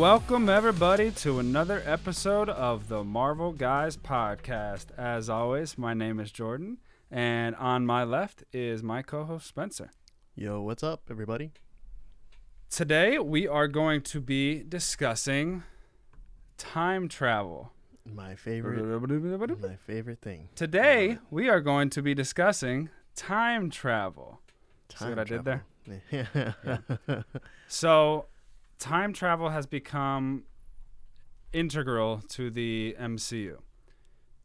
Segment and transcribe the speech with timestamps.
[0.00, 4.86] Welcome, everybody, to another episode of the Marvel Guys podcast.
[4.96, 6.78] As always, my name is Jordan,
[7.10, 9.90] and on my left is my co host, Spencer.
[10.34, 11.52] Yo, what's up, everybody?
[12.70, 15.64] Today, we are going to be discussing
[16.56, 17.70] time travel.
[18.06, 18.82] My favorite,
[19.60, 20.48] my favorite thing.
[20.54, 24.40] Today, we are going to be discussing time travel.
[24.88, 25.64] See Time what I did there?
[26.10, 27.24] there?
[27.68, 28.24] So,
[28.80, 30.44] time travel has become
[31.52, 33.58] integral to the MCU.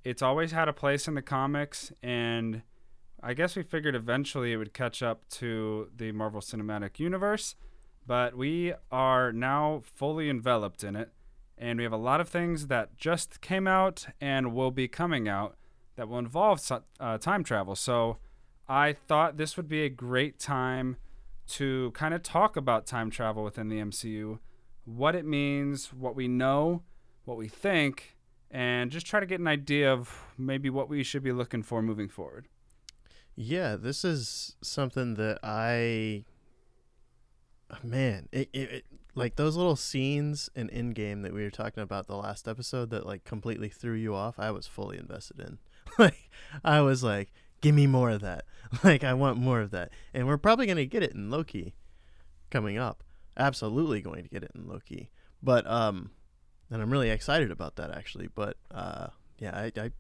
[0.04, 2.62] It's always had a place in the comics, and
[3.24, 7.56] I guess we figured eventually it would catch up to the Marvel Cinematic Universe,
[8.06, 11.12] but we are now fully enveloped in it,
[11.58, 15.28] and we have a lot of things that just came out and will be coming
[15.28, 15.56] out
[15.96, 16.62] that will involve
[17.00, 17.76] uh, time travel.
[17.76, 18.18] So,
[18.68, 20.98] I thought this would be a great time
[21.48, 24.40] to kind of talk about time travel within the MCU,
[24.86, 26.84] what it means, what we know,
[27.26, 28.18] what we think,
[28.52, 31.82] and just try to get an idea of maybe what we should be looking for
[31.82, 32.48] moving forward.
[33.36, 36.24] yeah, this is something that I,
[37.84, 42.08] man, it, it, it like those little scenes in Endgame that we were talking about
[42.08, 44.38] the last episode that like completely threw you off.
[44.40, 45.58] I was fully invested in.
[45.98, 46.30] Like,
[46.64, 47.32] I was like,
[47.66, 48.46] give me more of that.
[48.84, 51.76] Like, I want more of that, and we're probably gonna get it in Loki
[52.50, 53.04] coming up.
[53.38, 56.12] Absolutely going to get it in Loki, but um,
[56.70, 58.28] and I'm really excited about that actually.
[58.28, 59.08] But uh,
[59.40, 59.92] yeah, I, I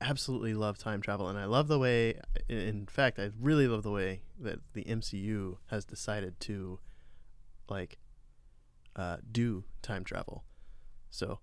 [0.00, 2.20] absolutely love time travel, and I love the way.
[2.48, 6.78] In fact, I really love the way that the MCU has decided to,
[7.68, 7.98] like,
[8.94, 10.44] uh, do time travel.
[11.10, 11.40] So,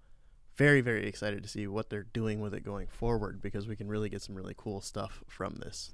[0.57, 3.87] very very excited to see what they're doing with it going forward because we can
[3.87, 5.93] really get some really cool stuff from this.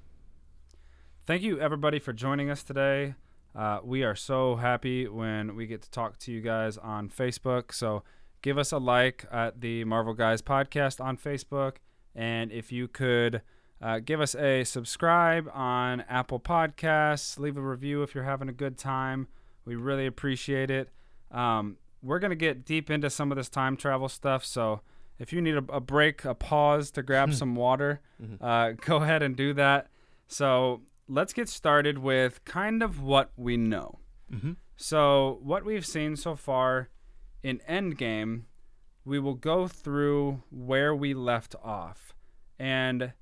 [1.26, 3.14] Thank you, everybody, for joining us today.
[3.54, 7.72] Uh, we are so happy when we get to talk to you guys on Facebook.
[7.72, 8.02] So
[8.42, 11.76] give us a like at the Marvel Guys podcast on Facebook.
[12.14, 13.42] And if you could
[13.80, 18.52] uh, give us a subscribe on Apple Podcasts, leave a review if you're having a
[18.52, 19.28] good time.
[19.64, 20.90] We really appreciate it.
[21.30, 24.44] Um, we're going to get deep into some of this time travel stuff.
[24.44, 24.82] So
[25.18, 28.00] if you need a, a break, a pause to grab some water,
[28.40, 29.88] uh, go ahead and do that.
[30.28, 33.98] So let's get started with kind of what we know.
[34.32, 34.52] Mm-hmm.
[34.76, 36.88] So, what we've seen so far
[37.42, 38.42] in Endgame,
[39.04, 42.12] we will go through where we left off.
[42.58, 43.12] And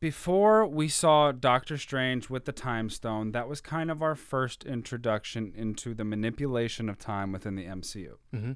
[0.00, 4.64] before we saw Doctor Strange with the Time Stone, that was kind of our first
[4.64, 8.14] introduction into the manipulation of time within the MCU.
[8.34, 8.52] Mm-hmm.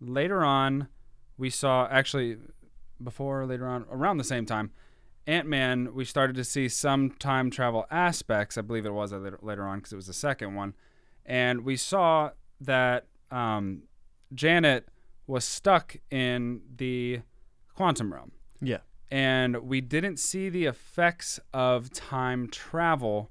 [0.00, 0.88] Later on,
[1.38, 2.38] we saw actually
[3.02, 4.70] before later on around the same time
[5.26, 8.56] Ant Man, we started to see some time travel aspects.
[8.56, 10.74] I believe it was later, later on because it was the second one.
[11.24, 13.82] And we saw that um,
[14.32, 14.88] Janet
[15.26, 17.22] was stuck in the
[17.74, 18.30] quantum realm.
[18.60, 18.78] Yeah.
[19.10, 23.30] And we didn't see the effects of time travel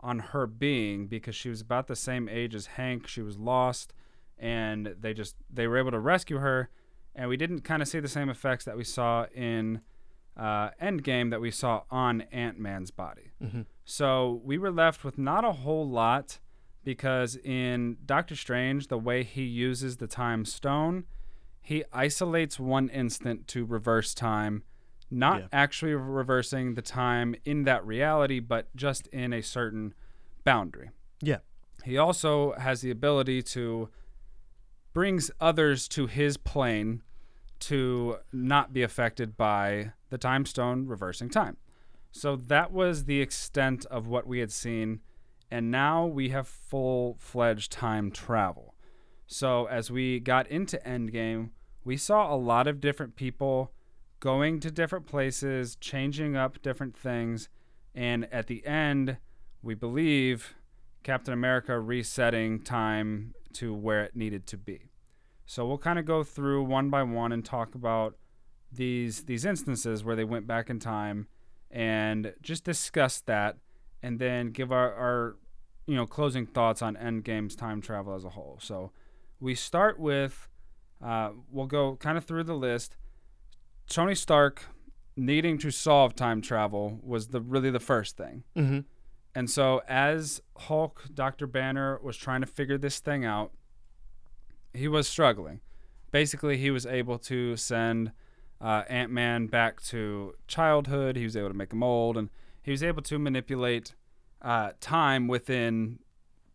[0.00, 3.08] on her being because she was about the same age as Hank.
[3.08, 3.94] She was lost
[4.38, 6.68] and they just they were able to rescue her
[7.14, 9.80] and we didn't kind of see the same effects that we saw in
[10.36, 13.30] uh, Endgame that we saw on Ant Man's body.
[13.42, 13.62] Mm-hmm.
[13.84, 16.40] So we were left with not a whole lot
[16.82, 21.04] because in Doctor Strange, the way he uses the time stone,
[21.62, 24.64] he isolates one instant to reverse time,
[25.14, 25.48] not Yeah.
[25.52, 29.94] actually reversing the time in that reality, but just in a certain
[30.44, 30.90] boundary.
[31.20, 31.38] Yeah.
[31.84, 33.88] He also has the ability to
[34.92, 37.02] brings others to his plane
[37.58, 41.56] to not be affected by the time stone reversing time.
[42.12, 45.00] So that was the extent of what we had seen
[45.50, 48.74] and now we have full-fledged time travel.
[49.26, 51.50] So as we got into Endgame,
[51.84, 53.72] we saw a lot of different people
[54.24, 57.50] going to different places, changing up different things,
[57.94, 59.18] and at the end,
[59.62, 60.54] we believe
[61.02, 64.90] Captain America resetting time to where it needed to be.
[65.44, 68.16] So we'll kind of go through one by one and talk about
[68.72, 71.28] these these instances where they went back in time
[71.70, 73.58] and just discuss that
[74.02, 75.36] and then give our, our
[75.86, 78.58] you know closing thoughts on Endgame's time travel as a whole.
[78.62, 78.90] So
[79.38, 80.48] we start with
[81.04, 82.96] uh, we'll go kind of through the list.
[83.88, 84.64] Tony Stark
[85.16, 88.44] needing to solve time travel was the really the first thing.
[88.56, 88.80] Mm-hmm.
[89.34, 91.46] And so, as Hulk, Dr.
[91.46, 93.52] Banner was trying to figure this thing out,
[94.72, 95.60] he was struggling.
[96.12, 98.12] Basically, he was able to send
[98.60, 101.16] uh, Ant Man back to childhood.
[101.16, 102.30] He was able to make him old, and
[102.62, 103.94] he was able to manipulate
[104.40, 105.98] uh, time within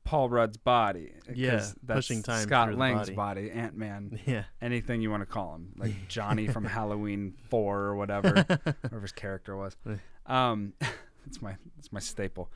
[0.09, 1.11] Paul Rudd's body.
[1.31, 3.45] Yeah, that's pushing time Scott through the Lang's body.
[3.45, 4.45] body, Ant Man, Yeah.
[4.59, 9.11] anything you want to call him, like Johnny from Halloween Four or whatever, whatever his
[9.11, 9.77] character was.
[10.25, 10.73] Um,
[11.25, 12.49] that's my that's my staple.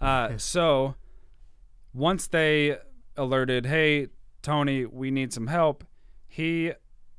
[0.00, 0.96] Uh, so
[1.94, 2.76] once they
[3.16, 4.08] alerted, hey
[4.42, 5.84] Tony, we need some help,
[6.26, 6.72] he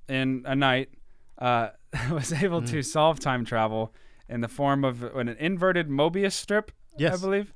[0.09, 0.89] in a night
[1.37, 1.69] uh,
[2.11, 2.69] was able Mm.
[2.71, 3.93] to solve time travel
[4.29, 7.17] in the form of an inverted Mobius strip, Yes.
[7.17, 7.53] I believe.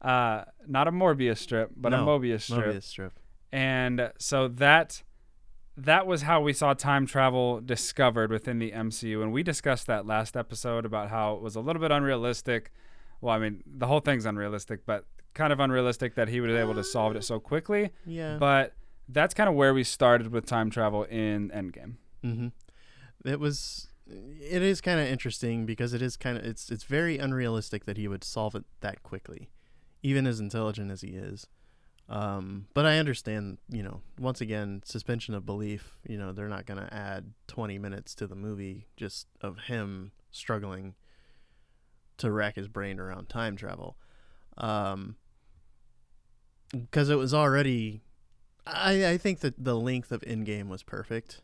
[0.00, 2.66] Uh, not a Morbius strip, but No, a Mobius strip.
[2.66, 3.12] Mobius strip.
[3.52, 5.02] And so that
[5.76, 9.22] that was how we saw time travel discovered within the MCU.
[9.22, 12.72] And we discussed that last episode about how it was a little bit unrealistic.
[13.20, 16.74] Well, I mean, the whole thing's unrealistic, but kind of unrealistic that he was able
[16.74, 17.90] to solve it so quickly.
[18.06, 18.36] Yeah.
[18.38, 18.74] But
[19.08, 21.94] that's kind of where we started with time travel in Endgame.
[22.24, 23.28] Mm-hmm.
[23.28, 23.88] It was.
[24.06, 27.96] It is kind of interesting because it is kind of it's it's very unrealistic that
[27.96, 29.48] he would solve it that quickly,
[30.04, 31.48] even as intelligent as he is.
[32.10, 35.96] Um, but I understand, you know, once again, suspension of belief.
[36.06, 40.12] You know, they're not going to add 20 minutes to the movie just of him
[40.30, 40.94] struggling
[42.18, 43.96] to rack his brain around time travel.
[44.58, 45.16] Um,
[46.70, 48.02] because it was already
[48.66, 51.40] I, I think that the length of Endgame was perfect.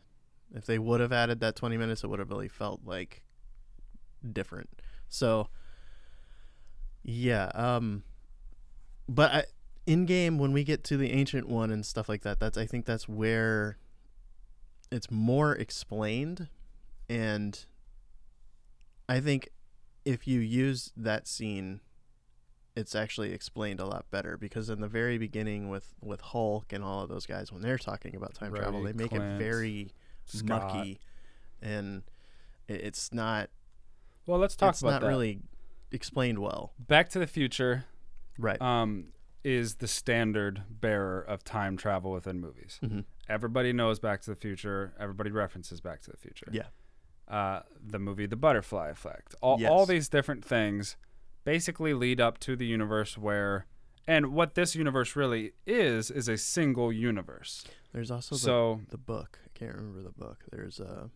[0.53, 3.23] If they would have added that 20 minutes, it would have really felt like
[4.31, 4.69] different.
[5.07, 5.47] So,
[7.03, 7.51] yeah.
[7.53, 8.03] Um,
[9.15, 9.43] but I,
[9.85, 12.65] in game, when we get to the Ancient One and stuff like that, that's I
[12.65, 13.77] think that's where
[14.91, 16.47] it's more explained,
[17.09, 17.65] and
[19.09, 19.49] I think
[20.05, 21.81] if you use that scene
[22.75, 26.83] it's actually explained a lot better because in the very beginning with with Hulk and
[26.83, 29.91] all of those guys when they're talking about time travel they make Clint, it very
[30.25, 30.73] Scott.
[30.73, 30.99] mucky
[31.61, 32.03] and
[32.69, 33.49] it's not
[34.25, 35.07] Well, let's talk it's about not that.
[35.07, 35.39] really
[35.91, 37.85] explained well Back to the Future
[38.37, 39.07] right um,
[39.43, 42.79] is the standard bearer of time travel within movies.
[42.83, 43.05] Mhm.
[43.29, 44.93] Everybody knows Back to the Future.
[44.99, 46.47] Everybody references Back to the Future.
[46.51, 46.67] yeah
[47.27, 49.35] uh, the movie The Butterfly Effect.
[49.41, 50.97] All, all these different things
[51.45, 53.67] basically lead up to the universe where,
[54.05, 57.63] and what this universe really is, is a single universe.
[57.93, 61.09] there's also the, So, the book I can't remember the book there's a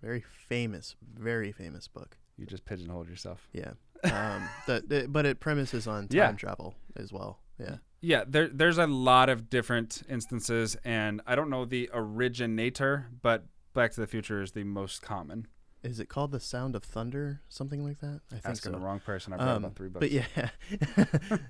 [0.00, 3.46] very famous very famous book you just pigeonholed yourself.
[3.52, 3.72] yeah
[4.04, 6.32] um that but it premises on time Yeah.
[6.32, 11.50] travel as well yeah Yeah, there, there's a lot of different instances, and I don't
[11.50, 15.48] know the originator, but Back to the Future is the most common.
[15.82, 18.84] is it called the sound of thunder something like that i think Asking so the
[18.84, 19.32] wrong person.
[19.32, 20.00] I've read Um, about three books.
[20.04, 20.50] But yeah,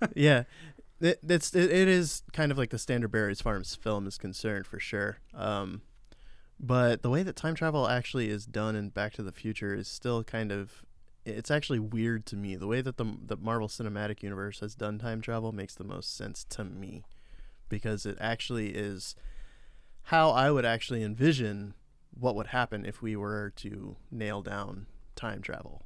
[0.16, 0.44] yeah,
[1.00, 4.06] it, it's it, it is kind of like the standard bearer as far as film
[4.06, 5.18] is concerned for sure.
[5.34, 5.82] Um,
[6.60, 9.86] but the way that time travel actually is done in Back to the Future is
[9.88, 10.82] still kind of
[11.28, 12.56] it's actually weird to me.
[12.56, 16.16] The way that the the Marvel Cinematic Universe has done time travel makes the most
[16.16, 17.04] sense to me
[17.68, 19.14] because it actually is
[20.04, 21.74] how I would actually envision
[22.18, 25.84] what would happen if we were to nail down time travel.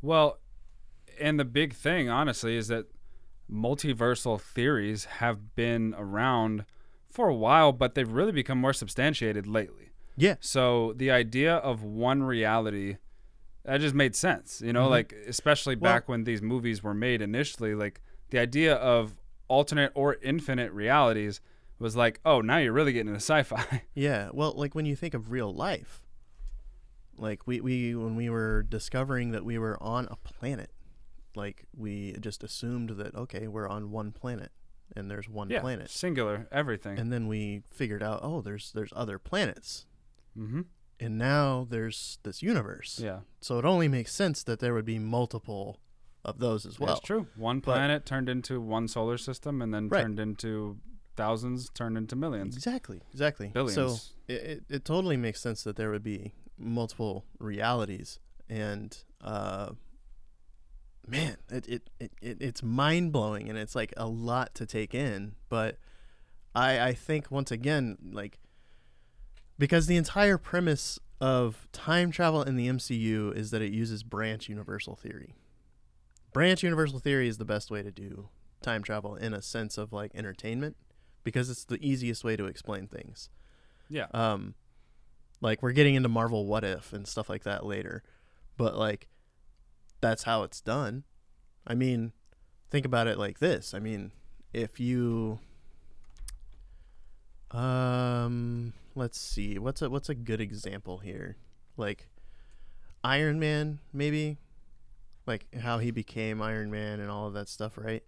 [0.00, 0.38] Well,
[1.20, 2.86] and the big thing, honestly, is that
[3.50, 6.64] multiversal theories have been around
[7.10, 9.90] for a while, but they've really become more substantiated lately.
[10.16, 10.36] Yeah.
[10.40, 12.96] So the idea of one reality,
[13.68, 14.60] that just made sense.
[14.64, 14.90] You know, Mhm.
[14.90, 19.14] like especially Well- back when these movies were made initially, like the idea of
[19.48, 21.40] alternate or infinite realities
[21.78, 23.82] was like, oh, now you're really getting into sci-fi.
[23.94, 26.02] Yeah, well, like when you think of real life,
[27.16, 30.70] like we, we when we were discovering that we were on a planet,
[31.34, 34.50] like we just assumed that okay, we're on one planet
[34.96, 35.90] and there's one yeah, planet.
[35.90, 36.98] singular, everything.
[36.98, 39.86] And then we figured out, oh, there's there's other planets.
[40.36, 40.62] mm-hmm.
[41.00, 42.98] And now there's this universe.
[43.02, 45.78] Yeah, So it only makes sense that there would be multiple
[46.24, 46.88] of those as well.
[46.88, 47.28] that's true.
[47.36, 50.02] One but- planet turned into one solar system, and then Right.
[50.02, 50.78] turned into
[51.16, 53.00] thousands, turned into millions, Exactly.
[53.12, 53.48] Exactly.
[53.48, 53.74] billions.
[53.74, 53.96] So
[54.28, 59.70] it, it, it totally makes sense that there would be multiple realities and uh
[61.06, 65.34] man it, it, it, it it's mind-blowing and it's like a lot to take in
[65.48, 65.76] but
[66.54, 68.38] i i think once again like
[69.58, 74.48] because the entire premise of time travel in the mcu is that it uses branch
[74.48, 75.34] universal theory.
[76.32, 78.28] Branch universal theory is the best way to do
[78.62, 80.76] time travel in a sense of like entertainment
[81.24, 83.30] because it's the easiest way to explain things.
[83.88, 84.54] Yeah, um
[85.40, 88.02] like we're getting into marvel what if and stuff like that later
[88.56, 89.08] but like
[90.00, 91.04] that's how it's done.
[91.66, 92.12] I mean
[92.70, 93.74] think about it like this.
[93.74, 94.12] I mean
[94.52, 95.40] if you
[97.50, 101.36] um let's see what's a what's a good example here
[101.76, 102.08] like
[103.02, 104.36] iron man maybe
[105.26, 108.02] like how he became iron man and all of that stuff right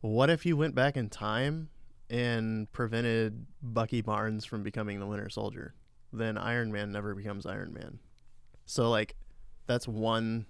[0.00, 1.68] what if you went back in time
[2.08, 5.74] and prevented Bucky Barnes from becoming the Winter Soldier?
[6.12, 7.98] Then Iron Man never becomes Iron Man.
[8.64, 9.14] So like
[9.66, 10.46] that's one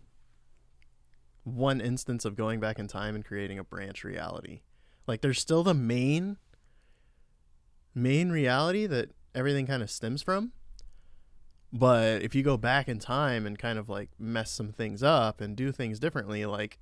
[1.45, 4.61] one instance of going back in time and creating a branch reality.
[5.07, 6.37] Like there's still the main
[7.94, 10.52] main reality that everything kind of stems from.
[11.73, 15.40] But if you go back in time and kind of like mess some things up
[15.40, 16.78] and do things differently, like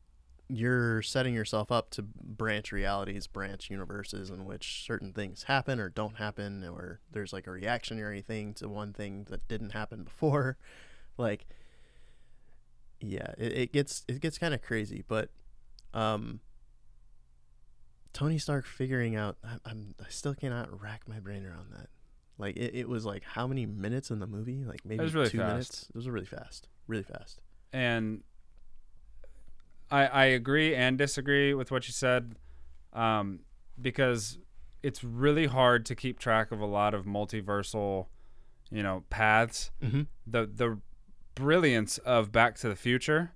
[0.48, 5.90] you're setting yourself up to branch realities, branch universes in which certain things happen or
[5.90, 10.56] don't happen, or there's like a reactionary thing to one thing that didn't happen before.
[11.20, 11.48] Like,
[13.00, 15.30] yeah, it, it gets it gets kind of crazy, but
[15.92, 16.38] um,
[18.12, 21.88] Tony Stark figuring out, I, I'm I still cannot rack my brain around that.
[22.38, 24.64] Like it, it was like how many minutes in the movie?
[24.64, 25.50] Like maybe was really two fast.
[25.50, 25.86] minutes.
[25.90, 27.40] It was really fast, really fast.
[27.72, 28.22] and
[29.90, 32.36] I I agree and disagree with what you said,
[32.92, 33.40] um,
[33.80, 34.38] because
[34.82, 38.06] it's really hard to keep track of a lot of multiversal,
[38.70, 39.70] you know, paths.
[39.82, 40.02] Mm-hmm.
[40.26, 40.78] The the
[41.34, 43.32] brilliance of Back to the Future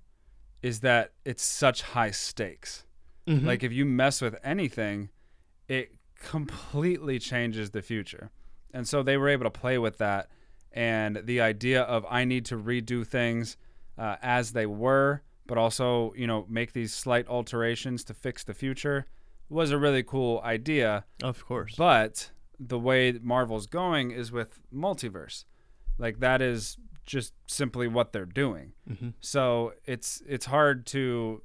[0.61, 2.85] is that it's such high stakes.
[3.27, 3.45] Mm-hmm.
[3.45, 5.09] Like if you mess with anything,
[5.67, 8.31] it completely changes the future.
[8.73, 10.29] And so they were able to play with that
[10.73, 13.57] and the idea of I need to redo things
[13.97, 18.53] uh, as they were, but also, you know, make these slight alterations to fix the
[18.53, 19.05] future
[19.49, 21.05] was a really cool idea.
[21.21, 21.75] of course.
[21.77, 25.45] But the way Marvel's going is with multiverse.
[25.99, 28.73] Like that is just simply what they're doing.
[28.89, 29.09] mm-hmm.
[29.19, 31.43] So it's it's hard to,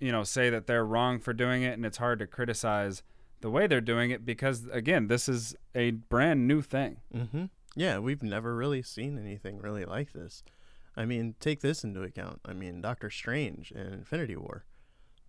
[0.00, 3.02] you know, say that they're wrong for doing it, and it's hard to criticize
[3.40, 6.98] the way they're doing it because again, this is a brand new thing.
[7.14, 7.44] Mm-hmm.
[7.76, 10.42] Yeah, we've never really seen anything really like this.
[10.96, 12.40] I mean, take this into account.
[12.44, 14.64] I mean, Doctor Strange and Infinity War,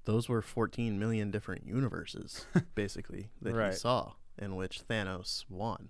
[0.06, 2.46] those were 14 million different universes,
[2.76, 3.72] basically, that Right.
[3.74, 5.90] he saw, in which Thanos won.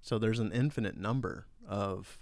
[0.00, 2.18] So there's an infinite number of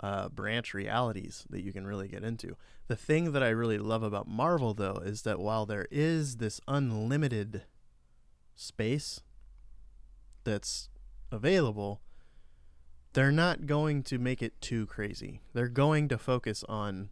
[0.00, 2.56] uh, branch realities that you can really get into.
[2.88, 6.60] The thing that I really love about Marvel, though, is that while there is this
[6.68, 7.62] unlimited
[8.54, 9.20] space
[10.44, 10.88] that's
[11.32, 12.00] available,
[13.12, 15.40] they're not going to make it too crazy.
[15.52, 17.10] They're going to focus on.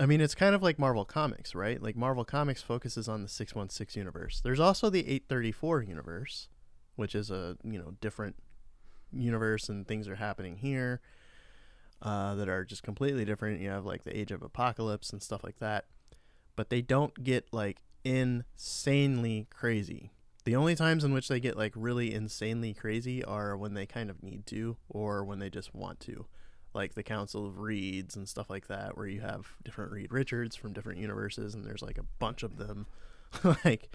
[0.00, 1.80] I mean, it's kind of like Marvel Comics, right?
[1.80, 4.40] Like Marvel Comics focuses on the 616 universe.
[4.42, 6.48] There's also the 834 universe,
[6.96, 8.36] which is a, you know, different
[9.12, 11.00] universe and things are happening here
[12.04, 13.60] uh, that are just completely different.
[13.60, 15.86] You have like the Age of Apocalypse and stuff like that.
[16.54, 20.10] But they don't get like insanely crazy.
[20.44, 24.10] The only times in which they get like really insanely crazy are when they kind
[24.10, 26.26] of need to or when they just want to.
[26.74, 30.54] Like the Council of Reeds and stuff like that, where you have different Reed Richards
[30.54, 32.86] from different universes and there's like a bunch of them.
[33.64, 33.88] like,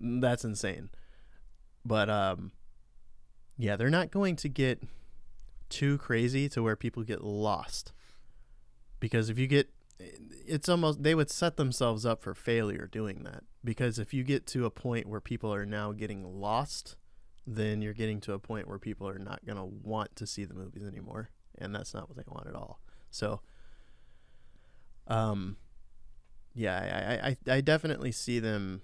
[0.00, 0.90] that's insane.
[1.84, 2.52] But, um,
[3.56, 4.82] yeah, they're not going to get
[5.70, 7.92] too crazy to where people get lost.
[8.98, 9.70] Because if you get
[10.46, 13.44] it's almost they would set themselves up for failure doing that.
[13.64, 16.96] Because if you get to a point where people are now getting lost
[17.46, 20.44] then you're getting to a point where people are not going to want to see
[20.44, 21.30] the movies anymore.
[21.58, 22.80] And that's not what they want at all.
[23.10, 23.40] So
[25.06, 25.56] um
[26.54, 28.80] yeah i i, I definitely see them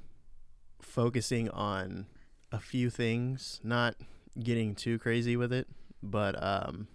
[0.80, 2.06] focusing on
[2.52, 3.96] a few things not
[4.38, 5.66] getting too crazy with it
[6.06, 6.88] but um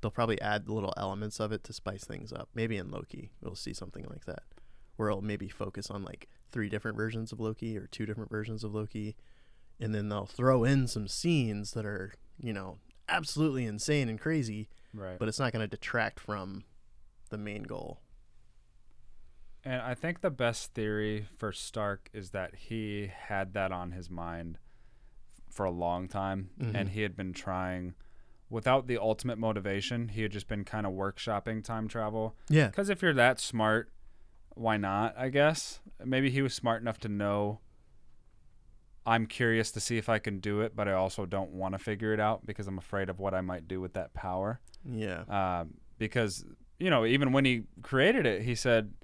[0.00, 2.48] they'll probably add little elements of it to spice things up.
[2.54, 4.42] Maybe in Loki, we'll see something like that,
[4.96, 8.62] where it'll maybe focus on like three different versions of Loki or two different versions
[8.64, 9.16] of Loki,
[9.80, 12.76] and then they'll throw in some scenes that are, you know,
[13.08, 15.18] absolutely insane and crazy, Right.
[15.18, 16.64] but it's not going to detract from
[17.30, 18.00] the main goal.
[19.64, 24.10] And I think the best theory for Stark is that he had that on his
[24.10, 24.58] mind
[25.54, 26.74] for a long time, Mhm.
[26.74, 27.94] and he had been trying,
[28.50, 32.36] without the ultimate motivation, he had just been kind of workshopping time travel.
[32.48, 32.66] Yeah.
[32.68, 33.90] Because if you're that smart,
[34.54, 35.16] why not?
[35.16, 37.60] I guess maybe he was smart enough to know.
[39.06, 41.78] I'm curious to see if I can do it, but I also don't want to
[41.78, 45.22] figure it out because I'm afraid of what I might do with that power Yeah.
[45.28, 46.44] um, because
[46.78, 48.94] you know even when he created it, he said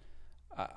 [0.57, 0.69] uh,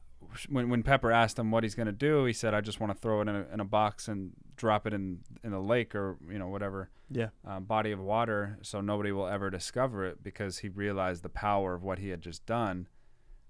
[0.49, 2.91] when when Pepper asked him what he's going to do, he said, "I just want
[2.93, 5.95] to throw it in a, in a box and drop it in in a lake
[5.95, 7.29] or you know whatever Yeah.
[7.45, 11.73] uh, body of water, so nobody will ever discover it because he realized the power
[11.73, 12.87] of what he had just done."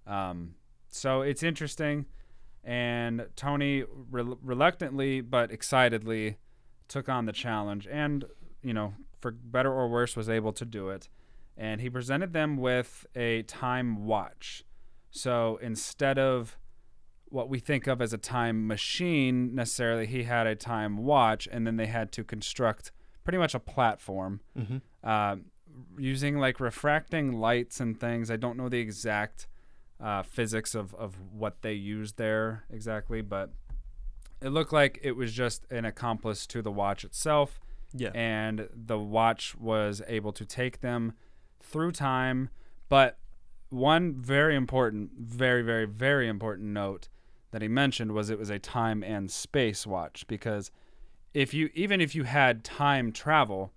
[0.07, 0.55] Um,
[0.89, 2.05] so it's interesting,
[2.63, 6.38] and Tony rel reluctantly but excitedly
[6.88, 8.25] took on the challenge, and
[8.62, 11.07] you know for better or worse was able to do it
[11.55, 14.65] and he presented them with a time watch.
[15.12, 16.57] So instead of
[17.34, 20.06] what we think of as a time machine necessarily.
[20.06, 22.92] He had a time watch, and then they had to construct
[23.24, 24.78] pretty much a platform Mm-hmm.
[25.04, 25.36] uh,
[25.98, 28.30] using like refracting lights and things.
[28.30, 29.48] I don't know the exact
[30.00, 33.50] uh, physics of, of what they used there exactly, but
[34.42, 37.60] it looked like it was just an accomplice to the watch itself
[37.94, 38.12] Yeah.
[38.13, 41.13] and the watch was able to take them
[41.62, 42.50] through time.
[42.90, 43.18] But
[43.70, 47.08] one very important, very, very, very important note
[47.53, 50.72] that he mentioned was it was a time and space watch because
[51.36, 53.72] if you even if you had time travel,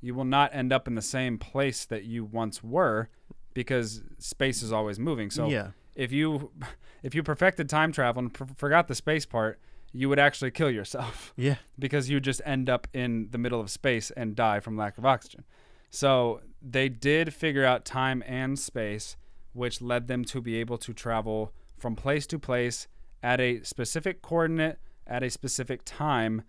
[0.00, 3.08] you will not end up in the same place that you once were
[3.54, 5.30] because space is always moving.
[5.30, 5.68] So yeah.
[5.94, 6.50] if you
[7.04, 9.60] if you perfected time travel and f- forgot the space part,
[9.92, 11.56] you would actually kill yourself Yeah.
[11.78, 15.06] because you just end up in the middle of space and die from lack of
[15.06, 15.44] oxygen.
[15.90, 19.16] So they did figure out time and space,
[19.52, 22.88] which led them to be able to travel from place to place
[23.22, 26.42] at a specific coordinate at a specific time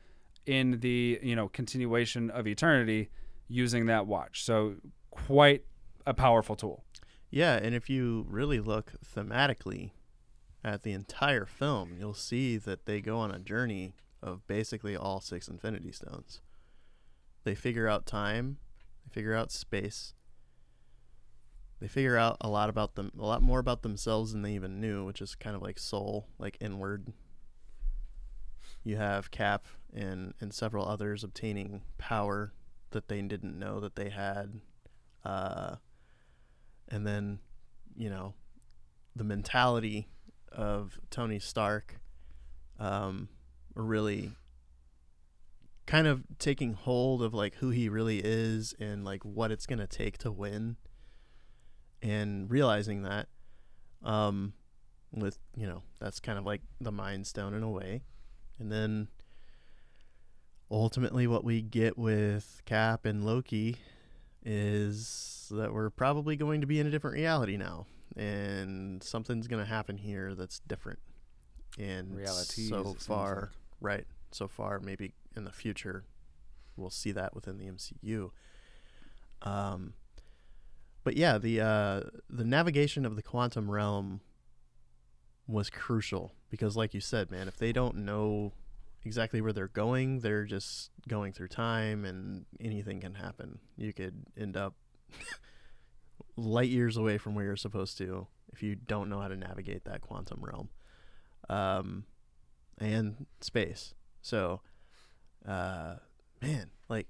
[0.46, 3.10] in the you know continuation of eternity
[3.48, 4.44] using that watch.
[4.44, 4.76] So
[5.12, 5.66] quite
[6.06, 6.84] a powerful tool.
[7.30, 9.92] Yeah, and if you really look thematically
[10.64, 15.20] at the entire film, you'll see that they go on a journey of basically all
[15.20, 16.42] six Infinity Stones.
[17.44, 18.58] They figure out time,
[19.04, 20.14] they figure out space.
[21.84, 24.80] They figure out a lot about them, a lot more about themselves than they even
[24.80, 27.12] knew, which is kind of like soul, like inward.
[28.86, 32.54] You have Cap and and several others obtaining power
[32.92, 34.62] that they didn't know that they had.
[35.26, 35.76] Uh,
[36.88, 37.40] and then
[37.98, 38.34] you know
[39.14, 40.08] the mentality
[40.54, 42.00] of Tony Stark
[42.80, 43.28] um
[43.76, 44.32] really
[45.86, 49.80] kind of taking hold of like who he really is and like what it's going
[49.80, 50.78] to take to win
[52.04, 53.28] and realizing that
[54.04, 54.54] um
[55.12, 58.04] with you know that's kind of like the mind stone in a way.
[58.60, 59.08] And then
[60.70, 63.78] ultimately what we get with Cap and Loki
[64.46, 67.86] is that we're probably going to be in a different reality now.
[68.16, 71.00] And something's going to happen here that's different.
[71.80, 73.50] And Realities, so far like.
[73.82, 76.04] right so far maybe in the future
[76.78, 78.30] we'll see that within the MCU
[79.42, 79.94] um
[81.04, 84.22] but yeah the uh the navigation of the quantum realm
[85.48, 88.54] was crucial because like you said man if they don't know
[89.06, 93.60] exactly where they're going they're just going through time and anything can happen.
[93.78, 94.76] You could end up
[96.36, 99.86] light years away from where you're supposed to if you don't know how to navigate
[99.86, 100.70] that quantum realm.
[101.50, 102.06] Um
[102.78, 103.94] and space.
[104.22, 104.62] So
[105.48, 105.96] uh
[106.42, 107.08] man like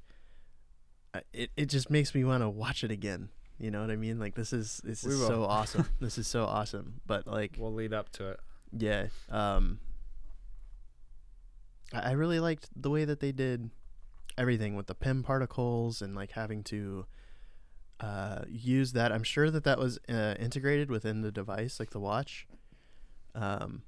[1.31, 3.29] it, it just makes me want to watch it again
[3.63, 5.27] you know what i mean like this is this We is will.
[5.27, 8.39] so awesome this is so awesome but like We'll lead up to it.
[8.77, 9.07] yeah.
[9.29, 9.79] Um
[11.93, 13.69] I really liked the way that they did
[14.37, 17.05] everything with the Pym particles and like having to
[17.99, 19.11] uh, use that.
[19.11, 22.47] I'm sure that that was uh, integrated within the device, like the watch.
[23.35, 23.83] Um,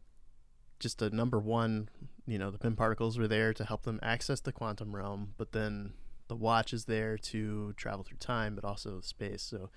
[0.79, 1.89] just a number one,
[2.27, 5.51] you know, the Pym particles were there to help them access the quantum realm, but
[5.51, 5.93] then
[6.27, 9.41] the watch is there to travel through time, but also space.
[9.41, 9.69] So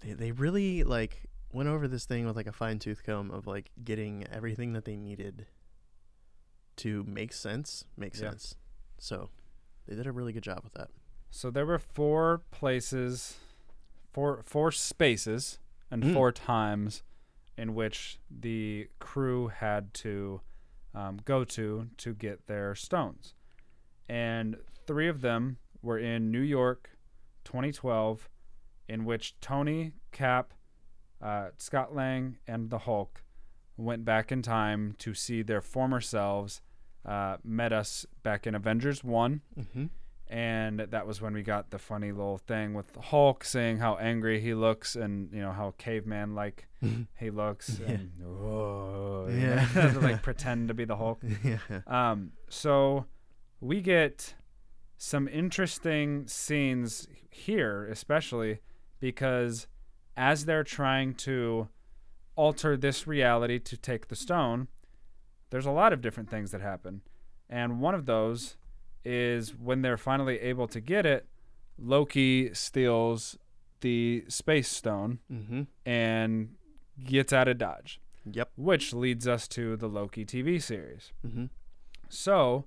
[0.00, 3.46] they they really like went over this thing with like a fine tooth comb of
[3.46, 5.46] like getting everything that they needed
[6.76, 8.30] to make sense, make Yeah.
[8.30, 8.56] sense.
[8.98, 9.30] So
[9.86, 10.88] they did a really good job with that.
[11.30, 13.38] So there were four places,
[14.12, 15.58] four four spaces,
[15.90, 16.12] and Mm.
[16.12, 17.02] four times
[17.56, 20.40] in which the crew had to
[20.94, 23.34] um, go to to get their stones,
[24.08, 24.56] and
[24.92, 26.90] three of them were in New York,
[27.44, 28.28] 2012,
[28.88, 30.52] in which Tony, Cap,
[31.22, 33.22] uh, Scott Lang, and the Hulk
[33.78, 36.60] went back in time to see their former selves.
[37.06, 39.86] Uh, met us back in Avengers One Mm-hmm.
[40.28, 44.40] and that was when we got the funny little thing with Hulk saying how angry
[44.40, 46.68] he looks and you know how caveman like
[47.18, 47.90] he looks Yeah.
[47.90, 49.66] and "Whoa," Yeah.
[49.90, 51.22] to, like pretend to be the Hulk.
[51.42, 51.58] yeah.
[51.88, 53.06] Um, so
[53.60, 54.34] we get
[55.04, 58.60] some interesting scenes here, especially
[59.00, 59.66] because
[60.16, 61.66] as they're trying to
[62.36, 64.68] alter this reality to take the stone,
[65.50, 67.00] there's a lot of different things that happen.
[67.50, 68.56] And one of those
[69.04, 71.26] is when they're finally able to get it,
[71.76, 73.36] Loki steals
[73.80, 75.62] the space stone Mm-hmm.
[75.84, 76.54] and
[77.04, 78.52] gets out of Dodge, Yep.
[78.56, 81.12] which leads us to the Loki TV series.
[81.26, 81.46] Mm-hmm.
[82.08, 82.66] So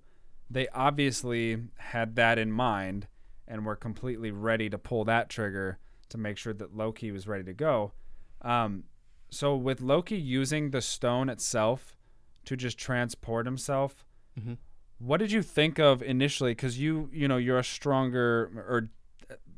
[0.49, 3.07] they obviously had that in mind
[3.47, 5.79] and were completely ready to pull that trigger
[6.09, 7.93] to make sure that Loki was ready to go.
[8.41, 8.83] Um,
[9.31, 11.97] So with Loki using the stone itself
[12.45, 14.05] to just transport himself,
[14.39, 14.57] Mhm.
[14.99, 16.51] what did you think of initially?
[16.51, 18.89] Because you, you know, you're a stronger or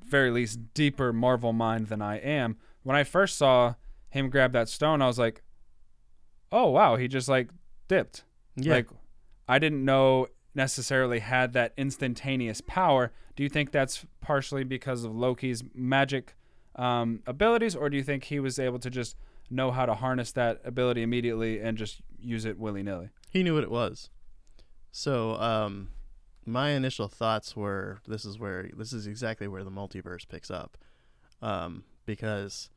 [0.05, 2.57] very least deeper Marvel mind than I am.
[2.83, 3.75] When I first saw
[4.09, 5.43] him grab that stone, I was like,
[6.51, 7.49] "Oh wow!" He just like
[7.89, 8.23] dipped.
[8.55, 8.75] Yeah.
[8.75, 8.87] Like
[9.49, 13.13] I didn't know necessarily had that instantaneous power.
[13.35, 16.35] Do you think that's partially because of Loki's magic
[16.75, 19.15] um, abilities, or do you think he was able to just
[19.49, 23.09] know how to harness that ability immediately and just use it willy nilly?
[23.29, 24.09] he knew what it was.
[24.91, 25.89] So, um,
[26.45, 30.77] my initial thoughts were this is where this is exactly where the multiverse picks up,
[31.41, 32.69] um, because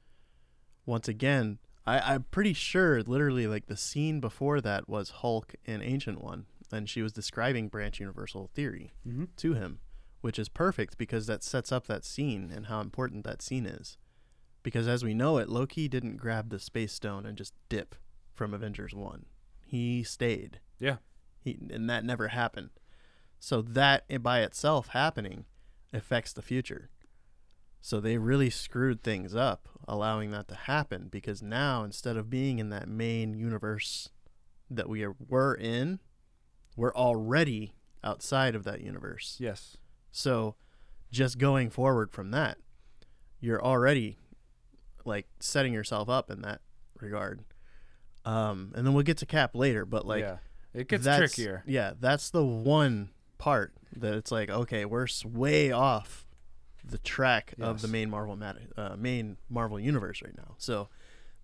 [0.87, 5.83] once again, I, I'm pretty sure literally like the scene before that was Hulk in
[5.83, 9.25] Ancient One, and she was describing branch universal theory Mm-hmm.
[9.37, 9.81] to him,
[10.21, 13.97] which is perfect because that sets up that scene and how important that scene is.
[14.63, 17.95] Because as we know it, Loki didn't grab the space stone and just dip
[18.35, 19.25] from Avengers 1.
[19.67, 20.61] He stayed.
[20.79, 20.97] Yeah.
[21.43, 22.71] He and that never happened.
[23.39, 25.47] So that by itself happening
[25.93, 26.91] affects the future.
[27.81, 32.59] So they really screwed things up allowing that to happen because now instead of being
[32.59, 34.11] in that main universe
[34.69, 35.99] that we are, were in,
[36.81, 39.37] we're already outside of that universe.
[39.39, 39.77] Yes.
[40.11, 40.55] So
[41.13, 42.57] just going forward from that,
[43.39, 44.17] you're already
[45.05, 46.63] like setting yourself up in that
[46.99, 47.45] regard.
[48.25, 50.39] Um, and then we'll get to Cap later, but like yeah,
[50.73, 51.63] it gets trickier.
[51.67, 56.27] Yeah, that's the one part that it's like, okay, we're way off
[56.83, 60.55] the track of the main Marvel mat- uh, main Marvel universe right now.
[60.57, 60.89] So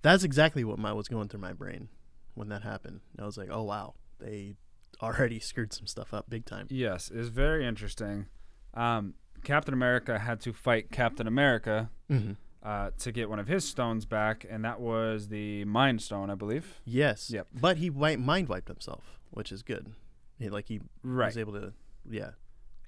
[0.00, 1.90] that's exactly what my was going through my brain
[2.32, 3.00] when that happened.
[3.18, 4.56] I was like, oh wow, they
[5.02, 6.66] already screwed some stuff up big time.
[6.70, 8.26] Yes, it's very interesting.
[8.74, 12.32] Um, Captain America had to fight Captain America Mm-hmm.
[12.62, 16.34] uh, to get one of his stones back, and that was the Mind Stone, I
[16.36, 16.80] believe.
[16.84, 17.30] Yes.
[17.30, 17.48] Yep.
[17.60, 19.92] But he wi- mind wiped himself, which is good.
[20.38, 21.26] He like he Right.
[21.26, 21.72] was able to.
[22.08, 22.30] Yeah.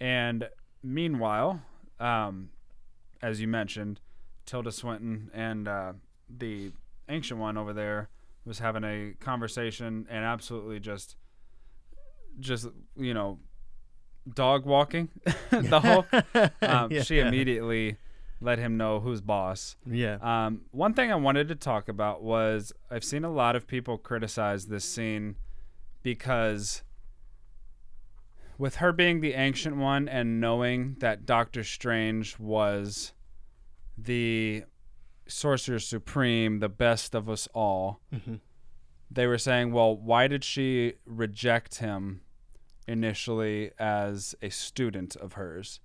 [0.01, 0.49] And
[0.85, 1.63] meanwhile,
[1.99, 2.51] um,
[3.23, 4.01] as you mentioned,
[4.47, 5.93] Tilda Swinton and uh,
[6.29, 6.73] the
[7.09, 8.09] ancient one over there
[8.45, 11.17] was having a conversation and absolutely just,
[12.41, 13.39] just you know,
[14.33, 15.09] dog walking
[15.51, 16.07] the Hulk.
[16.63, 17.97] Um, She immediately
[18.41, 19.77] let him know who's boss.
[19.87, 20.19] Yeah.
[20.21, 23.99] Um, one thing I wanted to talk about was I've seen a lot of people
[23.99, 25.37] criticize this scene
[26.03, 26.83] because
[28.57, 33.13] with her being the ancient one and knowing that Doctor Strange was
[33.97, 34.65] the
[35.27, 38.37] sorcerer supreme, the best of us all, hmm
[39.11, 42.21] they were saying, well, why did she reject him
[42.89, 45.81] initially as a student of hers?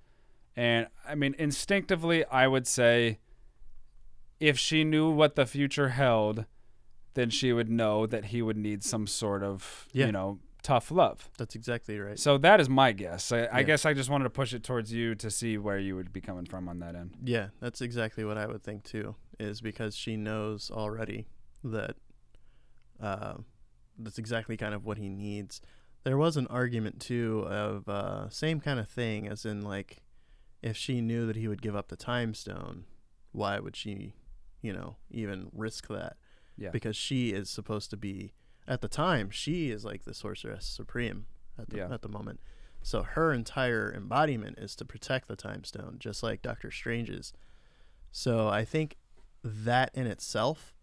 [0.55, 3.19] And I mean, instinctively, I would say
[4.39, 6.45] if she knew what the future held,
[7.13, 10.07] then she would know that he would need some sort of, Yeah.
[10.07, 11.29] you know, tough love.
[11.37, 12.17] That's exactly right.
[12.17, 13.31] So that is my guess.
[13.31, 15.95] I, I guess I just wanted to push it towards you to see where you
[15.95, 17.15] would be coming from on that end.
[17.23, 19.15] Yeah, that's exactly what I would think too.
[19.39, 21.27] Is because she knows already
[21.63, 21.95] that
[23.01, 23.35] uh,
[23.97, 25.61] that's exactly kind of what he needs.
[26.03, 30.03] There was an argument too of uh, same kind of thing, as in like
[30.61, 32.85] if she knew that he would give up the time stone,
[33.31, 34.13] why would she,
[34.61, 36.17] you know, even risk that?
[36.57, 36.69] Yeah.
[36.71, 38.33] Because she is supposed to be
[38.67, 41.25] at the time she is like the sorceress supreme
[41.59, 41.93] at the Yeah.
[41.93, 42.39] at the moment.
[42.81, 47.31] So her entire embodiment is to protect the time stone, just like Doctor Strange's.
[48.11, 48.97] So I think
[49.43, 50.75] that in itself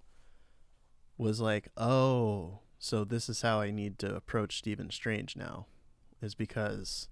[1.18, 5.66] was like, oh, so this is how I need to approach Stephen Strange now,
[6.22, 7.08] is because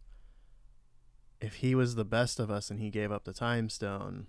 [1.40, 4.26] if he was the best of us and he gave up the time stone,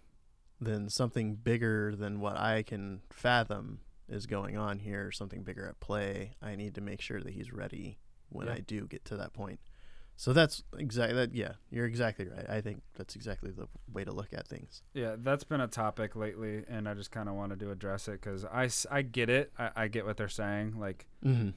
[0.60, 5.80] then something bigger than what I can fathom is going on here, something bigger at
[5.80, 6.36] play.
[6.41, 8.54] I need to make sure that he's ready when Yeah.
[8.54, 9.62] I do get to that point.
[10.21, 11.34] So that's exactly that.
[11.34, 12.45] Yeah, you're exactly right.
[12.49, 14.84] I think that's exactly the way to look at things.
[14.93, 18.19] Yeah, that's been a topic lately, and I just kind of wanted to address it
[18.19, 19.53] because I, I get it.
[19.58, 20.77] I, I get what they're saying.
[20.77, 21.51] Like, Mm-hmm.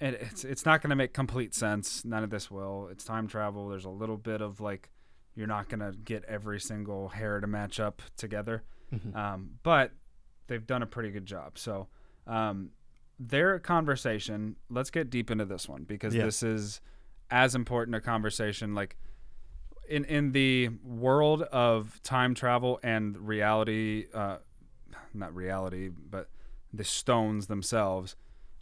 [0.00, 2.04] and it's it's not going to make complete sense.
[2.04, 2.86] None of this will.
[2.92, 3.68] It's time travel.
[3.68, 4.90] There's a little bit of like,
[5.34, 8.62] you're not going to get every single hair to match up together.
[8.94, 9.16] Mm-hmm.
[9.16, 9.90] Um, but
[10.46, 11.58] they've done a pretty good job.
[11.58, 11.88] So,
[12.28, 12.70] um,
[13.18, 14.54] their conversation.
[14.68, 16.24] Let's get deep into this one because Yeah.
[16.26, 16.80] this is
[17.30, 18.74] as important a conversation.
[18.74, 18.96] Like
[19.88, 24.38] in in the world of time travel and reality, uh,
[25.14, 26.28] not reality, but
[26.72, 28.16] the stones themselves.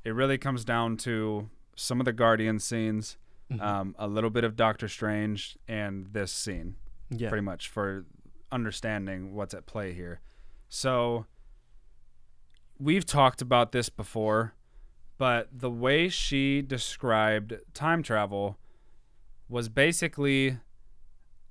[0.04, 3.18] It really comes down to some of the Guardian scenes,
[3.50, 3.60] Mhm.
[3.60, 6.76] um, a little bit of Doctor Strange, and this scene
[7.10, 7.28] yeah.
[7.28, 8.04] pretty much for
[8.50, 10.20] understanding what's at play here.
[10.68, 11.26] So
[12.78, 14.54] we've talked about this before,
[15.18, 18.56] but the way she described time travel
[19.48, 20.58] was basically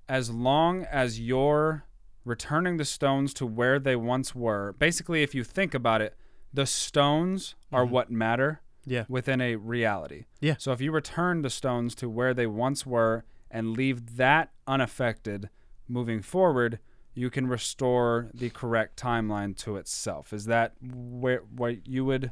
[0.09, 1.83] as long as you're
[2.23, 4.73] returning the stones to where they once were.
[4.73, 6.15] Basically, if you think about it,
[6.53, 7.89] the stones are Mhm.
[7.89, 9.05] what matter Yeah.
[9.09, 10.25] within a reality.
[10.39, 10.55] Yeah.
[10.57, 15.49] So if you return the stones to where they once were and leave that unaffected
[15.87, 16.79] moving forward,
[17.13, 20.31] you can restore the correct timeline to itself.
[20.31, 22.31] Is that where what you would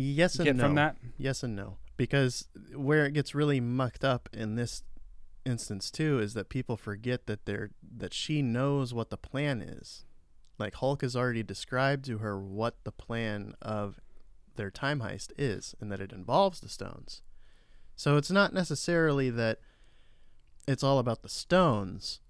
[0.00, 0.64] Yes and no.
[0.64, 0.96] from that?
[1.16, 1.78] Yes and no.
[1.96, 4.84] Because where it gets really mucked up in this
[5.44, 10.04] instance too is that people forget that they're that she knows what the plan is.
[10.56, 13.98] Like Hulk has already described to her what the plan of
[14.54, 17.22] their time heist is and that it involves the stones.
[17.96, 19.58] So it's not necessarily that
[20.68, 22.20] it's all about the stones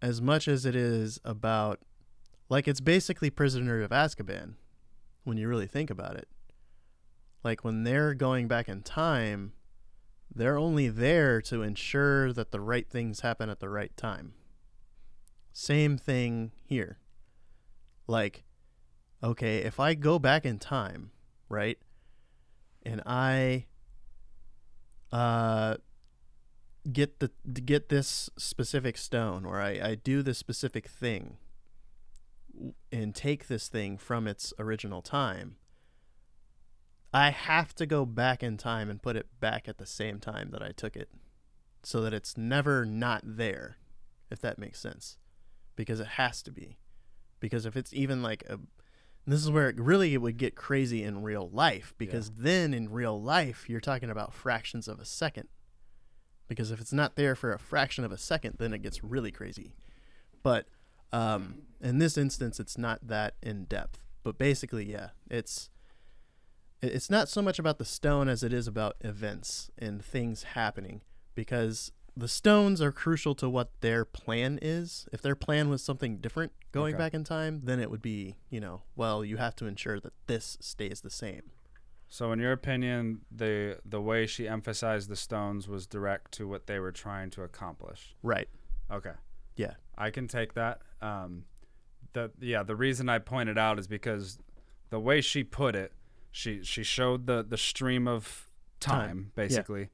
[0.00, 1.78] as much as it is about
[2.48, 4.54] like it's basically prisoner of Azkaban
[5.22, 6.26] when you really think about it
[7.44, 9.52] like when they're going back in time,
[10.34, 14.34] they're only there to ensure that the right things happen at the right time.
[15.52, 16.98] Same thing here.
[18.06, 18.44] Like,
[19.22, 21.10] okay, if I go back in time,
[21.48, 21.78] right,
[22.84, 23.66] and I
[25.12, 25.76] uh
[26.90, 31.36] get the get this specific stone or I, I do this specific thing
[32.90, 35.56] and take this thing from its original time
[37.12, 40.50] I have to go back in time and put it back at the same time
[40.52, 41.10] that I took it
[41.82, 43.76] so that it's never not there,
[44.30, 45.18] if that makes sense.
[45.76, 46.78] Because it has to be.
[47.40, 48.58] Because if it's even like a.
[49.24, 51.94] This is where it really would get crazy in real life.
[51.96, 55.48] Because then in real life, you're talking about fractions of a second.
[56.48, 59.30] Because if it's not there for a fraction of a second, then it gets really
[59.30, 59.74] crazy.
[60.42, 60.66] But
[61.12, 64.00] um, in this instance, it's not that in depth.
[64.24, 65.68] But basically, yeah, it's it-
[66.82, 71.00] it's not so much about the stone as it is about events and things happening
[71.34, 75.08] because the stones are crucial to what their plan is.
[75.12, 76.98] If their plan was something different going Okay.
[77.04, 80.12] back in time, then it would be, you know, well, you have to ensure that
[80.26, 81.42] this stays the same.
[82.08, 86.66] So in your opinion, the the way she emphasized the stones was direct to what
[86.66, 88.14] they were trying to accomplish.
[88.22, 88.48] Right.
[88.90, 89.12] Okay.
[89.56, 89.74] Yeah.
[89.96, 90.82] I can take that.
[91.00, 91.44] Um,
[92.12, 94.38] the yeah, the reason I pointed out is because
[94.90, 95.92] the way she put it,
[96.32, 99.32] she she showed the the stream of time, Time.
[99.36, 99.90] basically,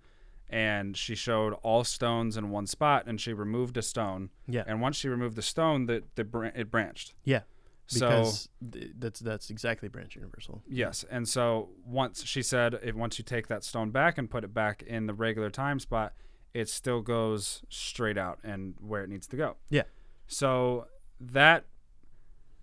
[0.48, 4.64] and she showed all stones in one spot, and she removed a stone, Yeah.
[4.66, 7.12] and once she removed the stone, the the bran- it branched.
[7.24, 7.42] Yeah.
[7.90, 8.30] So
[8.72, 10.62] th- that's that's exactly branch universal.
[10.68, 14.44] Yes, and so once she said, if once you take that stone back and put
[14.44, 16.12] it back in the regular time spot,
[16.54, 19.56] it still goes straight out and where it needs to go.
[19.70, 19.84] Yeah.
[20.26, 20.86] So
[21.18, 21.64] that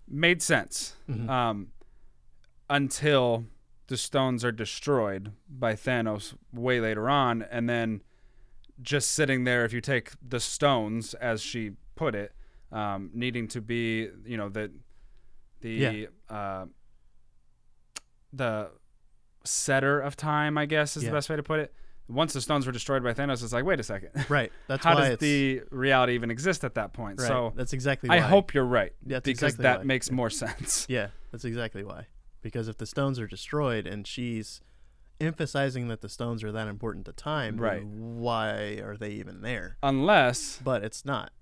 [0.08, 1.28] made sense Mhm.
[1.28, 1.72] um,
[2.70, 3.46] until
[3.88, 8.02] the stones are destroyed by Thanos way later on, and then
[8.82, 9.64] just sitting there.
[9.64, 12.32] If you take the stones, as she put it,
[12.72, 14.72] um, needing to be, you know, the
[15.60, 16.06] the Yeah.
[16.34, 16.66] uh,
[18.32, 18.70] the
[19.44, 21.10] setter of time, I guess is Yeah.
[21.10, 21.72] the best way to put it.
[22.08, 24.10] Once the stones were destroyed by Thanos, it's like, wait a second.
[24.28, 24.52] Right.
[24.68, 27.18] That's How why does it's the reality even exist at that point?
[27.20, 27.26] right.
[27.28, 28.16] So that's exactly why.
[28.16, 29.84] I hope you're right That's because exactly that why.
[29.84, 30.14] makes Yeah.
[30.14, 30.86] more sense.
[30.88, 32.06] Yeah, that's exactly why.
[32.42, 34.60] Because if the stones are destroyed and she's
[35.20, 37.84] emphasizing that the stones are that important to time, Right.
[37.84, 39.78] why are they even there?
[39.82, 41.32] Unless But it's not.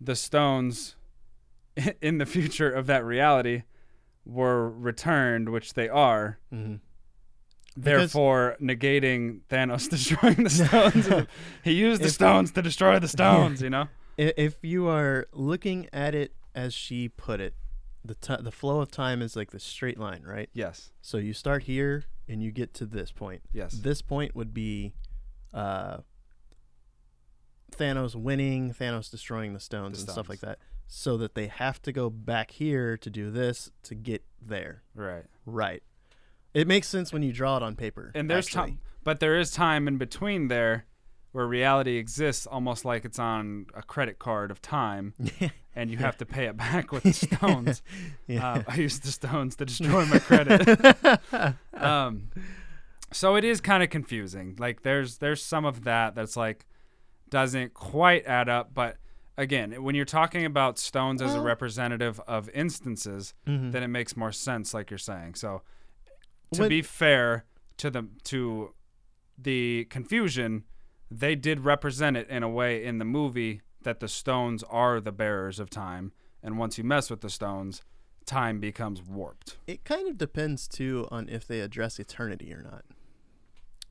[0.00, 0.96] the stones
[2.00, 3.62] in the future of that reality
[4.24, 6.76] were returned, which they are, hmm
[7.76, 11.26] therefore negating Thanos destroying the stones.
[11.64, 13.88] he used the stones to destroy the stones, you know?
[14.16, 17.54] If you are looking at it as she put it,
[18.04, 20.50] the ti the flow of time is like the straight line, right?
[20.52, 20.90] Yes.
[21.00, 23.42] So you start here and you get to this point.
[23.52, 23.72] Yes.
[23.72, 24.94] This point would be
[25.52, 25.98] uh,
[27.72, 30.58] Thanos winning, Thanos destroying the stones The and stuff like that.
[30.86, 34.82] So that they have to go back here to do this to get there.
[34.94, 35.24] Right.
[35.46, 35.82] Right.
[36.52, 38.12] It makes sense when you draw it on paper.
[38.14, 38.72] And there's actually.
[38.72, 40.84] time, but there is time in between there
[41.34, 45.12] where reality exists almost like it's on a credit card of time
[45.74, 47.82] and you have to pay it back with the stones.
[48.28, 48.52] yeah.
[48.52, 51.56] Uh, I used the stones to destroy my credit.
[51.74, 52.30] um,
[53.12, 54.54] so it is kind of confusing.
[54.60, 56.66] Like there's there's some of that that's like
[57.30, 58.72] doesn't quite add up.
[58.72, 58.98] But
[59.36, 63.72] again, when you're talking about stones as a representative of instances, Mhm.
[63.72, 65.34] then it makes more sense, like you're saying.
[65.34, 65.62] So
[66.52, 67.44] to What- be fair
[67.78, 68.72] to the to
[69.36, 70.62] the confusion,
[71.18, 75.12] they did represent it in a way in the movie that the stones are the
[75.12, 77.82] bearers of time, and once you mess with the stones,
[78.26, 79.58] time becomes warped.
[79.66, 82.84] It kind of depends too on if they address eternity or not.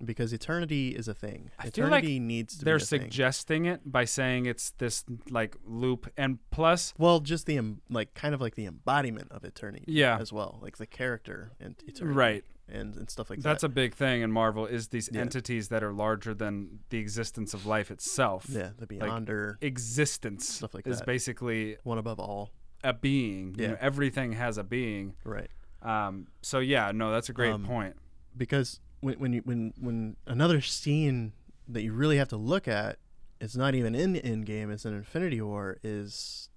[0.04, 1.52] Because eternity is a thing.
[1.58, 3.02] I feel like eternity needs to They're be a thing.
[3.04, 8.34] suggesting it by saying it's this like loop, and plus, Well, just the like kind
[8.36, 12.44] of like the embodiment of eternity yeah, as well, like the character and eternity, right.
[12.70, 13.50] And and stuff like That's that.
[13.50, 15.22] That's a big thing in Marvel is these Yeah.
[15.22, 18.46] entities that are larger than the existence of life itself.
[18.50, 21.06] yeah, the beyonder, Existence Stuff like is that.
[21.06, 22.52] basically one above all.
[22.86, 23.56] a being.
[23.58, 23.80] You know, Yeah.
[23.80, 25.16] everything has a being.
[25.24, 25.50] Right.
[25.82, 27.96] Um, so yeah, no, that's a great Um, point.
[28.36, 31.34] because when when you when when another scene
[31.68, 32.98] that you really have to look at,
[33.42, 36.50] it's not even in the Endgame, it's in Infinity War, is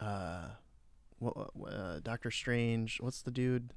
[0.00, 0.48] uh,
[1.18, 3.00] what, uh Doctor Strange.
[3.00, 3.72] What's the dude?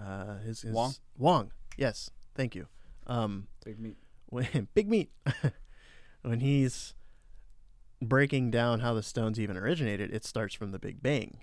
[0.00, 0.94] Uh, his, his Wong?
[1.18, 1.52] Wong.
[1.76, 2.66] Yes, thank you.
[3.06, 3.96] Um, Big meat.
[4.28, 5.10] when Big Meat,
[6.22, 6.94] when he's
[8.02, 11.38] breaking down how the stones even originated, it starts from the Big Bang.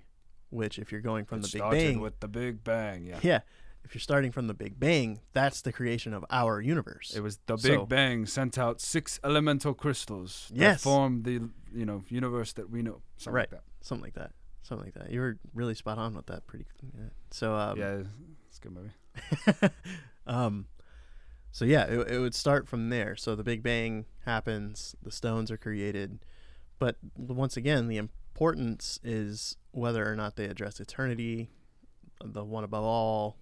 [0.50, 3.06] Which, if you're going from It the Big Bang, with the Big Bang.
[3.06, 3.18] Yeah.
[3.22, 3.40] yeah,
[3.84, 7.12] if you're starting from the Big Bang, that's the creation of our universe.
[7.16, 10.82] It was the Big So- Bang sent out six elemental crystals that Yes.
[10.82, 13.02] formed the you know universe that we know.
[13.16, 13.52] Something Right.
[13.52, 14.30] like something like that.
[14.62, 15.10] Something like that.
[15.12, 16.46] You were really spot on with that.
[16.46, 16.66] Pretty.
[16.96, 17.08] Yeah.
[17.32, 18.02] So um, yeah,
[18.54, 18.74] it's a good
[19.60, 19.74] movie.
[20.26, 20.66] um,
[21.50, 23.16] so yeah, it, it would start from there.
[23.16, 26.20] So the Big Bang happens, the stones are created,
[26.78, 31.50] but once again, the importance is whether or not they address eternity,
[32.24, 33.38] the one above all,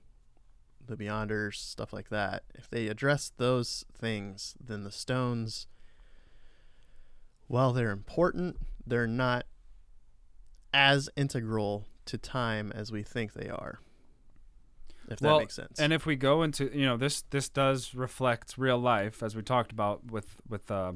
[0.85, 2.45] the Beyonders, stuff like that.
[2.55, 5.67] If they address those things, then the stones,
[7.49, 9.45] while they're important, they're not
[10.73, 13.81] as integral to time as we think they are.
[15.13, 15.79] If that Well, makes sense.
[15.79, 19.43] And if we go into you know this this does reflect real life as we
[19.43, 20.93] talked about with with uh,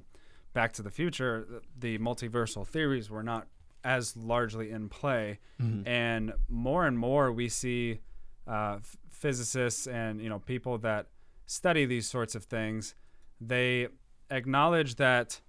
[0.53, 1.63] Back to the Future.
[1.79, 3.47] The multiversal theories were not
[3.85, 5.87] as largely in play, Mhm.
[5.87, 8.01] and more and more we see
[8.49, 11.09] uh, f- physicists and you know people that
[11.47, 12.95] study these sorts of things.
[13.41, 13.89] They
[14.31, 15.41] acknowledge that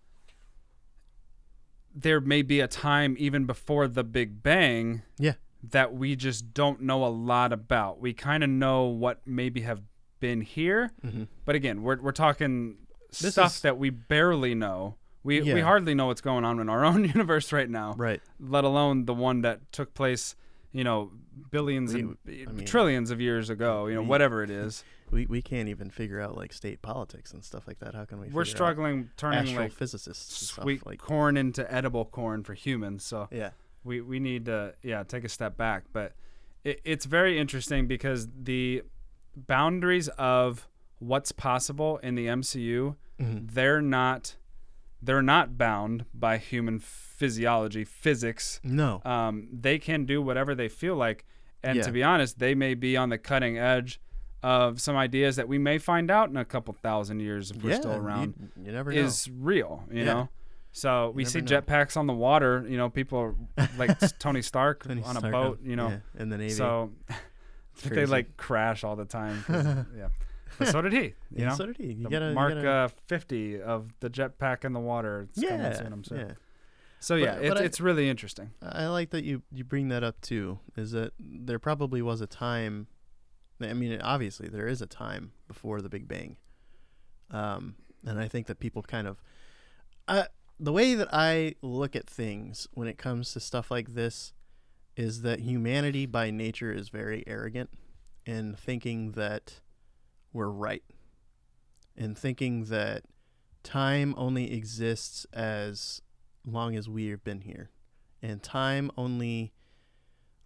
[1.95, 5.33] there may be a time even before the Big Bang Yeah.
[5.63, 7.99] That we just don't know a lot about.
[7.99, 9.81] We kind of know what maybe have
[10.19, 11.27] been here, Mhm.
[11.45, 12.77] but again, we're we're talking
[13.21, 14.97] This stuff is- that we barely know.
[15.23, 18.21] We we hardly know what's going on in our own universe right now, Right.
[18.39, 20.35] let alone the one that took place,
[20.71, 21.11] you know,
[21.51, 24.83] billions We- and I mean, trillions of years ago, you know, we- whatever it is.
[25.09, 27.95] We we can't even figure out like state politics and stuff like that.
[27.95, 28.27] How can we?
[28.27, 33.05] We're struggling turning like stuff sweet like corn into edible corn for humans.
[33.05, 33.51] So yeah.
[33.87, 36.13] We we need to yeah take a step back but
[36.63, 38.83] it, it's very interesting because the
[39.35, 40.67] boundaries of
[40.99, 43.49] what's possible in the MCU Mhm.
[43.51, 44.35] they're not
[45.01, 49.01] they're not bound by human physiology physics No.
[49.05, 51.25] um, they can do whatever they feel like
[51.63, 51.83] and Yeah.
[51.83, 53.99] to be honest they may be on the cutting edge
[54.43, 57.71] of some ideas that we may find out in a couple thousand years if we're
[57.71, 58.99] yeah, still around You, you never know.
[59.01, 60.05] is real, you Yeah.
[60.05, 60.29] know.
[60.71, 61.47] So we see know.
[61.61, 62.65] jetpacks on the water.
[62.69, 63.17] You know, people
[63.57, 65.59] are like Tony Stark Tony on a Stark boat.
[65.63, 66.53] You know, yeah, in the navy.
[66.53, 66.91] so
[67.83, 69.43] they like crash all the time.
[69.97, 70.09] yeah,
[70.59, 70.99] but so did he.
[70.99, 71.93] You yeah, know, so did he.
[71.93, 75.27] You The gotta mark you gotta, uh, fifty of the jetpack in the water.
[75.29, 76.17] It's yeah, soon, I'm sure.
[76.19, 76.31] yeah.
[76.99, 78.51] So But- yeah, but it's I- it's really interesting.
[78.61, 80.59] I like that you you bring that up too.
[80.75, 82.87] Is that there probably was a time.
[83.59, 86.37] I mean, obviously there is a time before the Big Bang,
[87.31, 87.73] um,
[88.05, 89.19] and I think that people kind of,
[90.07, 90.25] uh,
[90.59, 94.33] the way that I look at things when it comes to stuff like this,
[94.95, 97.69] is that humanity by nature is very arrogant,
[98.25, 99.61] in thinking that
[100.33, 100.83] we're right,
[101.95, 103.03] and thinking that
[103.63, 106.01] time only exists as
[106.45, 107.69] long as we've been here.
[108.21, 109.53] And time only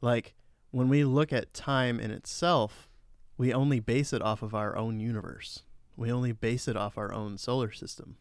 [0.01, 0.33] like
[0.71, 2.89] when we look at time in itself
[3.37, 5.63] we only base it off of our own universe.
[5.95, 8.17] We only base it off our own solar system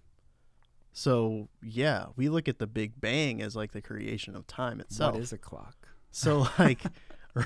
[0.92, 5.14] so yeah we look at the big bang as like the creation of time itself.
[5.14, 5.88] What is a clock?
[6.10, 6.80] so like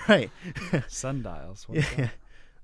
[0.08, 0.30] right.
[0.88, 1.66] Sundials.
[1.70, 2.08] Yeah.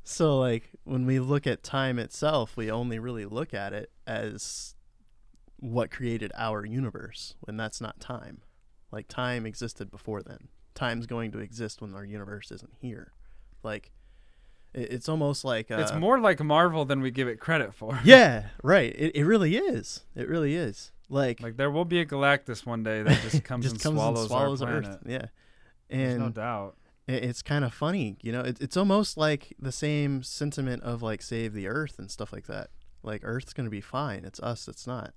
[0.04, 4.74] so like when we look at time itself we only really look at it as
[5.60, 8.42] what created our universe when that's not time.
[8.90, 10.48] Like time existed before then.
[10.74, 13.12] Time's going to exist when our universe isn't here.
[13.62, 13.92] Like
[14.74, 17.98] it's almost like uh, It's more like Marvel than we give it credit for.
[18.04, 18.94] yeah right.
[18.96, 20.04] It, it really is.
[20.14, 20.92] It really is.
[21.08, 23.96] Like, Like there will be a Galactus one day that just comes just and comes
[23.96, 24.88] swallows, and swallows our planet.
[24.90, 24.98] earth.
[25.06, 25.26] Yeah.
[25.88, 26.76] There's and no doubt.
[27.08, 28.40] it- it's kind of funny you know?
[28.42, 32.46] It, it's almost like the same sentiment of like save the earth and stuff like
[32.46, 32.70] that.
[33.02, 34.24] Like earth's gonna be fine.
[34.24, 34.66] It's us.
[34.66, 35.14] That's not.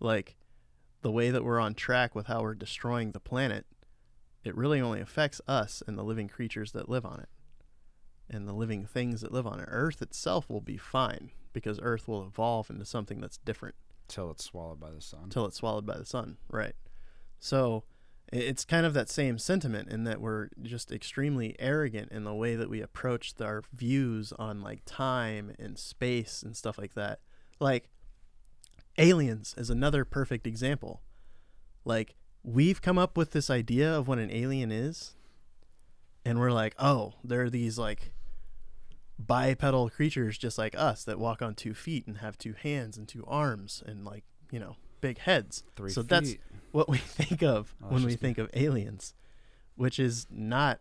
[0.00, 0.36] Like
[1.02, 3.66] the way that we're on track with how we're destroying the planet
[4.44, 7.28] it really only affects us and the living creatures that live on it
[8.30, 9.60] and the living things that live on.
[9.60, 13.74] Earth itself will be fine because Earth will evolve into something that's different
[14.06, 15.24] Till it's swallowed by the sun.
[15.24, 16.38] until it's swallowed by the sun.
[16.50, 16.74] Right.
[17.38, 17.84] So
[18.32, 22.56] it's kind of that same sentiment in that we're just extremely arrogant in the way
[22.56, 27.20] that we approach our views on like time and space and stuff like that.
[27.58, 27.88] Like
[28.98, 31.02] aliens is another perfect example.
[31.84, 35.14] Like we've come up with this idea of what an alien is
[36.24, 38.12] and we're like, "Oh, they're these like
[39.18, 43.08] bipedal creatures just like us that walk on two feet and have two hands and
[43.08, 46.08] two arms and like, you know, big heads." Three so feet.
[46.08, 46.34] that's
[46.72, 49.14] what we think of Oh, when we think of aliens,
[49.76, 50.80] which is not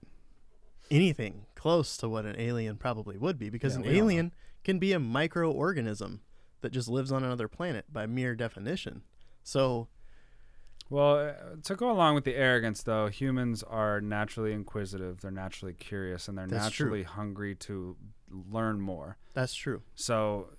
[0.90, 4.04] anything close to what an alien probably would be because Yeah, an we don't know.
[4.04, 4.34] alien
[4.64, 6.20] can be a microorganism
[6.62, 9.02] that just lives on another planet by mere definition.
[9.44, 9.88] So,
[10.90, 11.34] Well, uh,
[11.64, 15.20] to go along with the arrogance, though, humans are naturally inquisitive.
[15.22, 16.86] They're naturally curious, and they're That's true.
[16.88, 17.98] naturally hungry to
[18.30, 19.18] learn more.
[19.34, 19.82] that's true.
[19.96, 20.50] So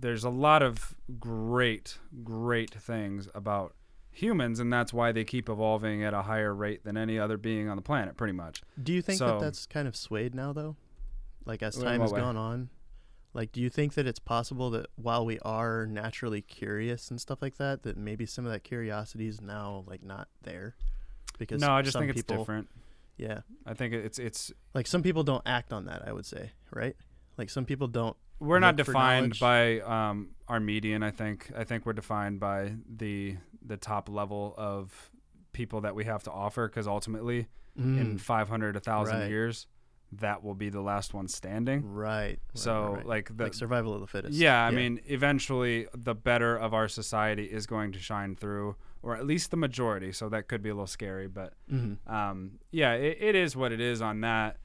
[0.00, 3.74] there's a lot of great, great things about
[4.10, 7.68] humans, and that's why they keep evolving at a higher rate than any other being
[7.68, 8.62] on the planet, pretty much.
[8.82, 10.76] Do you think So- that that's kind of swayed now though?
[11.46, 12.20] Like as time has way?
[12.20, 12.70] gone on?
[13.34, 17.42] Like do you think that it's possible that while we are naturally curious and stuff
[17.42, 20.76] like that that maybe some of that curiosity is now like not there?
[21.38, 22.68] Because no, I just some think it's people, different.
[23.16, 23.40] Yeah.
[23.66, 26.96] I think it's it's Like some people don't act on that, I would say, right?
[27.38, 31.02] Like some people don't we're not defined by um, our median.
[31.02, 35.10] I think I think we're defined by the the top level of
[35.52, 37.46] people that we have to offer, because ultimately,
[37.76, 39.28] in Mm, 500, 1,000 Right.
[39.28, 39.66] years,
[40.20, 41.82] that will be the last one standing.
[41.84, 44.34] right, so, right, like the like survival of the fittest.
[44.34, 49.16] Yeah, I mean, eventually the better of our society is going to shine through, or
[49.16, 50.12] at least the majority.
[50.12, 51.98] So that could be a little scary, but Mhm.
[52.10, 54.58] um, yeah, it, it is what it is on that,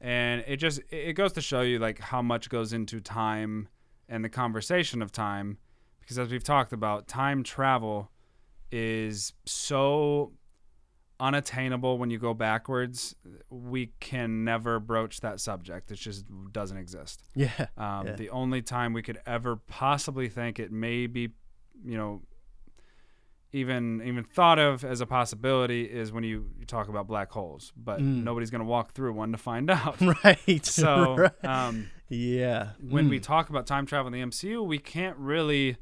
[0.00, 3.68] and it just it goes to show you like how much goes into time
[4.08, 5.58] and the conversation of time,
[6.00, 8.10] because as we've talked about, time travel
[8.72, 10.32] is so
[11.18, 13.14] unattainable when you go backwards.
[13.50, 15.90] We can never broach that subject.
[15.90, 17.22] It just doesn't exist.
[17.34, 18.16] yeah, Um, Yeah.
[18.16, 21.30] The only time we could ever possibly think it may be,
[21.84, 22.22] you know,
[23.52, 27.72] even even thought of as a possibility is when you, you talk about black holes,
[27.76, 28.22] but Mm.
[28.24, 29.98] nobody's going to walk through one to find out.
[30.24, 30.66] right.
[30.66, 31.44] So right.
[31.44, 33.22] um, yeah, when we Mm.
[33.22, 35.76] talk about time travel in the MCU, we can't really.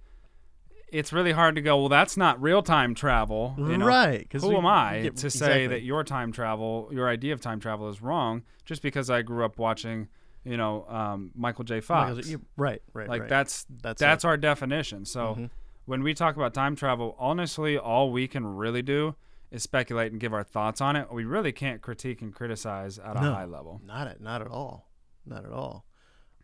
[0.94, 1.78] It's really hard to go.
[1.78, 3.54] Well, that's not real time travel.
[3.58, 3.86] You know?
[3.86, 5.66] right, 'cause Who we am I get- to say exactly.
[5.66, 9.44] that your time travel, your idea of time travel, is wrong just because I grew
[9.44, 10.08] up watching,
[10.44, 11.80] you know, um, Michael J.
[11.80, 12.16] Fox?
[12.28, 13.28] Michael- right, right, like right.
[13.28, 15.04] that's That's that's, our definition.
[15.04, 15.50] So Mhm.
[15.84, 19.16] when we talk about time travel, honestly, all we can really do
[19.50, 21.12] is speculate and give our thoughts on it.
[21.12, 23.80] We really can't critique and criticize at a high level.
[23.84, 24.88] Not at not at all,
[25.26, 25.84] not at all.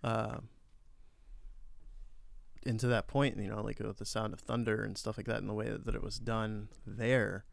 [0.03, 0.49] Um,
[2.67, 5.27] and to that point, you know, like with the sound of thunder and stuff like
[5.27, 7.45] that, and the way that it was done there,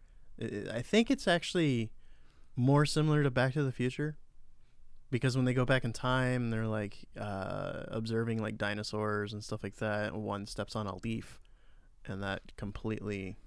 [0.42, 0.46] i
[0.76, 1.92] I think it's actually
[2.56, 4.18] more similar to Back to the Future,
[5.10, 9.64] because when they go back in time, they're like uh, observing like dinosaurs and stuff
[9.64, 10.16] like that.
[10.16, 11.40] One steps on a leaf,
[12.06, 13.38] and that completely,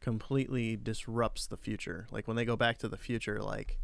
[0.00, 2.06] completely disrupts the future.
[2.10, 3.78] Like when they go back to the future, like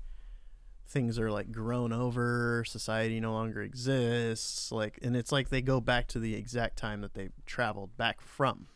[0.88, 5.80] things are like grown over society no longer exists like and it's like they go
[5.80, 8.66] back to the exact time that they traveled back from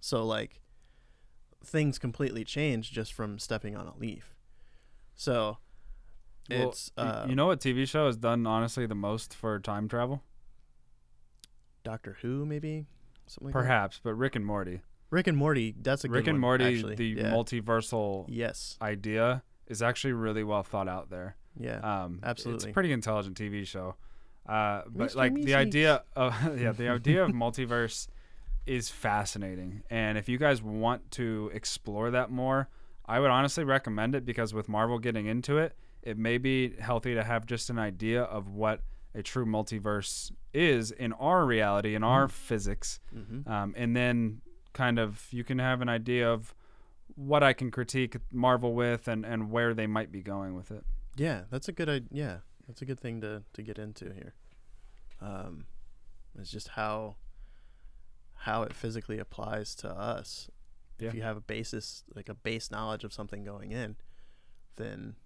[0.00, 0.62] so like
[1.62, 4.34] things completely change just from stepping on a leaf
[5.14, 5.58] so
[6.50, 9.86] Well, it's uh you know what TV show has done honestly the most for time
[9.86, 10.22] travel?
[11.84, 12.86] doctor who maybe
[13.26, 13.60] something like that?
[13.60, 14.80] Perhaps, but Rick and Morty.
[15.10, 16.94] rick and morty that's a good Rick and one, Morty, actually.
[16.94, 17.30] the yeah.
[17.30, 21.36] multiversal yes idea is actually really well thought out there.
[21.58, 22.56] Yeah Um, Absolutely.
[22.56, 23.96] it's a pretty intelligent TV show.
[24.46, 25.16] Uh, but Mr.
[25.16, 28.08] like the idea of yeah, the idea of multiverse
[28.66, 29.82] is fascinating.
[29.90, 32.68] And if you guys want to explore that more,
[33.06, 37.14] I would honestly recommend it because with Marvel getting into it, it may be healthy
[37.14, 38.80] to have just an idea of what
[39.14, 44.40] a true multiverse is in our reality, in our physics, hmm um, and then
[44.72, 46.54] kind of you can have an idea of
[47.16, 50.84] what I can critique Marvel with and, and where they might be going with it.
[51.16, 52.08] Yeah, that's a good idea.
[52.10, 52.36] Yeah,
[52.66, 54.34] that's a good thing to to get into here.
[55.20, 55.66] Um,
[56.38, 57.16] it's just how
[58.34, 60.48] how it physically applies to us.
[60.98, 61.08] Yeah.
[61.08, 63.96] If you have a basis, like a base knowledge of something going in,
[64.76, 65.16] then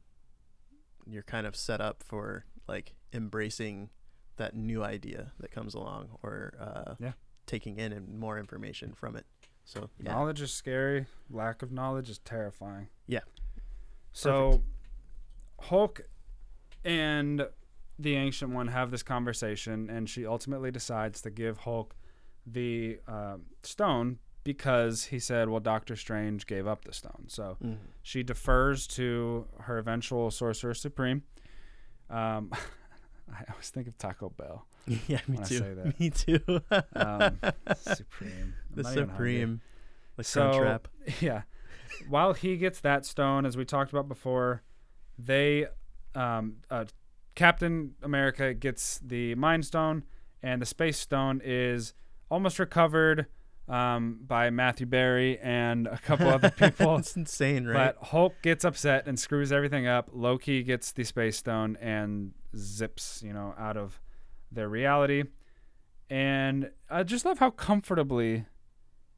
[1.07, 3.91] you're kind of set up for like embracing
[4.37, 7.13] that new idea that comes along, or uh, Yeah.
[7.47, 9.27] taking in and more information from it.
[9.65, 11.07] So yeah, Knowledge is scary.
[11.31, 12.89] Lack of knowledge is terrifying.
[13.07, 13.21] Yeah.
[14.13, 14.63] So
[15.65, 16.03] Hulk
[16.85, 17.47] and
[17.99, 21.95] the Ancient One have this conversation, and she ultimately decides to give Hulk
[22.47, 27.79] the uh, stone because he said, "Well, Doctor Strange gave up the stone." So Mhm.
[28.03, 31.23] she defers to her eventual Sorcerer Supreme.
[32.11, 32.51] Um,
[33.33, 34.67] I always think of Taco Bell.
[35.09, 35.61] yeah, me too.
[35.61, 35.99] that.
[35.99, 36.61] Me too.
[36.95, 37.39] Um,
[37.77, 38.55] Supreme.
[38.69, 39.41] I'm the not even hungry.
[39.41, 39.61] Supreme.
[40.17, 40.81] The So- Crunchwrap.
[41.23, 41.43] Yeah.
[42.09, 44.63] While he gets that stone, as we talked about before,
[45.19, 45.67] they,
[46.15, 46.85] um, uh,
[47.35, 50.05] Captain America gets the Mind Stone,
[50.43, 51.95] and the Space Stone is
[52.31, 53.27] almost recovered
[53.69, 56.97] um, by Matthew Barry and a couple other people.
[56.97, 57.95] It's insane, right?
[57.99, 60.11] But Hulk gets upset and screws everything up.
[60.13, 64.01] Loki gets the Space Stone and zips, you know, out of
[64.53, 65.25] their reality.
[66.11, 68.45] And I just love how comfortably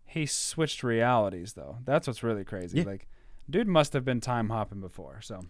[0.04, 1.78] he switched realities, though.
[1.84, 2.78] That's what's really crazy.
[2.78, 2.84] Yeah.
[2.84, 3.08] Like,
[3.50, 5.20] dude must have been time hopping before.
[5.20, 5.44] So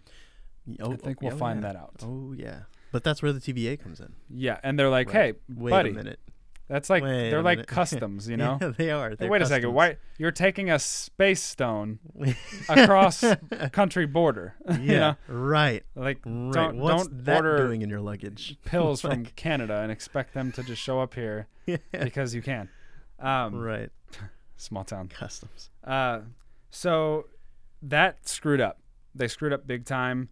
[0.81, 1.73] oh, I think we'll oh, find yeah.
[1.73, 1.95] that out.
[2.03, 2.61] Oh yeah,
[2.91, 4.13] but that's where the TVA comes in.
[4.29, 5.15] Yeah, and they're like, Right.
[5.15, 6.19] "Hey, Wait buddy, a minute.
[6.67, 9.09] that's like Wait they're like minute." customs, you know." Yeah, they are.
[9.11, 9.73] Hey, They're wait a second.
[9.73, 11.99] Why you're taking a space stone
[12.69, 13.23] across
[13.71, 14.55] country border?
[14.67, 15.83] yeah, you know, right.
[15.95, 16.51] like Right.
[16.53, 18.57] don't What's don't that order doing in your luggage?
[18.65, 21.77] pills from Canada and expect them to just show up here Yeah.
[21.91, 22.69] because you can.
[23.19, 23.89] Um, right.
[24.57, 25.07] Small town.
[25.07, 25.69] Customs.
[25.83, 26.21] Uh,
[26.69, 27.25] so
[27.81, 28.79] that screwed up.
[29.15, 30.29] They screwed up big time.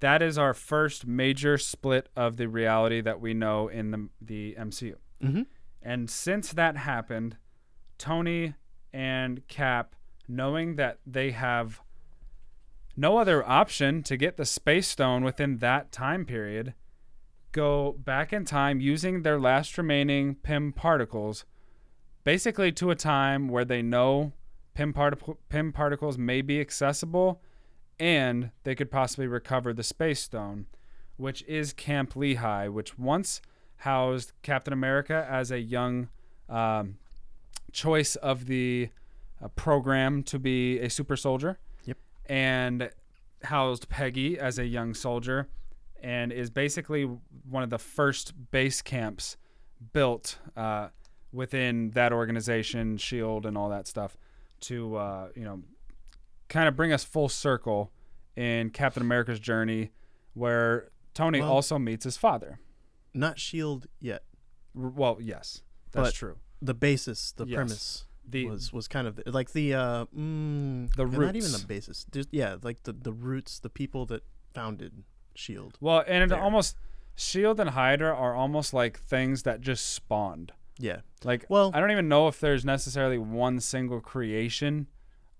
[0.00, 4.56] That is our first major split of the reality that we know in the the
[4.58, 4.94] MCU.
[5.22, 5.42] Mm-hmm.
[5.82, 7.36] And since that happened,
[7.98, 8.54] Tony
[8.92, 9.94] and Cap,
[10.28, 11.80] knowing that they have
[12.96, 16.74] no other option to get the Space Stone within that time period,
[17.52, 21.44] go back in time using their last remaining Pym particles,
[22.24, 24.32] basically to a time where they know
[24.74, 27.40] Pym, partic- Pym particles may be accessible
[27.98, 30.66] and they could possibly recover the Space Stone,
[31.16, 33.40] which is Camp Lehigh, which once
[33.78, 36.08] housed Captain America as a young
[36.48, 36.98] um,
[37.72, 38.88] choice of the
[39.42, 41.58] uh, program to be a super soldier.
[41.84, 41.98] Yep.
[42.26, 42.90] And
[43.44, 45.48] housed Peggy as a young soldier
[46.00, 47.08] and is basically
[47.48, 49.36] one of the first base camps
[49.92, 50.88] built uh,
[51.32, 54.16] within that organization, Shield, and all that stuff
[54.60, 55.62] to, uh, you know,
[56.48, 57.92] kind of bring us full circle
[58.36, 59.90] in Captain America's journey
[60.34, 62.60] where Tony Well- also meets his father.
[63.14, 64.22] Not Shield yet.
[64.78, 66.36] R- Well, yes, that's But- true.
[66.60, 67.54] The basis, the Yes.
[67.56, 71.18] premise The was was kind of the, like the uh mm, The roots.
[71.18, 72.04] not even the basis.
[72.12, 74.22] Just yeah, like the the roots, the people that
[74.54, 75.78] founded Shield.
[75.80, 76.76] well, and it almost
[77.14, 80.52] Shield and Hydra are almost like things that just spawned.
[80.78, 81.00] Yeah.
[81.24, 84.86] Like, Well- I don't even know if there's necessarily one single creation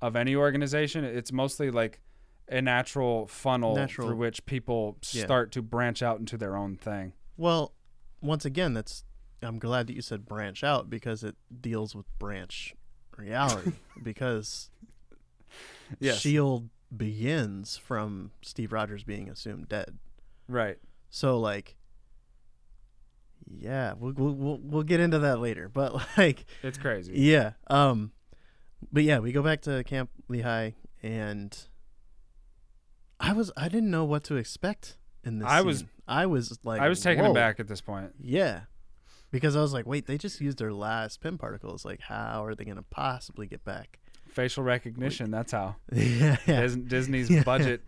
[0.00, 1.04] of any organization.
[1.04, 2.00] It's mostly like
[2.48, 5.24] a natural funnel Natural- through which people Yeah.
[5.24, 7.12] start to branch out into their own thing.
[7.36, 7.74] Well,
[8.20, 9.04] once again, that's
[9.42, 12.74] I'm glad that you said branch out because it deals with branch
[13.16, 13.72] reality
[14.02, 14.70] because
[16.00, 16.20] Yes.
[16.20, 19.98] Shield begins from Steve Rogers being assumed dead.
[20.48, 20.78] Right.
[21.10, 21.76] So like
[23.50, 27.12] yeah, we'll we'll we'll, we'll get into that later, but like It's crazy.
[27.14, 28.12] yeah, um
[28.92, 30.70] but yeah, we go back to Camp Lehigh
[31.02, 31.56] and
[33.20, 36.80] I was I didn't know what to expect in this I was I was like
[36.80, 37.30] I was taken whoa.
[37.32, 38.12] aback at this point.
[38.20, 38.62] Yeah.
[39.30, 41.84] Because I was like, wait, they just used their last Pym particles.
[41.84, 43.98] Like, how are they going to possibly get back?
[44.30, 45.76] Facial recognition, that's how.
[45.92, 46.36] yeah.
[46.46, 47.42] Dis- Disney's Yeah.
[47.42, 47.82] budget,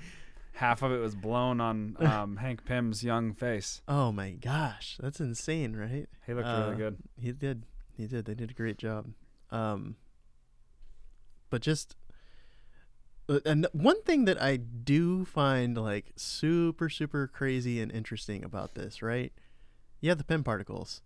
[0.53, 3.81] half of it was blown on um, Hank Pym's young face.
[3.89, 4.99] Oh my gosh.
[5.01, 6.07] That's insane, right?
[6.27, 6.99] He looked Uh, really good.
[7.19, 7.65] He did.
[7.97, 8.27] He did.
[8.27, 9.07] They did a great job.
[9.51, 9.97] Um,
[11.51, 11.97] but just,
[13.29, 18.75] uh, and one thing that I do find like super, super crazy and interesting about
[18.75, 19.33] this, right?
[20.01, 21.03] You have the Pym particles.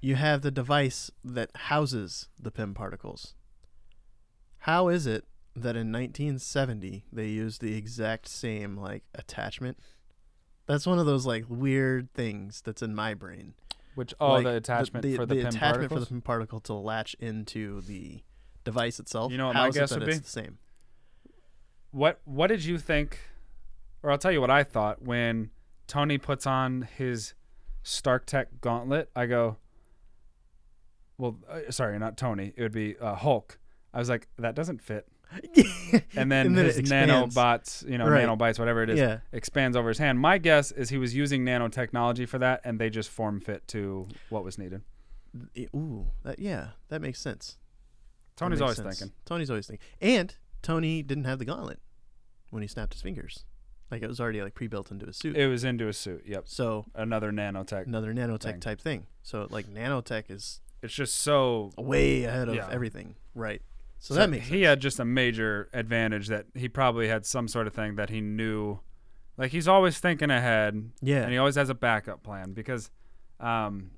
[0.00, 3.34] You have the device that houses the Pym particles.
[4.58, 9.78] How is it that in 1970 they used the exact same like attachment?
[10.66, 13.54] That's one of those like weird things that's in my brain.
[13.94, 15.92] Which oh, Like, the attachment for the, Pym attachment particles.
[15.92, 18.22] for the Pym particle to latch into the
[18.66, 19.32] device itself.
[19.32, 20.22] You know what my How it guess would it's be?
[20.22, 20.58] the same.
[21.92, 23.18] What What did you think?
[24.02, 25.50] Or I'll tell you what I thought when
[25.86, 27.32] Tony puts on his
[27.82, 29.08] Stark Tech gauntlet.
[29.16, 29.56] I go,
[31.18, 32.52] well, uh, sorry, not Tony.
[32.56, 33.58] It would be uh, Hulk.
[33.94, 35.06] I was like, that doesn't fit.
[36.16, 38.26] And then, And then his nanobots, you know, Right.
[38.26, 39.18] nanobites, whatever it is, yeah.
[39.32, 40.18] expands over his hand.
[40.18, 44.08] My guess is he was using nanotechnology for that, and they just form fit to
[44.30, 44.82] what was needed.
[45.74, 47.56] Ooh, that, yeah, that makes sense.
[48.36, 48.98] That Tony's always sense.
[48.98, 49.14] thinking.
[49.24, 49.86] Tony's always thinking.
[50.00, 51.78] And Tony didn't have the gauntlet
[52.50, 53.44] when he snapped his fingers.
[53.90, 55.36] Like it was already like pre-built into his suit.
[55.36, 56.24] It was into a suit.
[56.26, 56.44] Yep.
[56.46, 57.86] so Another nanotech.
[57.86, 58.60] another nanotech thing.
[58.60, 59.06] type thing.
[59.22, 61.72] So like nanotech is It's just so.
[61.78, 62.68] way ahead of Yeah.
[62.70, 63.62] everything, right?
[63.98, 64.66] So, that makes he sense.
[64.66, 68.20] had just a major advantage that he probably had some sort of thing that he
[68.20, 68.80] knew.
[69.38, 71.22] Like he's always thinking ahead, yeah.
[71.22, 72.90] and he always has a backup plan because,
[73.40, 73.92] um,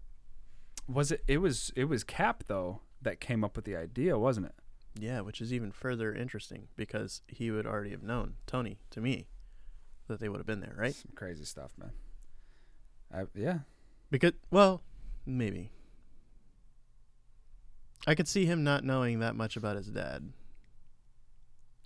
[0.89, 1.23] was it?
[1.27, 4.55] It was it was Cap though that came up with the idea, wasn't it?
[4.99, 9.29] Yeah, which is even further interesting because he would already have known Tony to me
[10.09, 10.95] that they would have been there, right?
[10.95, 11.93] Some crazy stuff, man.
[13.15, 13.61] I, yeah,
[14.11, 14.83] Because well,
[15.25, 15.71] maybe.
[18.07, 20.33] I could see him not knowing that much about his dad.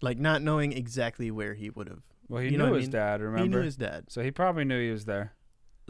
[0.00, 2.02] Like not knowing exactly where he would have.
[2.28, 2.90] well, he You knew what I his mean?
[2.92, 3.20] dad.
[3.20, 5.34] He knew his dad, so he probably knew he was there.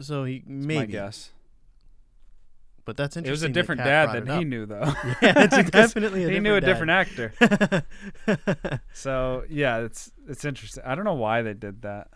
[0.01, 0.91] so he That's my maybe.
[0.91, 1.31] guess.
[2.85, 3.29] But that's interesting.
[3.29, 4.43] It was a different dad than he up.
[4.43, 4.81] knew, though.
[5.21, 6.67] Yeah, it's definitely a he knew a dad.
[6.67, 7.33] different actor.
[8.93, 10.83] So yeah, it's it's interesting.
[10.85, 12.09] I don't know why they did that.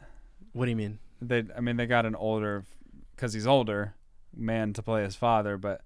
[0.54, 1.00] what do you mean?
[1.22, 2.64] They, I mean, they got an older,
[3.16, 3.96] because he's older,
[4.36, 5.82] man to play his father, but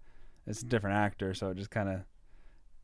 [0.46, 2.02] it's a different actor, so it just kind of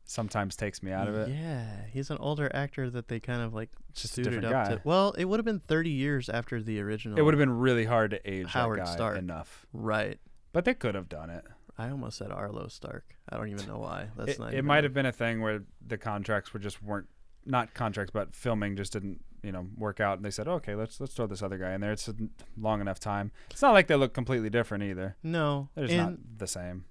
[0.04, 1.28] sometimes takes me out of it.
[1.28, 4.66] Yeah, he's an older actor that they kind of like just a suited different up
[4.68, 4.74] guy.
[4.76, 4.80] to.
[4.84, 7.18] Well, it would have been 30 years after the original.
[7.18, 9.18] It would have been really hard to age Howard that guy Stark.
[9.18, 10.18] enough, right.
[10.52, 11.44] but they could have done it.
[11.78, 13.14] I almost said Arlo Stark.
[13.28, 14.08] I don't even know why.
[14.16, 14.52] That's it not.
[14.52, 17.06] it might have been a thing where the contracts were just weren't
[17.46, 20.74] not contracts, but filming just didn't you know work out, and they said, oh, okay,
[20.74, 21.92] let's let's throw this other guy in there.
[21.92, 22.14] It's a
[22.58, 23.30] long enough time.
[23.50, 25.16] It's not like they look completely different either.
[25.22, 26.84] No, They're just not the same.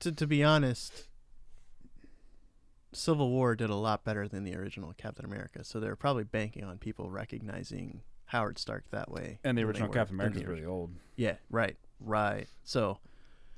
[0.00, 1.08] to to be honest,
[2.92, 6.64] Civil War did a lot better than the original Captain America, so they're probably banking
[6.64, 9.38] on people recognizing Howard Stark that way.
[9.42, 10.90] And the original Captain America is really old.
[11.16, 12.46] Yeah, right, right.
[12.64, 12.98] So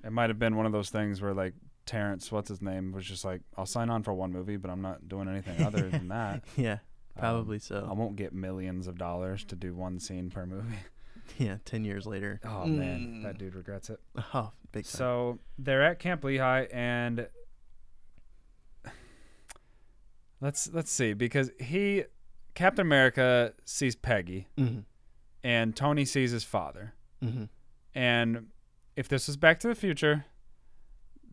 [0.05, 1.55] It might have been one of those things where like
[1.86, 4.80] Terrence, what's his name, was just like, I'll sign on for one movie, but I'm
[4.82, 6.44] not doing anything other than that.
[6.57, 6.78] yeah, Um,
[7.18, 7.86] probably so.
[7.88, 10.76] I won't get millions of dollars to do one scene per movie.
[11.38, 12.40] yeah, ten years later.
[12.44, 13.22] Oh man, Mm.
[13.24, 14.01] that dude regrets it.
[14.34, 14.90] Oh, big time.
[14.98, 17.26] So they're at Camp Lehigh, and
[20.40, 22.05] let's let's see because he,
[22.55, 24.80] Captain America sees Peggy, hmm
[25.42, 27.44] and Tony sees his father, hmm
[27.94, 28.46] and
[28.97, 30.26] if this was Back to the Future,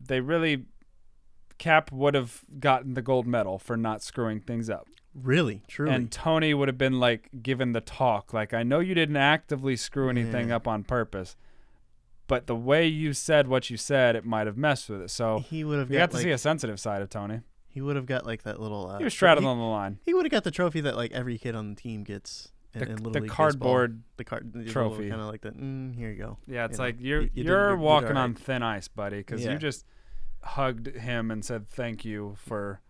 [0.02, 0.66] they really
[1.58, 4.88] Cap would have gotten the gold medal for not screwing things up.
[5.16, 5.94] Really, truly.
[5.96, 9.76] And Tony would have been like given the talk, like, I know you didn't actively
[9.76, 10.58] screw anything Yeah.
[10.58, 11.36] up on purpose,
[12.28, 15.10] but the way you said what you said, it might have messed with it.
[15.10, 17.42] So he would have got got to like, see a sensitive side of Tony.
[17.68, 18.88] he would have got like that little.
[18.92, 19.98] Uh, He was straddled he, on the line.
[20.06, 22.52] He would have got the trophy that like every kid on the team gets.
[22.74, 24.04] In, The, in Little the League cardboard.
[24.18, 24.18] baseball.
[24.18, 25.10] the card trophy.
[25.10, 25.58] kind of like that.
[25.58, 26.38] Mm, here you go.
[26.48, 28.24] Yeah, it's you know, like you're you- you did- you're you walking alright.
[28.24, 29.54] on thin ice, buddy, because Yeah.
[29.54, 29.86] you just
[30.44, 32.82] hugged him and said thank you for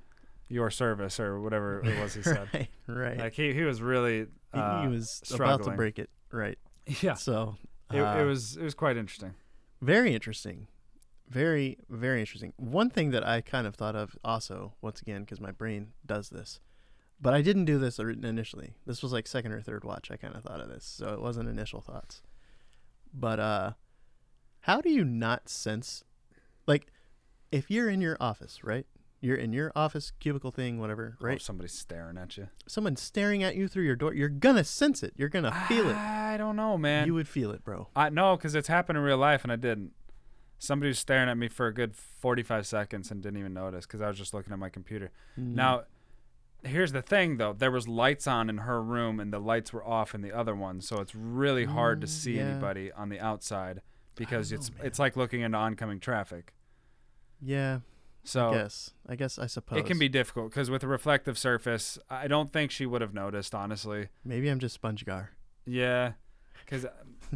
[0.50, 2.48] your service or whatever it was he said.
[2.54, 3.18] right, right.
[3.18, 6.10] Like he, he was really He- uh, he was about to break it.
[6.32, 6.58] Right.
[7.02, 7.14] yeah.
[7.16, 7.56] So
[7.92, 9.36] It, uh, it was it was quite interesting.
[9.82, 10.68] very interesting.
[11.30, 12.54] Very, very interesting.
[12.56, 16.30] One thing that I kind of thought of also, once again, because my brain does
[16.30, 16.62] this,
[17.20, 18.74] but I didn't do this initially.
[18.86, 20.10] This was like second or third watch.
[20.12, 22.22] I kind of thought of this, so it wasn't initial thoughts.
[23.14, 23.72] But uh,
[24.62, 26.04] how do you not sense,
[26.68, 26.88] like,
[27.52, 28.86] if you're in your office, right?
[29.20, 31.42] You're in your office cubicle thing, whatever, Oh, right?
[31.42, 32.50] somebody's staring at you.
[32.68, 34.14] Someone's staring at you through your door.
[34.14, 35.14] You're gonna sense it.
[35.18, 35.96] You're gonna feel it.
[35.96, 37.08] I don't know, man.
[37.08, 37.88] You would feel it, bro.
[37.96, 39.94] I no, because it's happened in real life, and I didn't.
[40.60, 44.02] Somebody was staring at me for a good forty-five seconds and didn't even notice because
[44.02, 45.10] I was just looking at my computer.
[45.40, 45.56] Mm.
[45.56, 45.84] Now,
[46.64, 49.86] here's the thing, though: there was lights on in her room, and the lights were
[49.86, 52.44] off in the other one, so it's really hard to Mm, see yeah.
[52.44, 53.82] anybody on the outside
[54.16, 54.86] because it's man.
[54.86, 56.54] it's like looking into oncoming traffic.
[57.42, 57.80] yeah,
[58.24, 58.92] So I guess.
[59.08, 62.52] I guess I suppose it can be difficult because with a reflective surface, I don't
[62.52, 64.10] think she would have noticed, honestly.
[64.26, 65.28] Maybe I'm just SpongeGar.
[65.66, 66.14] Yeah,
[66.66, 66.86] because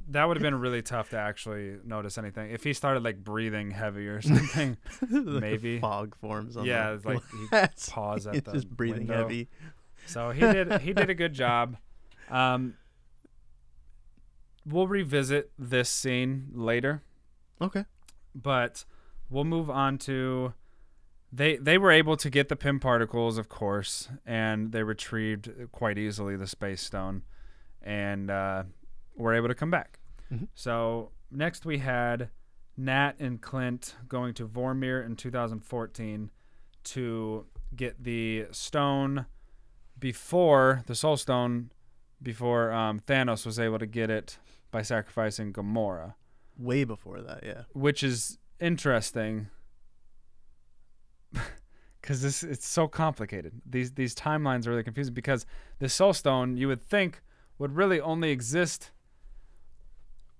[0.10, 3.72] that would have been really tough to actually notice anything if he started like breathing
[3.72, 4.78] heavy or something.
[5.12, 5.80] Like Maybe.
[5.80, 7.90] fog forms on yeah, it's like he glass.
[7.90, 9.18] pause at the just breathing window.
[9.24, 9.50] heavy.
[10.06, 11.78] So he did he did a good job.
[12.30, 12.76] Um,
[14.66, 17.02] we'll revisit this scene later,
[17.62, 17.86] Okay.
[18.34, 18.86] but
[19.30, 20.54] we'll move on to
[21.34, 25.98] they they were able to get the Pym particles, of course, and they retrieved quite
[25.98, 27.24] easily the space stone,
[27.82, 28.64] and uh,
[29.22, 30.00] were able to come back.
[30.32, 30.48] Mhm.
[30.54, 32.30] So next we had
[32.78, 36.32] Nat and Clint going to Vormir in 2014
[36.84, 37.46] to
[37.76, 39.26] get the stone
[40.00, 41.72] before the Soul Stone,
[42.22, 44.40] before um, Thanos was able to get it
[44.72, 46.16] by sacrificing Gamora,
[46.58, 47.64] Way before that, yeah.
[47.74, 49.50] which is interesting
[52.02, 53.62] because this it's so complicated.
[53.66, 55.46] These these timelines are really confusing because
[55.80, 57.22] the Soul Stone you would think
[57.58, 58.92] would really only exist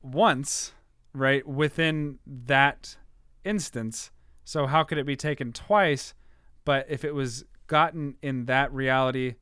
[0.02, 0.74] once,
[1.14, 2.98] right within that
[3.44, 4.12] instance.
[4.44, 6.14] So how could it be taken twice?
[6.66, 9.36] But if it was gotten in that reality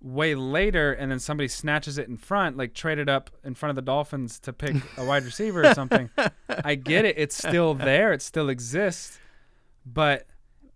[0.00, 3.76] way later and then somebody snatches it in front, like traded up in front of
[3.76, 6.08] the Dolphins to pick a wide receiver or something,
[6.64, 7.16] I get it.
[7.18, 8.12] It's still there.
[8.12, 9.18] It still exists.
[9.84, 10.26] But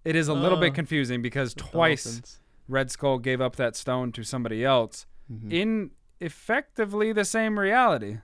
[0.05, 2.41] it is a little bit Oh, confusing because twice Dolphins.
[2.69, 5.53] Red Skull gave up that stone to somebody else Mhm.
[5.53, 8.19] in effectively the same reality.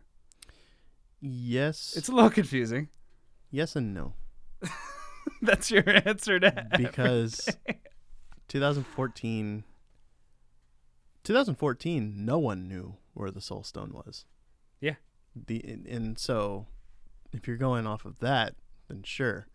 [1.20, 2.88] Yes, It's a little confusing.
[3.50, 4.14] yes and no.
[5.42, 7.48] That's your answer to because
[8.48, 9.64] 2014
[11.24, 14.24] 2014 no one knew where the soul stone was.
[14.80, 14.94] Yeah.
[15.34, 16.66] the and, and so
[17.32, 18.54] if you're going off of that
[18.88, 19.46] then sure.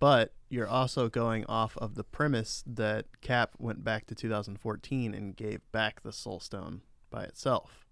[0.00, 5.34] But you're also going off of the premise that cap went back to 2014 and
[5.36, 7.84] gave back the soul stone by itself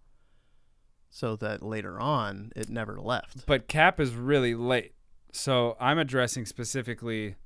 [1.17, 4.93] so that later on it never left But Cap is really late.
[5.33, 7.37] So I'm addressing specifically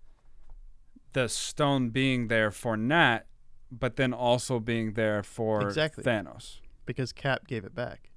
[1.13, 3.27] the stone being there for Nat,
[3.71, 6.03] but then also being there for Exactly.
[6.03, 6.59] Thanos.
[6.85, 8.11] because Cap gave it back.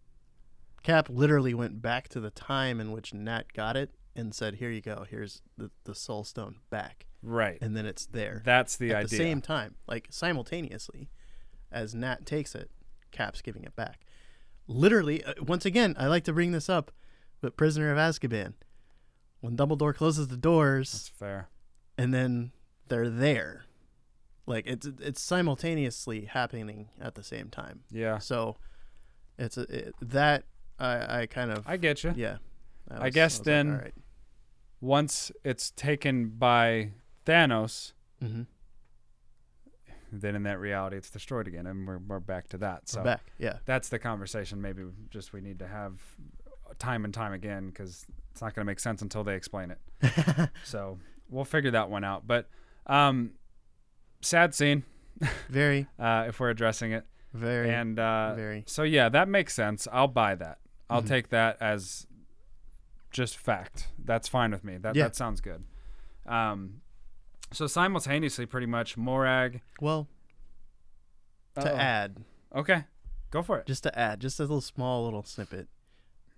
[0.81, 4.69] Cap literally went back to the time in which Nat got it and said, "Here
[4.71, 5.05] you go.
[5.09, 7.57] Here's the the Soul Stone back," Right.
[7.61, 9.03] and then it's there That's the at idea.
[9.03, 11.09] At the same time, like simultaneously,
[11.71, 12.69] as Nat takes it,
[13.11, 14.01] Cap's giving it back.
[14.67, 16.91] Literally, uh, once again, I like to bring this up,
[17.41, 18.53] but Prisoner of Azkaban,
[19.41, 21.49] when Dumbledore closes the doors That's fair.
[21.97, 22.51] and then
[22.87, 23.65] they're there,
[24.45, 27.81] like it's it's simultaneously happening at the same time.
[27.91, 28.19] Yeah.
[28.19, 28.57] So
[29.37, 30.43] it's a, it, that
[30.79, 32.13] I I kind of I get you.
[32.15, 32.37] yeah.
[32.89, 33.93] I guess then- all right.
[34.81, 36.91] Once it's taken by
[37.25, 38.43] Thanos, Mm-hmm.
[40.21, 42.87] Then in that reality it's destroyed again and we're, we're back to that.
[42.89, 43.31] So back.
[43.39, 43.57] Yeah.
[43.65, 45.99] that's the conversation maybe just we need to have
[46.79, 50.49] time and time again because it's not going to make sense until they explain it.
[50.63, 50.97] so
[51.29, 52.25] we'll figure that one out.
[52.27, 52.49] But
[52.87, 53.31] um,
[54.21, 54.83] sad scene
[55.49, 57.05] very uh, if we're addressing it.
[57.33, 58.63] very And uh, very.
[58.67, 59.87] so yeah, that makes sense.
[59.91, 60.59] I'll buy that.
[60.89, 61.07] I'll Mhm.
[61.07, 62.05] take that as
[63.11, 63.87] just fact.
[64.03, 64.77] That's fine with me.
[64.77, 65.03] That Yeah.
[65.05, 65.63] that sounds good.
[66.25, 66.81] Um,
[67.53, 69.61] so simultaneously, pretty much Morag.
[69.79, 70.07] Well,
[71.55, 71.77] to Uh-oh.
[71.77, 72.17] add,
[72.55, 72.83] Okay,
[73.31, 73.65] go for it.
[73.67, 75.67] just to add, just a little small little snippet.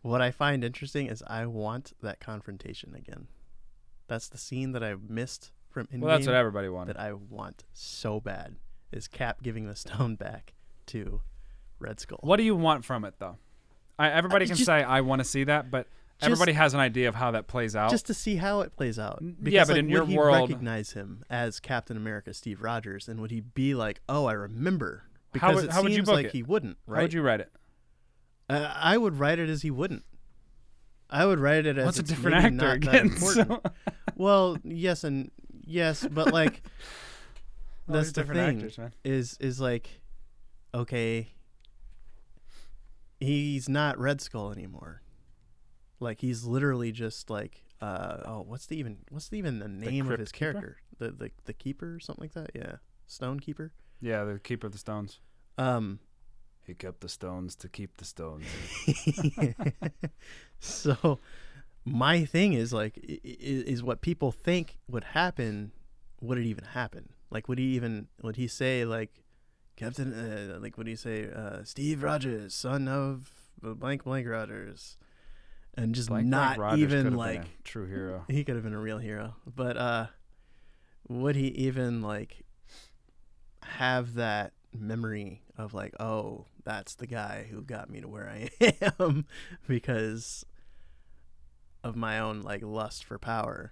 [0.02, 3.28] What I find interesting is I want that confrontation again.
[4.08, 6.96] That's the scene that I missed from Endgame Well, that's what everybody wanted.
[6.96, 8.56] that I want so bad.
[8.92, 10.54] Is Cap giving the stone back
[10.88, 11.22] to
[11.80, 12.20] Red Skull?
[12.22, 13.38] What do you want from it, though?
[13.98, 15.88] I, everybody I can just- say I want to see that, but
[16.20, 17.92] Just- everybody has an idea of how that plays out.
[17.92, 19.20] just to see how it plays out.
[19.22, 22.62] Because, yeah, but like, in would your he world- recognize him as Captain America, Steve
[22.62, 25.04] Rogers, and would he be like, "Oh, I remember"?
[25.08, 26.32] How Because would- it how would you book like it?
[26.32, 27.52] he wouldn't, How would you write it?
[28.50, 30.06] uh, I would write it as he wouldn't.
[31.10, 33.10] I would write it as What's a it's different actor again?
[33.18, 33.62] So,
[34.16, 35.32] well, yes and
[35.66, 36.64] yes, but like
[37.88, 38.94] that's the different thing actors, man.
[39.04, 39.90] is is like,
[40.74, 41.34] okay,
[43.20, 45.02] he's not Red Skull anymore.
[46.00, 50.06] Like he's literally just like, uh, oh, what's the even what's the, even the name
[50.06, 50.52] of Crypt his Keeper?
[50.54, 50.78] character?
[50.98, 52.52] The the the keeper or something like that?
[52.54, 52.76] Yeah,
[53.08, 53.72] Stone Keeper.
[54.02, 55.20] Yeah, the keeper of the stones.
[55.58, 56.00] Um,
[56.66, 58.46] He kept the stones to keep the stones.
[60.60, 61.20] so
[61.86, 65.72] my thing is like i- i- is what people think would happen
[66.22, 69.24] would it even happen like would he even would he say like
[69.76, 73.32] captain uh, like would he say uh, steve rogers son of
[73.62, 74.98] blank blank rogers
[75.78, 78.24] and just Blank not Blank Rogers even have been like a true hero.
[78.30, 80.08] he could have been a real hero but uh
[81.08, 82.44] would he even like
[83.64, 88.50] have that memory of like oh that's the guy who got me to where i
[89.00, 89.26] am
[89.68, 90.46] because
[91.84, 93.72] of my own like lust for power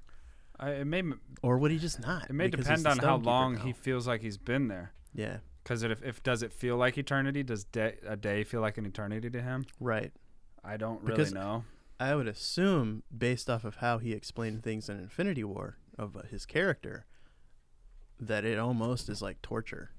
[0.59, 1.01] I, it may
[1.41, 3.61] or would he just not it may depend on how long now?
[3.63, 4.93] he feels like he's been there.
[5.13, 7.41] yeah Because if, if does it feel like eternity?
[7.41, 9.65] Does day, a day feel like an eternity to him?
[9.79, 10.11] right
[10.63, 11.65] I don't really Because- know.
[11.99, 16.21] I would assume based off of how he explained things in infinity war of uh,
[16.23, 17.05] his character
[18.19, 19.91] that it almost is like torture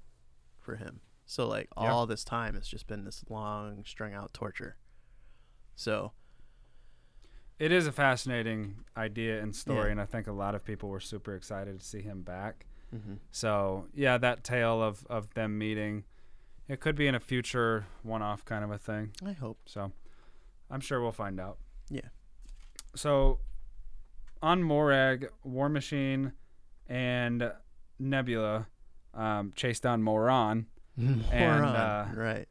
[0.61, 1.93] for him so like Yeah.
[1.93, 4.77] all this time it's just been this long strung out torture
[5.77, 6.13] so
[7.59, 9.93] It is a fascinating idea and story, Yeah.
[9.93, 12.67] and I think a lot of people were super excited to see him back.
[12.93, 13.19] mhm.
[13.31, 16.05] So yeah, that tale of of them meeting,
[16.69, 19.13] it could be in a future one-off kind of a thing.
[19.25, 19.93] i hope So
[20.71, 21.59] I'm sure we'll find out.
[21.91, 22.09] Yeah.
[22.95, 23.41] So
[24.43, 26.33] on Morag, War Machine,
[26.87, 27.53] and
[27.99, 28.67] Nebula
[29.15, 30.67] um, chase down Moron,
[30.99, 32.47] And, uh, right.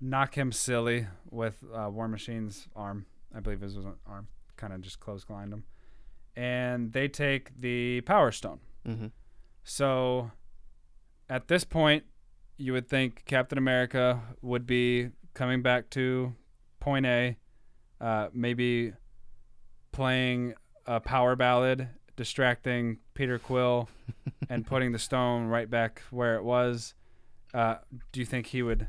[0.00, 3.06] knock him silly with uh, War Machine's arm.
[3.34, 4.28] I believe his was an arm.
[4.56, 5.64] Kind of just close blind him.
[6.36, 8.60] And they take the Power Stone.
[8.86, 9.06] Mm-hmm.
[9.62, 10.30] So
[11.28, 12.04] at this point,
[12.58, 16.34] you would think Captain America would be coming back to
[16.80, 17.36] point A,
[18.00, 18.92] uh, maybe
[19.92, 20.54] playing
[20.86, 23.88] a power ballad, distracting Peter Quill,
[24.48, 26.94] and putting the stone right back where it was.
[27.52, 27.76] Uh,
[28.12, 28.88] do you think he would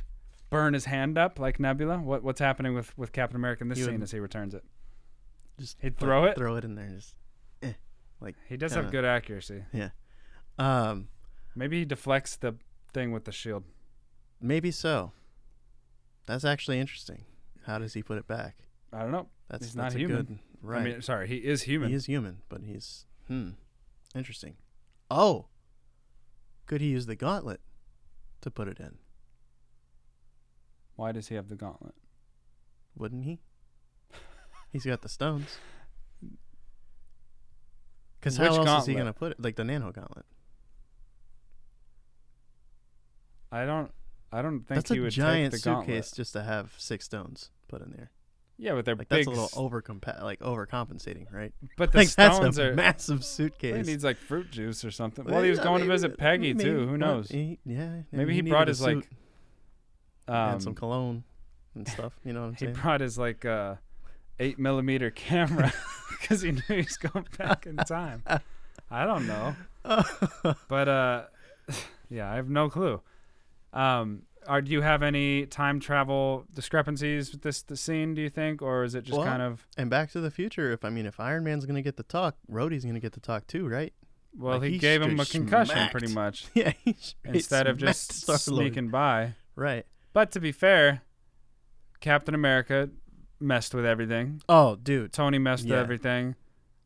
[0.50, 2.00] burn his hand up like Nebula?
[2.00, 4.64] What What's happening with, with Captain America in this He scene as he returns it?
[5.60, 6.36] Just He'd put- throw it?
[6.36, 6.90] Throw it in there.
[6.90, 7.16] Just
[8.22, 8.92] like He does have Kinda.
[8.98, 9.64] good accuracy.
[10.58, 11.10] um,
[11.56, 12.56] Maybe he deflects the
[12.94, 13.64] thing with the shield.
[14.42, 15.12] maybe so.
[16.26, 17.26] That's actually interesting.
[17.66, 18.65] How does he put it back?
[18.96, 19.28] I don't know.
[19.50, 20.16] That's He's not that's a human.
[20.26, 20.82] Good, right.
[20.82, 21.90] I mean, sorry, he is human.
[21.90, 23.50] He is human, but he's hmm.
[24.16, 24.56] Interesting.
[25.12, 25.48] Oh.
[26.66, 27.60] Could he use the gauntlet
[28.42, 28.98] to put it in?
[30.96, 31.94] Why does he have the gauntlet?
[32.98, 33.40] Wouldn't he?
[34.72, 35.58] He's got the stones.
[38.20, 39.40] Because how else is he gonna put it?
[39.40, 40.26] Like the nano gauntlet.
[43.52, 43.92] I don't.
[44.32, 46.16] I don't think That's he a would giant take the suitcase gauntlet.
[46.16, 48.12] just to have six stones put in there.
[48.58, 49.26] Yeah, but they're Like big.
[49.26, 49.84] that's a little over
[50.22, 51.54] like overcompensating, right?
[51.78, 52.74] but the like that's stones a are.
[52.74, 53.26] massive
[53.60, 55.26] He needs like fruit juice or something.
[55.26, 56.88] Well, Well, he was going to visit Peggy maybe- too.
[56.88, 57.30] Who knows?
[57.30, 58.02] he- yeah.
[58.12, 58.96] Maybe he needed brought his like.
[59.04, 59.08] suit
[60.28, 61.24] and Um, some cologne
[61.76, 62.14] and stuff.
[62.24, 62.76] You know what I'm he saying?
[62.76, 63.76] He brought his like uh,
[64.40, 65.74] eight millimeter camera
[66.22, 68.24] because he knew he was going back in time.
[68.90, 69.56] I don't know,
[70.70, 71.24] but uh,
[72.10, 73.02] yeah, I have no clue.
[73.74, 78.14] Um, are do you have any time travel discrepancies with this the scene?
[78.14, 79.68] Do you think, or is it just Well, kind of?
[79.78, 80.72] and Back to the Future.
[80.72, 83.48] If I mean, if Iron Man's gonna get the talk, Rhodey's gonna get the talk
[83.48, 83.94] too, right?
[84.38, 85.92] Well, like, he gave him a concussion smacked.
[85.92, 86.74] pretty much Yeah.
[86.84, 88.42] he instead of just Star-Lord.
[88.42, 89.36] sneaking by.
[89.56, 89.86] Right.
[90.12, 91.02] But to be fair,
[92.02, 92.90] Captain America
[93.40, 94.42] messed with everything.
[94.50, 95.14] Oh, dude.
[95.14, 96.36] Tony messed with everything.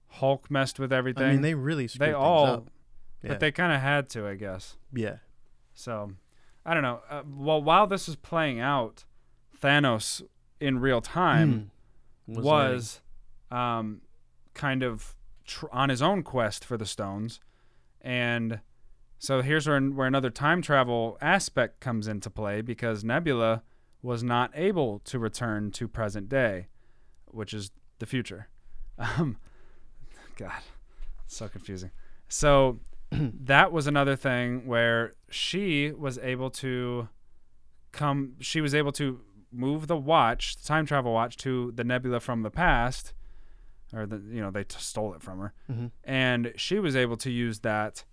[0.08, 1.24] Hulk messed with everything.
[1.24, 2.70] I mean, they really screwed they things all, up.
[3.24, 3.30] Yeah.
[3.30, 4.78] but they kind of had to, I guess.
[4.94, 5.18] yeah.
[5.74, 6.12] So,
[6.66, 7.02] I don't know.
[7.10, 9.06] Uh, well, while this was playing out,
[9.62, 10.22] Thanos
[10.60, 11.72] in real time
[12.30, 12.42] Mm.
[12.44, 13.02] was,
[13.52, 14.02] um,
[14.54, 17.40] kind of tr- on his own quest for the stones,
[18.02, 18.60] and
[19.18, 23.64] so here's where where another time travel aspect comes into play because Nebula
[24.02, 26.68] was not able to return to present day,
[27.26, 28.48] which is the future.
[29.00, 29.38] Um,
[30.36, 30.62] God,
[31.26, 31.92] so confusing.
[32.28, 32.80] So
[33.12, 37.10] that was another thing where she was able to
[37.92, 38.34] come.
[38.40, 39.20] She was able to
[39.52, 43.14] move the watch, the time travel watch, to the Nebula from the past,
[43.94, 47.18] or the you know they t- stole it from her, hmm and she was able
[47.18, 48.04] to use that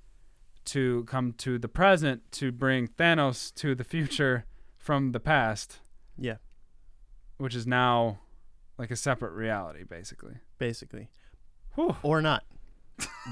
[0.67, 4.45] to come to the present to bring Thanos to the future
[4.79, 5.79] from the past,
[6.19, 6.37] Yeah.
[7.39, 8.19] which is now
[8.79, 10.35] like a separate reality, basically.
[10.59, 11.09] Basically,
[11.75, 11.97] Whew.
[12.03, 12.45] or not,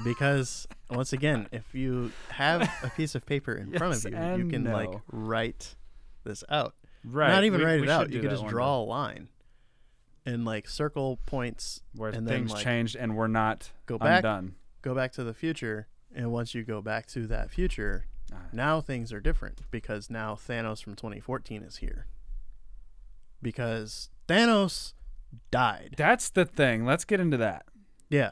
[0.03, 4.49] because once again, if you have a piece of paper in front of you, you
[4.49, 5.75] can like write
[6.23, 6.75] this out.
[7.03, 7.29] Right.
[7.29, 8.11] Not even we- write we it out.
[8.11, 9.27] You could just draw a line,
[10.25, 11.81] and like circle points.
[11.95, 14.17] where and then, things like, changed and we're not Go back.
[14.23, 14.55] undone.
[14.81, 18.05] Go back to the future, and once you go back to that future,
[18.51, 22.07] now things are different because now Thanos from 2014 is here.
[23.41, 24.93] Because Thanos
[25.51, 25.95] died.
[25.97, 26.85] That's the thing.
[26.85, 27.65] Let's get into that.
[28.09, 28.31] Yeah.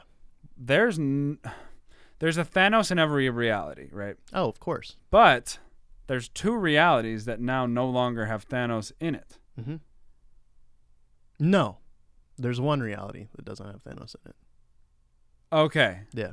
[0.56, 1.38] There's n-
[2.20, 4.16] there's a Thanos in every reality, right?
[4.32, 4.96] Oh, of course.
[5.10, 5.58] But
[6.06, 9.38] there's two realities that now no longer have Thanos in it.
[9.62, 9.76] hmm
[11.38, 11.78] No,
[12.38, 14.36] there's one reality that doesn't have Thanos in it.
[15.52, 16.00] Okay.
[16.12, 16.32] Yeah.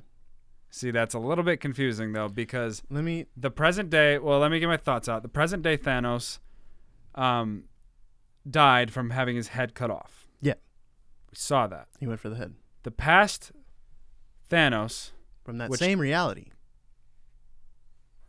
[0.69, 3.25] See, that's a little bit confusing though because Let me.
[3.35, 5.21] the present day, well, let me get my thoughts out.
[5.21, 6.39] The present day Thanos
[7.15, 7.65] um
[8.49, 10.27] died from having his head cut off.
[10.41, 10.53] Yeah.
[11.29, 11.87] We saw that.
[11.99, 13.51] He went for the head The past
[14.51, 15.11] Thanos,
[15.43, 16.47] from that Which- same reality.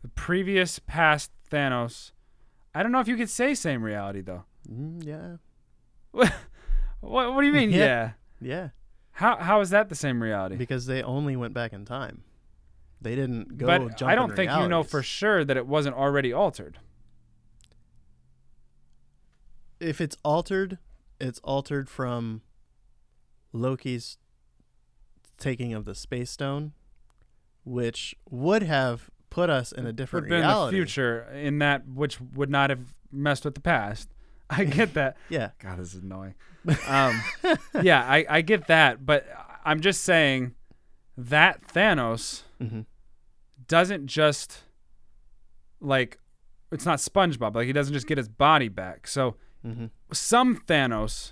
[0.01, 2.11] the previous past Thanos,
[2.73, 4.45] I don't know if you could say same reality though.
[4.69, 5.37] Mm, yeah.
[7.01, 7.69] What what do you mean?
[7.71, 7.83] Yeah.
[7.85, 8.11] yeah.
[8.41, 8.69] Yeah.
[9.11, 10.55] How how is that the same reality?
[10.55, 12.23] Because they only went back in time.
[13.01, 13.65] They didn't go.
[13.67, 16.79] but I don't in think you know for sure that it wasn't already altered.
[19.79, 20.77] if it's altered,
[21.19, 22.41] it's altered from
[23.51, 24.17] Loki's
[25.37, 26.73] taking of the space stone,
[27.63, 32.19] which would have put us in a Would different been the future in that which
[32.21, 34.09] would not have messed with the past.
[34.49, 35.17] I get that.
[35.29, 35.49] Yeah.
[35.59, 36.35] God, this is annoying.
[36.87, 37.23] Um,
[37.81, 39.25] yeah, I, I get that, but
[39.65, 40.53] I'm just saying
[41.17, 42.81] that Thanos hmm
[43.67, 44.63] doesn't just
[45.79, 46.19] like
[46.71, 47.55] it's not SpongeBob.
[47.55, 49.07] Like he doesn't just get his body back.
[49.07, 49.85] So Mm-hmm.
[50.11, 51.31] some Thanos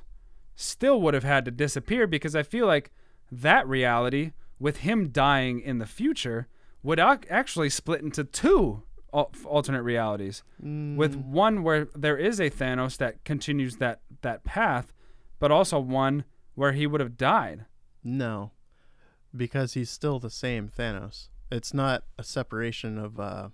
[0.56, 2.90] still would have had to disappear because I feel like
[3.32, 6.48] that reality with him dying in the future
[6.84, 11.26] would actually split into two alternate realities with Mm.
[11.26, 14.94] one where there is a Thanos that continues that that path
[15.40, 16.24] but also one
[16.56, 17.66] where he would have died.
[18.04, 18.52] No,
[19.36, 21.30] because he's still the same Thanos.
[21.52, 23.50] It's not a separation of uh,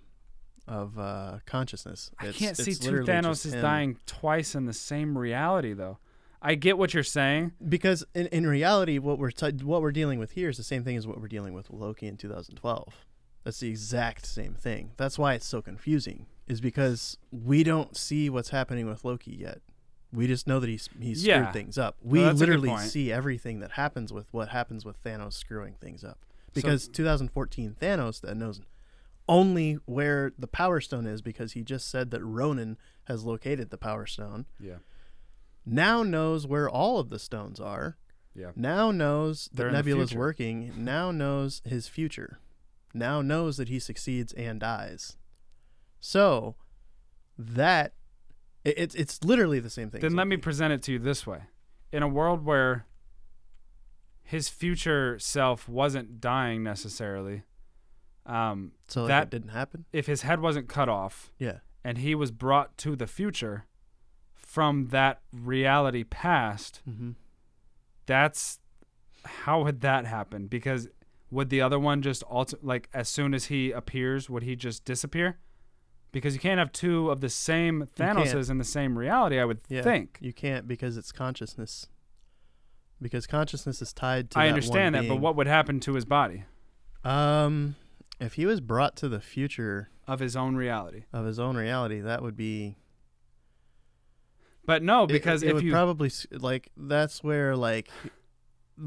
[0.66, 2.10] of uh, consciousness.
[2.18, 5.98] I can't see it's two Thanos is dying twice in the same reality though.
[6.40, 7.52] I get what you're saying.
[7.68, 10.84] because in, in reality, what we're t- what we're dealing with here is the same
[10.84, 12.94] thing as what we're dealing with with Loki in 2012.
[13.44, 14.92] That's the exact same thing.
[14.96, 16.26] That's why it's so confusing.
[16.46, 19.60] Is because we don't see what's happening with Loki yet.
[20.12, 21.52] We just know that he's he's screwed Yeah.
[21.52, 21.96] things up.
[22.02, 26.18] We good literally see everything that happens with what happens with Thanos screwing things up.
[26.54, 28.60] Because 2014 Thanos that knows
[29.28, 33.76] only where the Power Stone is because he just said that Ronan has located the
[33.76, 34.46] Power Stone.
[34.58, 34.76] Yeah.
[35.70, 37.96] Now knows where all of the stones are.
[38.34, 38.52] Yeah.
[38.56, 40.18] Now knows They're that in the Nebula's future.
[40.20, 40.72] working.
[40.76, 42.38] Now knows his future.
[42.94, 45.16] Now knows that he succeeds and dies.
[46.00, 46.54] So
[47.36, 47.92] that
[48.64, 50.00] it, it's it's literally the same thing.
[50.00, 51.42] Then let me present it to you this way.
[51.92, 52.86] In a world where
[54.22, 57.42] his future self wasn't dying necessarily,
[58.26, 59.84] um, so like that- didn't happen.
[59.92, 61.58] if his head wasn't cut off Yeah.
[61.82, 63.64] and he was brought to the future
[64.48, 67.10] from that reality past, Mm-hmm.
[68.06, 68.60] that's
[69.24, 70.46] how would that happen?
[70.46, 70.88] Because
[71.30, 74.84] would the other one just alter like as soon as he appears, would he just
[74.86, 75.38] disappear?
[76.12, 77.86] Because you can't have two of the same.
[77.94, 79.82] Thanoses in the same reality, I would Yeah.
[79.82, 80.16] think.
[80.22, 81.86] You can't because it's consciousness.
[83.02, 84.38] Because consciousness is tied to.
[84.38, 86.44] I that one understand that, but what would happen to his body
[87.04, 87.76] Um,
[88.18, 91.04] if he was brought to the future of his own reality?
[91.12, 92.78] of his own reality, that would be
[94.68, 97.88] But no, because it, if would you probably like that's where like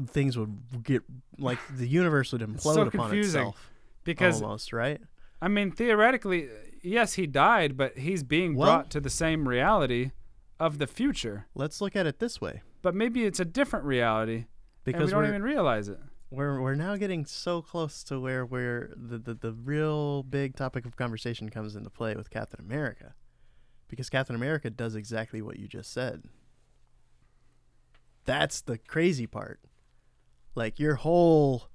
[0.06, 1.02] things would get
[1.38, 3.70] like the universe would implode so upon confusing, itself
[4.04, 5.00] because almost right
[5.40, 6.48] I mean theoretically,
[6.82, 10.12] yes, he died, but he's being Well- brought to the same reality
[10.60, 11.46] of the future.
[11.56, 14.46] let's look at it this way But maybe it's a different reality,
[14.86, 15.98] and we don't even realize it.
[16.30, 20.86] we're we're now getting so close to where where the, the the real big topic
[20.86, 23.14] of conversation comes into play with Captain America
[23.92, 26.22] because Captain America does exactly what you just said
[28.24, 29.60] that's the crazy part
[30.54, 31.68] like your whole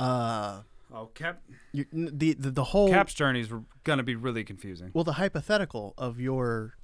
[0.00, 0.62] uh
[0.92, 1.42] Oh, Cap
[1.72, 3.48] the, the the whole Cap's journey is
[3.82, 4.90] gonna be really confusing.
[4.94, 6.74] Well, the hypothetical of your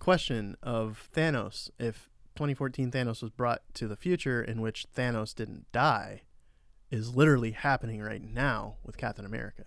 [0.00, 5.70] question of Thanos, if 2014 Thanos was brought to the future in which Thanos didn't
[5.70, 6.22] die,
[6.90, 9.66] is literally happening right now with Captain America.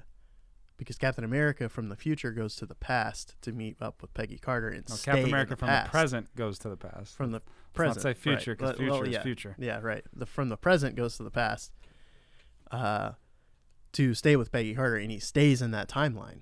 [0.81, 4.39] Because Captain America from the future goes to the past to meet up with Peggy
[4.39, 5.85] Carter and No, stay Captain in America the from past.
[5.85, 7.15] the present goes to the past.
[7.15, 7.43] From the
[7.75, 8.01] present.
[8.01, 9.21] say future because Well, future well, is yeah.
[9.21, 9.55] future.
[9.59, 10.03] Yeah, right.
[10.11, 11.71] The from the present goes to the past.
[12.71, 13.11] Uh,
[13.91, 16.39] to stay with Peggy Carter, and he stays in that timeline.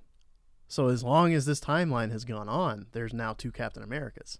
[0.69, 4.37] So as long as this timeline has gone on, there's now two Captain Americas,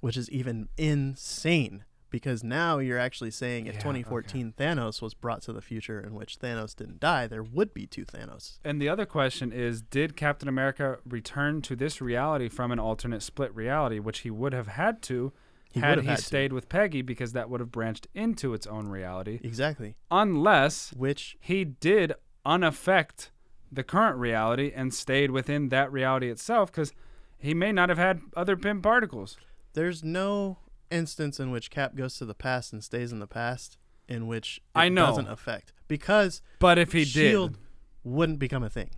[0.00, 5.42] which is even insane because now you're actually saying if Yeah, 2014 Thanos was brought
[5.42, 8.58] to the future in which Thanos didn't die, there would be two Thanos.
[8.64, 13.22] And the other question is Did Captain America return to this reality from an alternate
[13.22, 15.32] split reality, which he would have had to
[15.70, 16.22] He had he had to.
[16.24, 19.40] stayed with Peggy because that would have branched into its own reality?
[19.42, 19.96] Exactly.
[20.10, 22.14] Unless Which he did
[22.46, 23.28] unaffect
[23.70, 26.92] the current reality and stayed within that reality itself because
[27.36, 29.36] he may not have had other Pym particles.
[29.74, 30.58] there's no
[30.90, 33.78] instance in which Cap goes to the past and stays in the past
[34.08, 35.06] in which it I know.
[35.06, 37.60] doesn't affect because But if he did Shield did,
[38.04, 38.90] wouldn't become a thing.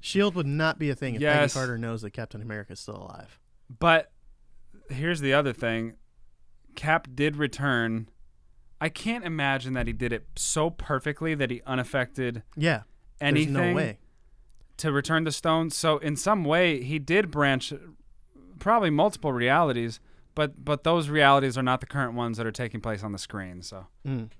[0.00, 1.52] Shield would not be a thing if Yes.
[1.52, 3.38] Peggy Carter knows that Captain America is still alive.
[3.78, 4.10] but
[4.90, 5.94] here's the other thing
[6.74, 8.08] Cap did return.
[8.80, 12.82] I can't imagine that he did it so perfectly that he unaffected Yeah,
[13.20, 13.98] anything there's no way.
[14.78, 15.76] to return the stones.
[15.76, 17.72] So in some way, he did branch
[18.58, 20.00] probably multiple realities,
[20.34, 23.18] but but those realities are not the current ones that are taking place on the
[23.18, 23.62] screen.
[23.62, 24.30] So Mm.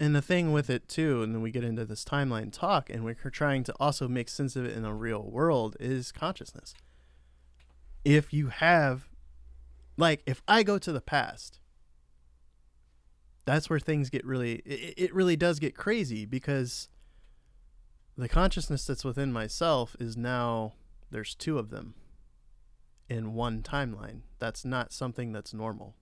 [0.00, 3.04] And the thing with it too, and then we get into this timeline talk, and
[3.04, 6.72] we're trying to also make sense of it in the real world, is consciousness.
[8.04, 9.08] If you have,
[9.96, 11.58] like, if I go to the past,
[13.44, 16.88] that's where things get really, it, it really does get crazy because
[18.16, 20.74] the consciousness that's within myself is now,
[21.10, 21.94] there's two of them
[23.08, 24.20] in one timeline.
[24.38, 25.94] That's not something that's normal.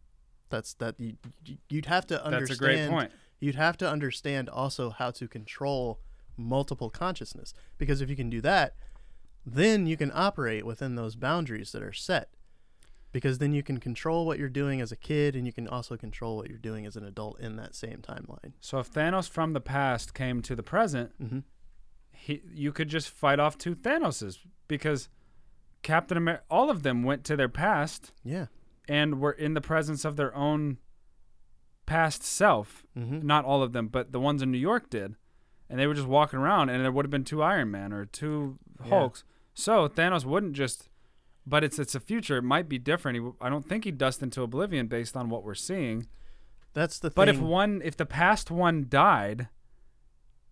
[0.50, 3.12] That's that you, you- you'd have to understand that's a great point.
[3.40, 6.00] you'd have to understand also how to control
[6.36, 8.74] multiple consciousness because if you can do that,
[9.44, 12.28] then you can operate within those boundaries that are set.
[13.12, 15.96] Because then you can control what you're doing as a kid and you can also
[15.96, 18.52] control what you're doing as an adult in that same timeline.
[18.60, 21.38] So if Thanos from the past came to the present, Mm-hmm.
[22.12, 24.38] he you could just fight off two Thanoses
[24.68, 25.08] because
[25.86, 28.46] Captain America, all of them went to their past Yeah.
[28.88, 30.78] and were in the presence of their own
[31.86, 32.84] past self.
[32.98, 33.24] Mm-hmm.
[33.24, 35.14] Not all of them, but the ones in New York did,
[35.70, 38.04] and they were just walking around, and there would have been two Iron Man or
[38.04, 38.88] two Yeah.
[38.88, 39.22] Hulks.
[39.54, 40.88] So Thanos wouldn't just.
[41.48, 42.38] But it's it's a future.
[42.38, 43.18] It might be different.
[43.18, 46.08] He, I don't think he'd dust into oblivion based on what we're seeing.
[46.74, 47.14] That's the thing.
[47.14, 49.46] But if one, if the past one died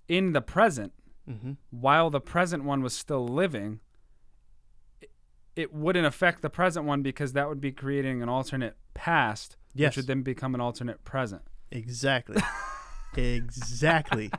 [0.07, 0.93] in the present,
[1.29, 1.55] mm-hmm.
[1.71, 3.81] while the present one was still living,
[5.57, 9.91] it, wouldn't affect the present one because that would be creating an alternate past, Yes.
[9.91, 11.43] which would then become an alternate present.
[11.71, 12.41] Exactly.
[13.17, 14.31] exactly.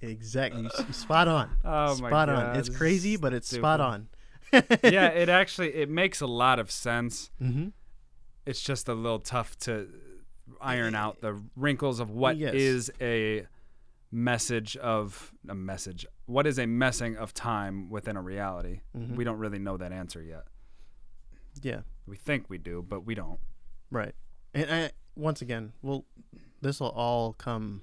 [0.00, 0.68] Exactly.
[0.92, 1.50] Spot on.
[1.64, 2.56] Oh my spot God, on.
[2.56, 4.08] It's crazy, but it's spot on.
[4.52, 7.30] yeah, it actually it makes a lot of sense.
[7.42, 7.68] Mm-hmm.
[8.46, 9.88] It's just a little tough to
[10.60, 13.08] iron out the wrinkles of what is Yes.
[13.08, 13.46] a
[14.12, 16.06] message of a message.
[16.26, 18.80] What is a messing of time within a reality?
[18.96, 19.16] Mhm.
[19.16, 20.44] We don't really know that answer yet.
[21.62, 21.80] Yeah.
[22.06, 23.38] We think we do, but we don't.
[23.90, 24.14] Right.
[24.52, 26.04] And I, once again, well,
[26.60, 27.82] this will all come,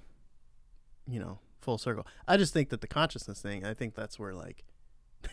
[1.08, 2.06] you know, full circle.
[2.28, 4.64] I just think that the consciousness thing, I think that's where like,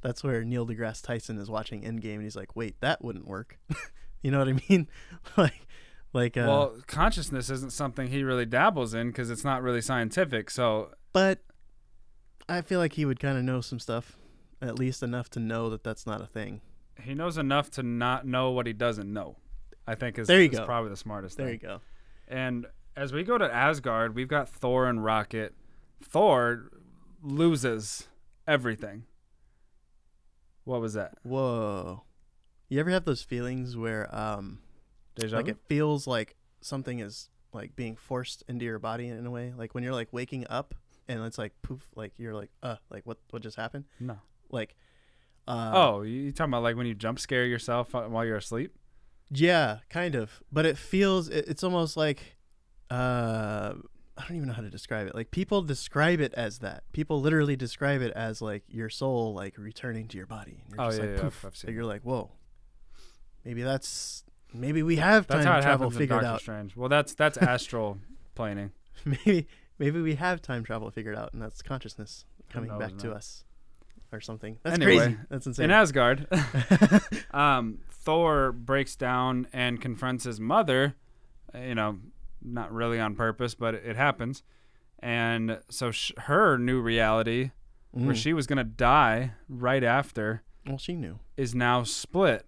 [0.00, 3.58] that's where Neil deGrasse Tyson is watching Endgame and he's like, wait, that wouldn't work.
[4.22, 4.88] you know what I mean?
[5.36, 5.66] like,
[6.12, 10.50] like, uh, well, consciousness isn't something he really dabbles in because it's not really scientific.
[10.50, 11.40] So but
[12.48, 14.16] I feel like he would kind of know some stuff,
[14.66, 16.60] at least enough to know that that's not a thing.
[17.02, 19.36] he knows enough to not know what he doesn't know.
[19.86, 20.64] I think is, There you is go.
[20.66, 21.54] probably the smartest There thing.
[21.54, 21.80] you go.
[22.28, 25.54] And as we go to Asgard, we've got Thor and Rocket.
[26.02, 26.70] Thor
[27.22, 28.08] loses
[28.48, 29.04] everything.
[30.64, 31.14] What was that?
[31.22, 32.02] Whoa.
[32.68, 34.58] You ever have those feelings where, um,
[35.14, 35.52] Deja like vu?
[35.52, 39.74] it feels like something is like being forced into your body in a way like
[39.74, 40.74] when you're like waking up
[41.08, 44.18] and it's like poof like you're like uh like what what just happened No.
[44.50, 44.76] Like
[45.48, 48.72] uh oh, you talking about like when you jump scare yourself while you're asleep?
[49.28, 52.36] yeah kind of but it feels it, it's almost like
[52.90, 53.72] uh
[54.18, 55.14] I don't even know how to describe it.
[55.14, 56.84] Like people describe it as that.
[56.92, 60.62] People literally describe it as like your soul like returning to your body.
[60.64, 61.38] And you're Oh, just yeah, like yeah, poof.
[61.44, 62.30] I've- I've so you're like, whoa.
[63.44, 64.24] Maybe that's
[64.54, 66.40] maybe we have That's time travel figured out.
[66.40, 66.74] Strange.
[66.76, 67.98] Well, that's that's astral
[68.34, 68.72] planing.
[69.04, 69.46] maybe
[69.78, 73.44] maybe we have time travel figured out and that's consciousness coming knows, back to us
[74.12, 76.26] or something that's Anyway, crazy that's insane In Asgard,
[77.32, 80.94] um, Thor breaks down and confronts his mother.
[81.54, 81.98] You know,
[82.42, 84.42] not really on purpose, but it, happens.
[85.00, 87.50] And so sh- her new reality,
[87.92, 88.16] where Mm.
[88.22, 92.44] she was gonna die right after, well she knew is now split.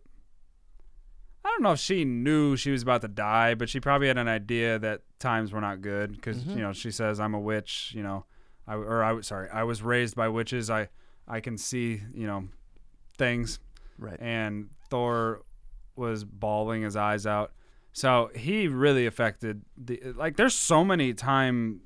[1.45, 4.19] I don't know if she knew she was about to die, but she probably had
[4.19, 6.57] an idea that times were not good because Mhm.
[6.57, 8.27] you know she says, "I'm a witch," you know,
[8.67, 10.69] I or I was sorry, I was raised by witches.
[10.69, 10.89] I
[11.29, 12.49] I can see you know
[13.17, 13.61] things
[13.99, 15.43] right and Thor
[15.99, 17.53] was bawling his eyes out.
[17.93, 20.37] So he really affected the like.
[20.37, 21.81] There's so many time,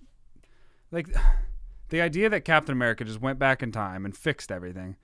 [0.90, 1.08] like
[1.88, 4.96] the idea that Captain America just went back in time and fixed everything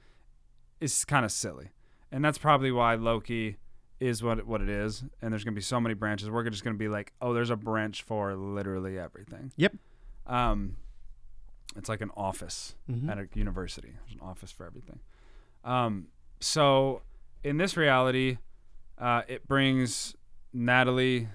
[0.80, 1.70] is kind of silly,
[2.12, 3.56] and that's probably why Loki
[4.00, 5.02] is what it, what it is.
[5.22, 6.30] And there's gonna be so many branches.
[6.30, 9.52] We're just gonna be like, oh, there's a branch for literally everything.
[9.56, 9.76] Yep.
[10.26, 10.76] Um,
[11.76, 13.10] it's like an office Mhm.
[13.10, 13.92] at a university.
[14.04, 15.00] There's an office for everything.
[15.64, 16.08] Um,
[16.40, 17.02] so
[17.44, 18.38] in this reality,
[18.96, 20.16] uh, it brings
[20.52, 21.28] Natalie,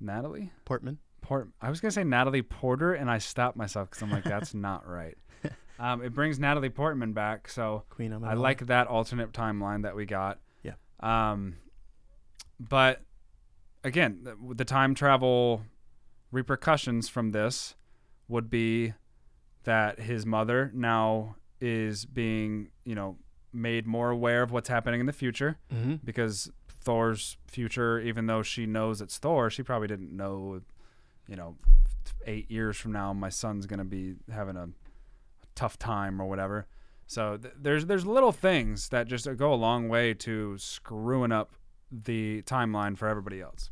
[0.00, 1.48] Natalie portman Port.
[1.60, 4.86] I was gonna say Natalie Porter, and I stopped myself because I'm like, that's not
[4.88, 5.16] right.
[5.78, 10.04] Um, it brings Natalie Portman back, so queen I like that alternate timeline that we
[10.04, 10.38] got.
[10.62, 10.74] Yeah.
[11.00, 11.56] Um,
[12.58, 13.00] but
[13.82, 15.62] again, the, the time travel
[16.32, 17.76] repercussions from this
[18.28, 18.92] would be
[19.64, 23.16] that his mother now is being, you know,
[23.52, 25.96] made more aware of what's happening in the future mm-hmm.
[26.04, 26.50] because
[26.80, 30.62] Thor's future, even though she knows it's Thor, she probably didn't know,
[31.28, 31.56] you know,
[32.26, 34.68] eight years from now my son's gonna be having a
[35.54, 36.66] tough time or whatever.
[37.06, 41.52] So th- there's there's little things that just go a long way to screwing up
[41.90, 43.70] the timeline for everybody else.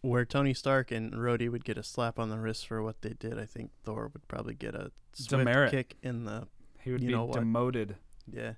[0.00, 3.14] Where tony stark and Rhodey would get a slap on the wrist for what they
[3.18, 5.70] did i think thor would probably get a swift Demerit.
[5.70, 6.46] kick in the
[6.80, 7.96] He would You be demoted.
[8.30, 8.52] yeah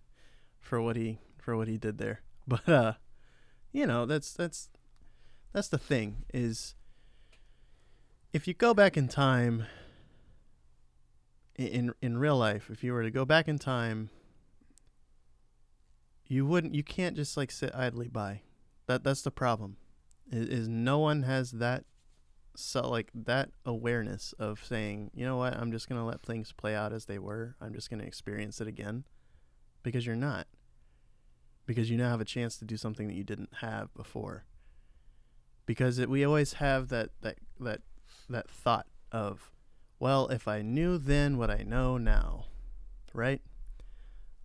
[0.61, 2.93] for what he for what he did there but uh
[3.73, 4.69] you know that's that's
[5.53, 6.75] that's the thing is
[8.33, 9.65] if you go back in time
[11.57, 14.09] in in real life, if you were to go back in time,
[16.27, 18.43] you wouldn't you can't just like sit idly by.
[18.87, 19.77] That that's the problem.
[20.31, 21.85] Is, is no one has that
[22.57, 26.75] so like that awareness of saying, you know what, I'm just gonna let things play
[26.75, 27.57] out as they were.
[27.61, 29.05] I'm just gonna experience it again.
[29.83, 30.47] Because you're not.
[31.67, 34.45] Because you now have a chance to do something that you didn't have before.
[35.65, 37.81] Because it, we always have that that that
[38.29, 39.51] that thought of,
[39.99, 42.47] well, if I knew then what I know now,
[43.13, 43.41] right?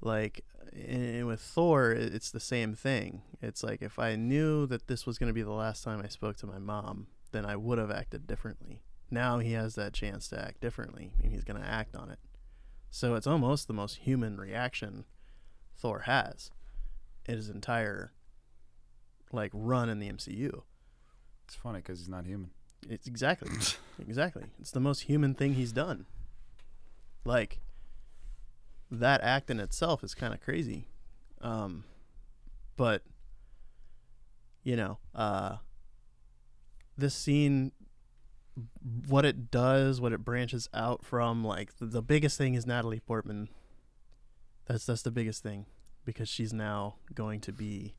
[0.01, 0.45] Like,
[0.75, 3.21] and with Thor, it's the same thing.
[3.41, 6.09] It's like if I knew that this was going to be the last time I
[6.09, 8.81] spoke to my mom, then I would have acted differently.
[9.09, 12.19] Now he has that chance to act differently, and he's going to act on it.
[12.89, 15.05] So it's almost the most human reaction
[15.77, 16.51] Thor has
[17.25, 18.13] in his entire
[19.31, 20.61] like run in the MCU.
[21.45, 22.51] It's funny because he's not human.
[22.89, 23.49] It's exactly,
[23.99, 24.43] exactly.
[24.59, 26.05] It's the most human thing he's done.
[27.23, 27.59] Like
[28.99, 30.87] that act in itself is kind of crazy,
[31.41, 31.83] um,
[32.77, 33.03] but
[34.63, 35.57] you know, uh,
[36.97, 37.71] this scene,
[39.07, 42.99] what it does, what it branches out from, like the, the biggest thing is Natalie
[42.99, 43.49] Portman.
[44.65, 45.67] That's that's the biggest thing,
[46.05, 47.93] because she's now going to be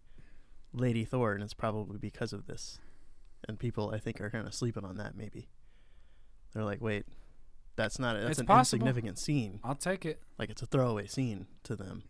[0.73, 2.79] Lady Thor, and it's probably because of this
[3.47, 5.17] and people I think are kind of sleeping on that.
[5.17, 5.49] Maybe
[6.53, 7.07] they're like, wait,
[7.77, 8.77] that's not that's It's an possible.
[8.87, 9.61] insignificant scene.
[9.63, 10.23] I'll take it.
[10.39, 12.05] Like it's a throwaway scene to them,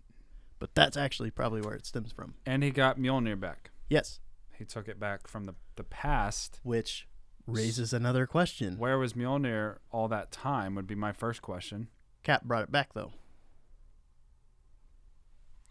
[0.58, 2.34] but that's actually probably where it stems from.
[2.46, 3.70] And he got Mjolnir back.
[3.90, 4.20] Yes,
[4.58, 6.60] He took it back from the the past.
[6.62, 7.06] which
[7.46, 8.76] raises another question.
[8.78, 10.74] Where was Mjolnir all that time?
[10.74, 11.88] Would be my first question.
[12.22, 13.12] Cap brought it back though.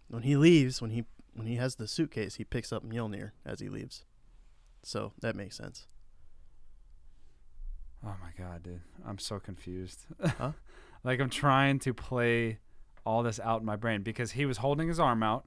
[0.07, 3.59] When he leaves, when he when he has the suitcase, he picks up Mjolnir as
[3.59, 4.05] he leaves.
[4.83, 5.87] So that makes sense.
[8.05, 8.81] Oh my god, dude.
[9.05, 10.05] I'm so confused.
[10.37, 10.51] Huh?
[11.03, 12.59] like I'm trying to play
[13.05, 15.45] all this out in my brain because he was holding his arm out,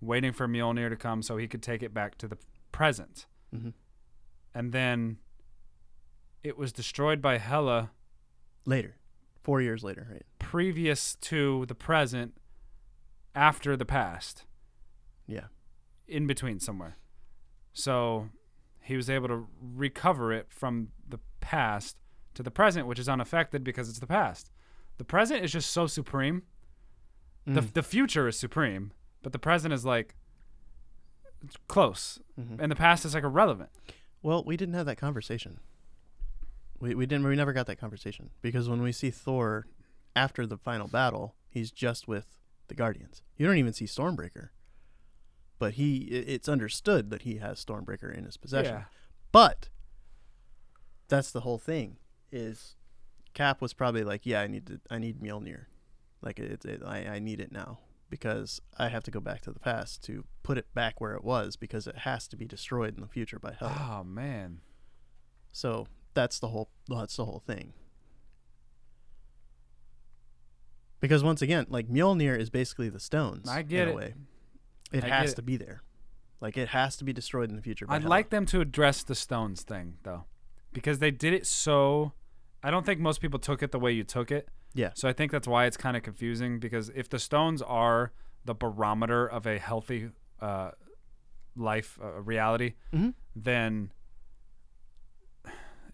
[0.00, 2.38] waiting for Mjolnir to come so he could take it back to the
[2.72, 3.26] present.
[3.52, 3.70] hmm
[4.54, 5.18] And then
[6.44, 7.90] it was destroyed by Hela
[8.64, 8.96] Later,
[9.42, 10.22] four years later, right?
[10.38, 12.34] previous to the present
[13.34, 14.44] after the past.
[15.26, 15.46] Yeah.
[16.06, 16.96] in between somewhere.
[17.72, 18.28] So
[18.82, 21.18] he was able to recover it from the
[21.48, 21.96] past
[22.34, 24.50] to the present, which is unaffected because it's the past.
[24.98, 26.42] The present is just so supreme.
[27.46, 27.72] The Mm.
[27.72, 28.92] the future is supreme,
[29.22, 30.14] but the present is like
[31.42, 32.58] it's close, Mhm.
[32.60, 33.70] and the past is like irrelevant.
[34.22, 35.60] Well, we didn't have that conversation.
[36.80, 39.66] We we didn't we never got that conversation because when we see Thor
[40.14, 43.22] after the final battle, he's just with the Guardians.
[43.36, 44.50] You don't even see Stormbreaker.
[45.58, 46.02] But he
[46.34, 48.74] it's understood that he has Stormbreaker in his possession.
[48.74, 48.84] Yeah.
[49.32, 49.70] But
[51.08, 51.96] that's the whole thing
[52.30, 52.76] is
[53.34, 55.66] Cap was probably like, "Yeah, I need to I need Mjolnir.
[56.22, 57.78] Like it, it I I need it now
[58.10, 61.24] because I have to go back to the past to put it back where it
[61.24, 64.60] was because it has to be destroyed in the future by Hela." Oh man.
[65.52, 67.72] So that's the whole that's the whole thing.
[71.00, 73.48] Because once again, like Mjolnir is basically the stones.
[73.48, 73.96] I get in a it.
[73.96, 74.14] way.
[74.92, 75.46] It I has to it.
[75.46, 75.82] be there.
[76.40, 77.86] Like it has to be destroyed in the future.
[77.86, 78.10] By I'd Hela.
[78.10, 80.24] like them to address the stones thing though,
[80.72, 82.12] because they did it so.
[82.62, 84.48] I don't think most people took it the way you took it.
[84.74, 84.90] Yeah.
[84.94, 88.12] So I think that's why it's kind of confusing because if the stones are
[88.44, 90.72] the barometer of a healthy uh,
[91.56, 93.14] life uh, reality, Mhm.
[93.34, 93.90] then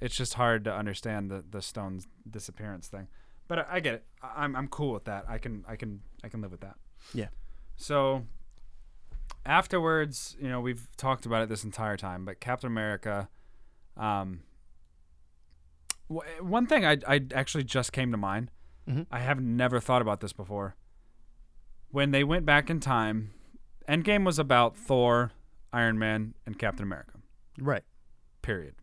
[0.01, 3.09] it's just hard to understand the the stones disappearance thing.
[3.49, 4.05] But I, I get it.
[4.23, 5.25] I- I'm I'm cool with that.
[5.29, 6.77] I can I can I can live with that.
[7.13, 7.29] Yeah.
[7.77, 8.25] So
[9.47, 13.29] afterwards, you know, we've talked about it this entire time, but Captain America,
[13.97, 14.41] um,
[16.09, 18.51] one thing I I actually just came to mind.
[18.89, 19.06] Mhm.
[19.10, 20.76] I have never thought about this before.
[21.90, 23.32] When they went back in time,
[23.89, 25.32] Endgame was about Thor,
[25.72, 27.18] Iron Man, and Captain America.
[27.59, 27.85] Right.
[28.43, 28.74] Period.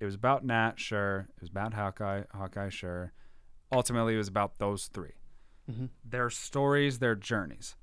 [0.00, 1.28] It was about Nat, sure.
[1.36, 3.12] It was about Hawkeye, Hawkeye, sure.
[3.70, 5.12] Ultimately, it was about those three
[5.70, 7.76] hmm their stories, their journeys.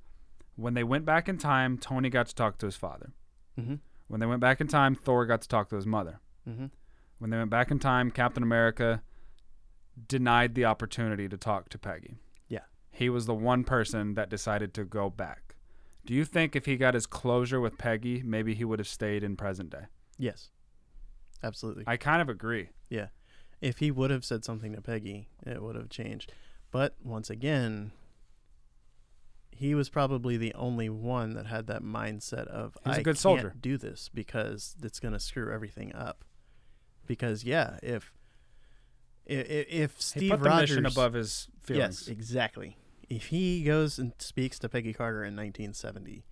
[0.56, 3.14] When they went back in time, Tony got to talk to his father.
[3.56, 3.76] hmm
[4.08, 6.20] When they went back in time, Thor got to talk to his mother.
[6.46, 6.68] hmm
[7.22, 9.04] When they went back in time, Captain America
[10.08, 12.18] denied the opportunity to talk to Peggy.
[12.48, 12.64] Yeah.
[12.90, 15.54] He was the one person that decided to go back.
[16.04, 19.24] Do you think if he got his closure with Peggy, maybe he would have stayed
[19.24, 19.86] in present day?
[20.18, 20.50] Yes.
[21.44, 21.84] Absolutely.
[21.86, 22.70] I kind of agree.
[22.90, 23.10] Yeah.
[23.62, 26.34] If he would have said something to Peggy, it would have changed.
[26.72, 27.92] But once again,
[29.52, 33.20] he was probably the only one that had that mindset of He's a I good
[33.20, 36.26] can't do this because it's going to screw everything up.
[37.12, 38.14] Because yeah, if
[39.26, 42.04] If He Steve put the Rogers, mission above his feelings.
[42.04, 42.78] yes, exactly.
[43.10, 46.24] If he goes and speaks to Peggy Carter in 1970,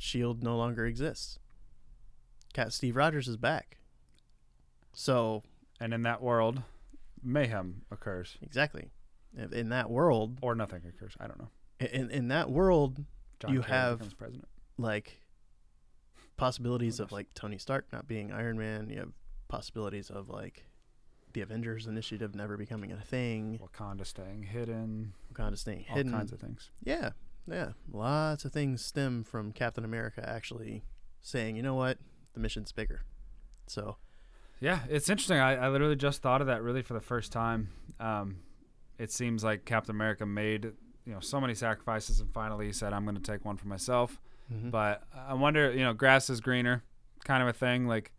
[0.00, 1.38] Shield no longer exists.
[2.52, 3.78] Cat Steve Rogers is back.
[4.92, 5.44] So
[5.80, 6.64] And in that world,
[7.22, 8.90] mayhem occurs, exactly,
[9.36, 11.14] in in that world, or nothing occurs.
[11.20, 11.50] I don't know.
[11.78, 13.04] in in that world,
[13.38, 14.48] John You Kerry have- becomes president.
[14.78, 15.21] like
[16.46, 18.90] possibilities of like Tony Stark not being Iron Man.
[18.90, 19.12] You have
[19.48, 20.66] possibilities of like
[21.32, 23.60] the Avengers Initiative never becoming a thing.
[23.62, 26.12] Wakanda staying hidden, Wakanda staying all hidden.
[26.12, 26.70] kinds of things.
[26.82, 27.10] Yeah,
[27.46, 27.70] yeah.
[27.92, 30.82] Lots of things stem from Captain America actually
[31.20, 31.98] saying, you know what,
[32.34, 33.02] the mission's bigger.
[33.68, 33.96] So
[34.60, 35.38] Yeah, it's interesting.
[35.38, 37.68] I, I literally just thought of that really for the first time.
[38.00, 38.38] Um,
[38.98, 40.64] it seems like Captain America made
[41.06, 43.68] you know so many sacrifices, and finally he said, "I'm going to take one for
[43.68, 44.20] myself."
[44.52, 44.70] Mhm.
[44.70, 46.82] But I wonder, you know, grass is greener,
[47.24, 47.86] kind of a thing.
[47.86, 48.12] Like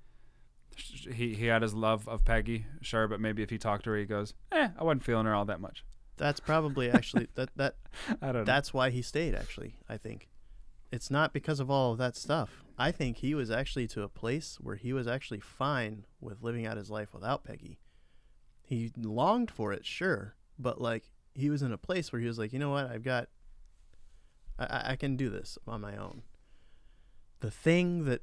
[0.76, 3.92] sh- he he had his love of Peggy, sure, but maybe if he talked to
[3.92, 5.84] her, he goes, "Eh, I wasn't feeling her all that much."
[6.16, 7.76] that's probably actually that that
[8.22, 8.44] I don't know.
[8.44, 9.34] that's why he stayed.
[9.36, 10.30] Actually, I think
[10.92, 12.64] it's not because of all of that stuff.
[12.78, 16.66] I think he was actually to a place where he was actually fine with living
[16.66, 17.80] out his life without Peggy.
[18.64, 22.38] He longed for it, sure, but like he was in a place where he was
[22.40, 23.28] like, you know what, I've got,
[24.58, 26.24] I- I, can do this on my own.
[27.40, 28.22] The thing that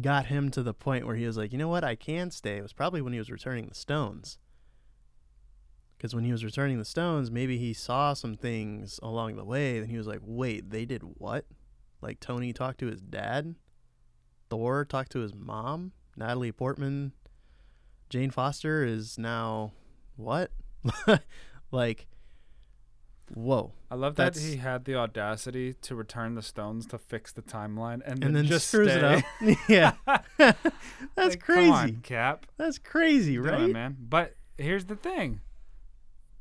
[0.00, 2.60] got him to the point where he was like, you know what, I can stay
[2.60, 4.38] was probably when he was returning the stones.
[5.96, 9.78] Because when he was returning the stones, maybe he saw some things along the way,
[9.78, 11.44] and he was like, wait, they did what?
[12.00, 13.56] Like Tony talked to his dad,
[14.48, 17.12] Thor talked to his mom, Natalie Portman,
[18.08, 19.72] Jane Foster is now
[20.16, 20.50] what?
[21.72, 22.06] like,
[23.38, 23.72] whoa.
[23.90, 28.00] I love that he had the audacity to return the stones to fix the timeline,
[28.04, 28.98] and, And then just screws stay.
[28.98, 29.58] it up.
[29.68, 29.92] yeah.
[30.38, 30.56] That's
[31.16, 31.70] Like, crazy.
[31.70, 32.46] On, Cap.
[32.56, 33.62] That's crazy, right?
[33.62, 33.96] it, man.
[34.00, 35.40] But here's the thing.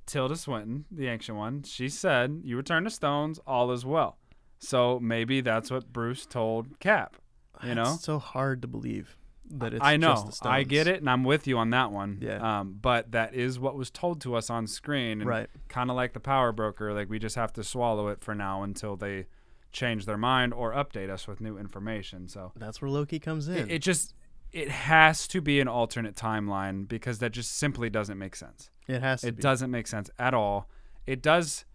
[0.05, 4.17] Tilda Swinton, the ancient one, she said, "You return the stones, all is well."
[4.59, 7.17] So maybe that's what Bruce told Cap.
[7.63, 7.97] You know?
[7.99, 9.17] So hard to believe
[9.49, 11.91] that it's I know, just the I get it, and I'm with you on that
[11.91, 12.19] one.
[12.21, 12.59] Yeah.
[12.59, 15.49] Um, but that is what was told to us on screen, and Right.
[15.69, 16.93] kind of like the power broker.
[16.93, 19.27] Like we just have to swallow it for now until they
[19.71, 22.27] change their mind or update us with new information.
[22.27, 23.57] So That's where Loki comes in.
[23.57, 24.13] it, it just
[24.51, 28.69] it has to be an alternate timeline because that just simply doesn't make sense.
[28.87, 29.41] It has to It be.
[29.41, 30.69] doesn't make sense at all.
[31.05, 31.65] It does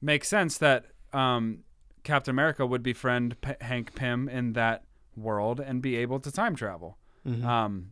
[0.00, 1.60] make sense that um,
[2.04, 4.84] Captain America would befriend P- Hank Pym in that
[5.16, 6.97] world and be able to time travel.
[7.28, 7.44] Mhm.
[7.44, 7.90] Um,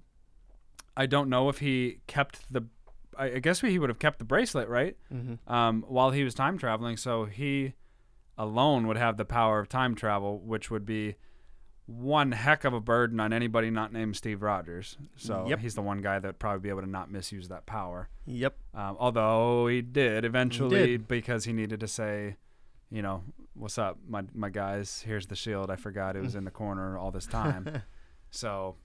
[0.96, 2.62] I don't know if he kept the.
[3.18, 4.96] I I guess he would have kept the bracelet, right?
[5.12, 5.38] Mhm.
[5.50, 7.74] Um, while he was time traveling, so he
[8.38, 11.16] alone would have the power of time travel, which would be
[11.86, 14.98] one heck of a burden on anybody not named Steve Rogers.
[15.14, 15.60] So Yep.
[15.60, 18.08] he's the one guy that'd probably be able to not misuse that power.
[18.26, 18.58] Yep.
[18.74, 21.08] Um, although he did eventually did.
[21.08, 22.36] because he needed to say,
[22.90, 23.22] you know,
[23.54, 25.02] what's up, my my guys?
[25.02, 25.70] Here's the shield.
[25.70, 27.82] I forgot it was in the corner all this time.
[28.30, 28.76] so,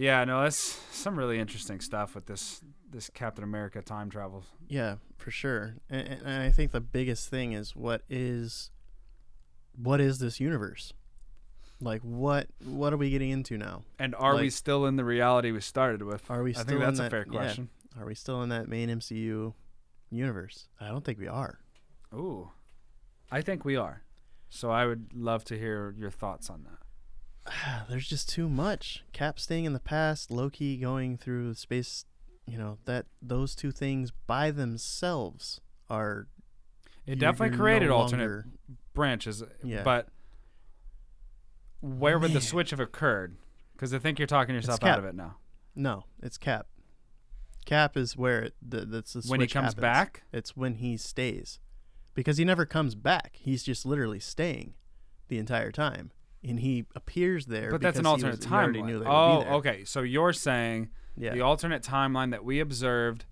[0.00, 0.56] yeah, no, that's
[0.92, 4.44] some really interesting stuff with this this Captain America time travel.
[4.66, 5.74] Yeah, for sure.
[5.90, 8.70] And, and I think the biggest thing is what is
[9.76, 10.94] what is this universe?
[11.82, 13.82] Like what what are we getting into now?
[13.98, 16.30] And are we still in the reality we started with?
[16.30, 17.38] Are we I think that's in a that, fair yeah.
[17.38, 17.68] question.
[17.98, 19.52] Are we still in that main MCU
[20.10, 20.68] universe?
[20.80, 21.58] I don't think we are.
[22.14, 22.50] Ooh,
[23.30, 24.02] I think we are.
[24.48, 26.78] So I would love to hear your thoughts on that.
[27.88, 29.04] There's just too much.
[29.12, 32.04] Cap staying in the past, Loki going through space,
[32.46, 36.28] you know, that those two things by themselves are
[37.06, 38.46] It definitely created no alternate longer-
[38.94, 39.82] branches, uh, Yeah.
[39.82, 40.08] but
[41.80, 43.36] where would the switch have occurred?
[43.72, 45.36] Because I think you're talking yourself out of it now.
[45.74, 46.66] No, it's Cap.
[47.64, 49.80] Cap is where it, the, that's the when he comes happens.
[49.80, 51.58] back, It's when he stays.
[52.14, 53.36] Because he never comes back.
[53.40, 54.74] He's just literally staying
[55.28, 56.10] the entire time.
[56.42, 57.70] And he appears there.
[57.70, 58.86] but that's an alternate was- he already timeline.
[58.86, 59.84] knew they would Oh, okay.
[59.84, 61.34] So you're saying Yeah.
[61.34, 63.26] the alternate timeline that we observed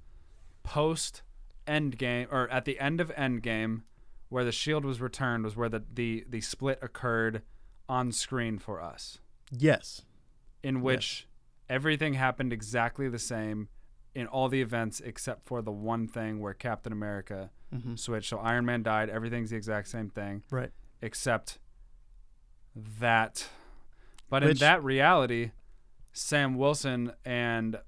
[0.63, 1.23] post
[1.67, 3.83] Endgame or at the end of Endgame,
[4.29, 7.43] where the shield was returned, was where the the, the split occurred
[7.89, 9.19] on screen for us.
[9.51, 10.03] yes.
[10.63, 11.27] in which
[11.71, 13.69] everything happened exactly the same
[14.15, 18.29] in all the events except for the one thing where Captain America hmm switched.
[18.29, 19.09] So Iron Man died.
[19.09, 20.71] Everything's the exact same thing Right.
[21.01, 21.59] except
[23.01, 23.49] that.
[24.31, 25.53] But in that reality,
[26.13, 27.79] Sam Wilson and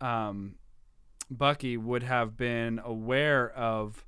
[0.00, 0.54] um,
[1.30, 4.04] Bucky would have been aware of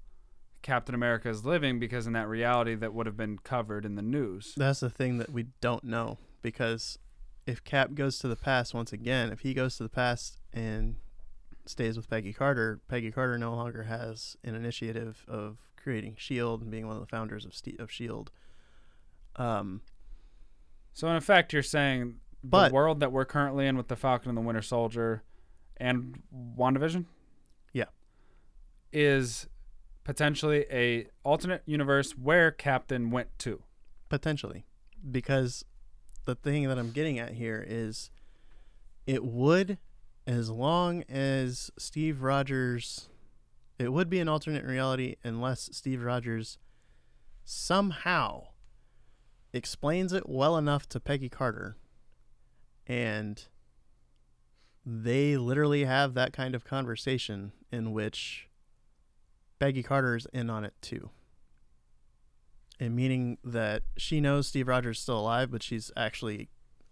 [0.62, 4.55] Captain America's living because in that reality that would have been covered in the news.
[4.57, 6.19] That's the thing that we don't know.
[6.41, 6.99] Because
[7.47, 10.97] if Cap goes to the past once again, if he goes to the past and
[11.66, 16.70] stays with Peggy Carter, Peggy Carter no longer has an initiative of creating Shield and
[16.70, 18.31] being one of the founders of Ste of Shield.
[19.37, 19.81] Um,
[20.93, 24.28] So in effect, you're saying But- the world that we're currently in with the Falcon
[24.28, 25.23] and the Winter Soldier
[25.78, 27.06] and WandaVision,
[27.73, 27.86] Yeah.
[28.93, 29.48] is
[30.05, 33.62] potentially a alternate universe where Captain went to.
[34.09, 34.66] potentially,
[35.10, 35.64] because
[36.27, 38.10] the thing that I'm getting at here is,
[39.06, 39.78] it would,
[40.27, 43.09] as long as Steve Rogers,
[43.78, 46.59] it would be an alternate reality unless Steve Rogers
[47.43, 48.48] somehow
[49.53, 51.77] explains it well enough to Peggy Carter
[52.87, 53.47] and
[54.85, 58.49] they literally have that kind of conversation in which
[59.59, 61.11] Peggy Carter's in on it too.
[62.81, 66.49] And meaning that she knows Steve Rogers is still alive, but she's actually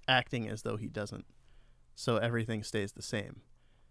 [0.07, 1.25] acting as though he doesn't.
[1.97, 3.41] So everything stays the same.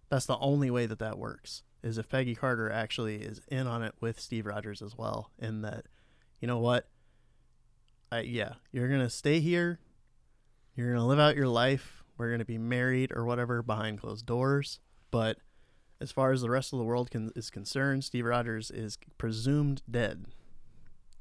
[0.10, 1.64] That's the only way that that works.
[1.84, 5.62] Is if Peggy Carter actually is in on it with Steve Rogers as well, in
[5.62, 5.86] that,
[6.40, 6.88] you know what,
[8.12, 9.80] I, yeah, you're gonna stay here.
[10.76, 12.04] You're gonna live out your life.
[12.18, 14.80] We're gonna be married or whatever behind closed doors.
[15.12, 15.38] But
[16.02, 19.82] as far as the rest of the world can, is concerned, Steve Rogers is presumed
[19.90, 20.26] dead,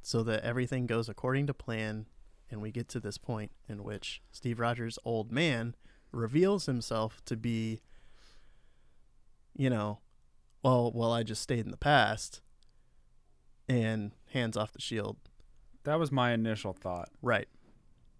[0.02, 2.06] so that everything goes according to plan,
[2.50, 5.74] and we get to this point in which Steve Rogers, old man,
[6.12, 7.80] reveals himself to be,
[9.54, 9.98] you know,
[10.62, 12.40] well, well, I just stayed in the past,
[13.68, 15.16] and hands off the shield.
[15.88, 17.08] That was my initial thought.
[17.22, 17.48] Right.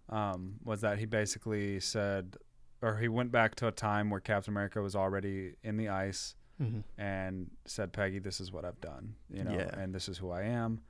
[0.09, 2.35] Um, was that he basically said,
[2.81, 6.35] or he went back to a time where Captain America was already in the ice
[6.61, 6.79] Mm-hmm.
[6.99, 9.69] and said, "Peggy, this is what I've done, you know, Yeah.
[9.79, 10.81] and this is who I am."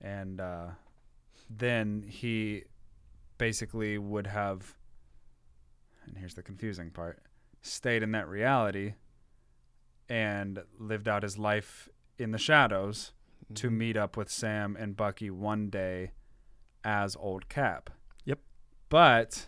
[0.00, 0.68] And uh,
[1.48, 2.62] then he
[3.36, 4.76] basically would have,
[6.06, 7.22] and here's the confusing part:
[7.60, 8.94] stayed in that reality
[10.08, 11.88] and lived out his life
[12.18, 13.12] in the shadows
[13.54, 13.78] to Mm-hmm.
[13.78, 16.12] meet up with Sam and Bucky one day
[16.84, 17.90] as old Cap.
[18.24, 18.38] Yep.
[18.88, 19.46] But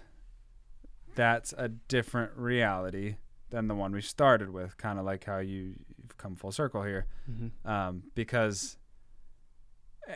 [1.14, 3.16] that's a different reality
[3.50, 6.82] than the one we started with, kind of like how you, you've come full circle
[6.82, 7.06] here.
[7.30, 7.68] Mm-hmm.
[7.70, 8.76] Um, because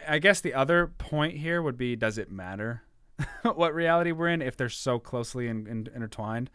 [0.08, 2.82] I guess the other point here would be does it matter
[3.42, 6.50] what reality we're in if they're so closely in, in, intertwined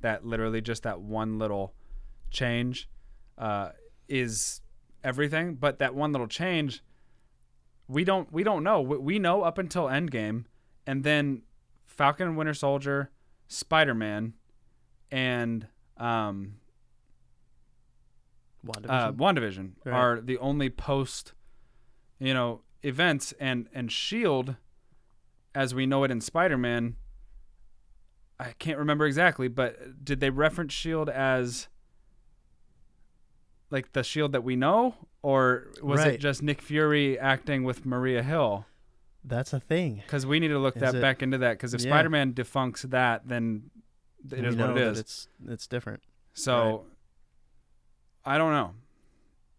[0.00, 1.74] that literally just that one little
[2.30, 2.88] change
[3.38, 3.70] uh,
[4.08, 4.60] is
[5.04, 6.82] everything but that one little change
[7.86, 10.44] we don't we don't know we, we know up until endgame
[10.86, 11.42] and then
[11.86, 13.10] falcon and winter soldier
[13.46, 14.32] spider-man
[15.10, 15.68] and
[15.98, 16.54] um,
[18.66, 18.88] WandaVision.
[18.90, 19.94] uh, WandaVision Right.
[19.94, 21.34] are the only post,
[22.18, 24.56] you know, events, and and Shield,
[25.54, 26.96] as we know it in Spider-Man.
[28.40, 31.68] I can't remember exactly, but did they reference Shield as
[33.70, 36.14] like the Shield that we know, or was Right.
[36.14, 38.66] it just Nick Fury acting with Maria Hill?
[39.24, 39.96] That's a thing.
[39.96, 41.52] Because we need to look Is that it- back into that.
[41.54, 41.90] Because if Yeah.
[41.90, 43.70] Spider-Man defunks that, then
[44.30, 44.98] it We is what it is.
[45.00, 46.02] It's it's different.
[46.34, 46.84] So
[48.24, 48.74] I don't know.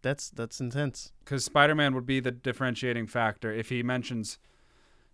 [0.02, 1.12] That's that's intense.
[1.24, 3.52] because Spider-Man would be the differentiating factor.
[3.52, 4.38] If he mentions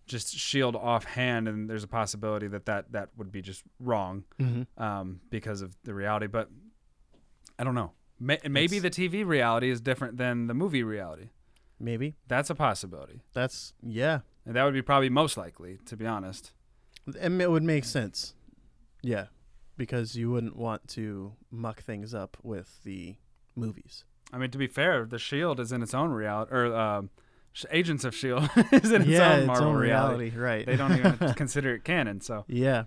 [0.05, 4.81] just Shield offhand, and there's a possibility that that, that would be just wrong Mm-hmm.
[4.83, 6.27] um, because of the reality.
[6.27, 6.49] But
[7.57, 7.93] I don't know.
[8.23, 11.29] May- maybe It's- the TV reality is different than the movie reality.
[11.79, 14.19] Maybe That's a possibility, that's yeah.
[14.45, 16.53] and that would be probably most likely, to be honest.
[17.19, 18.35] And it would make sense.
[19.01, 19.25] Yeah,
[19.75, 23.17] because you wouldn't want to muck things up with the
[23.55, 24.05] movies.
[24.31, 27.09] I mean, to be fair, the Shield is in its own reality, or um,
[27.51, 30.31] Sh- Agents of Shield is in its yeah, own Marvel reality.
[30.35, 30.65] right?
[30.65, 32.21] They don't even consider it canon.
[32.21, 32.83] So, yeah,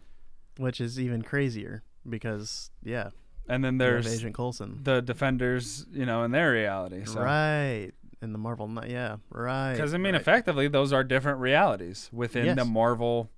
[0.56, 3.10] which is even crazier because yeah,
[3.48, 4.80] and then there's Agent Coulson.
[4.82, 7.04] the Defenders, you know, in their reality.
[7.04, 7.20] So.
[7.20, 7.92] Right.
[8.22, 9.74] In the Marvel, yeah, right.
[9.74, 10.20] Because I mean, right.
[10.20, 13.30] effectively, those are different realities within the Marvel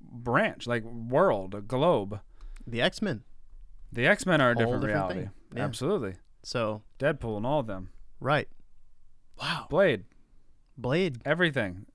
[0.00, 2.20] branch, like world, globe.
[2.64, 3.22] the X Men.
[3.90, 5.28] The X Men are a different, different reality.
[5.54, 5.64] Yeah.
[5.64, 6.14] Absolutely.
[6.44, 7.90] So Deadpool and all of them.
[8.20, 8.48] right.
[9.40, 9.66] Wow.
[9.68, 10.04] Blade,
[10.78, 11.20] Blade.
[11.24, 11.86] everything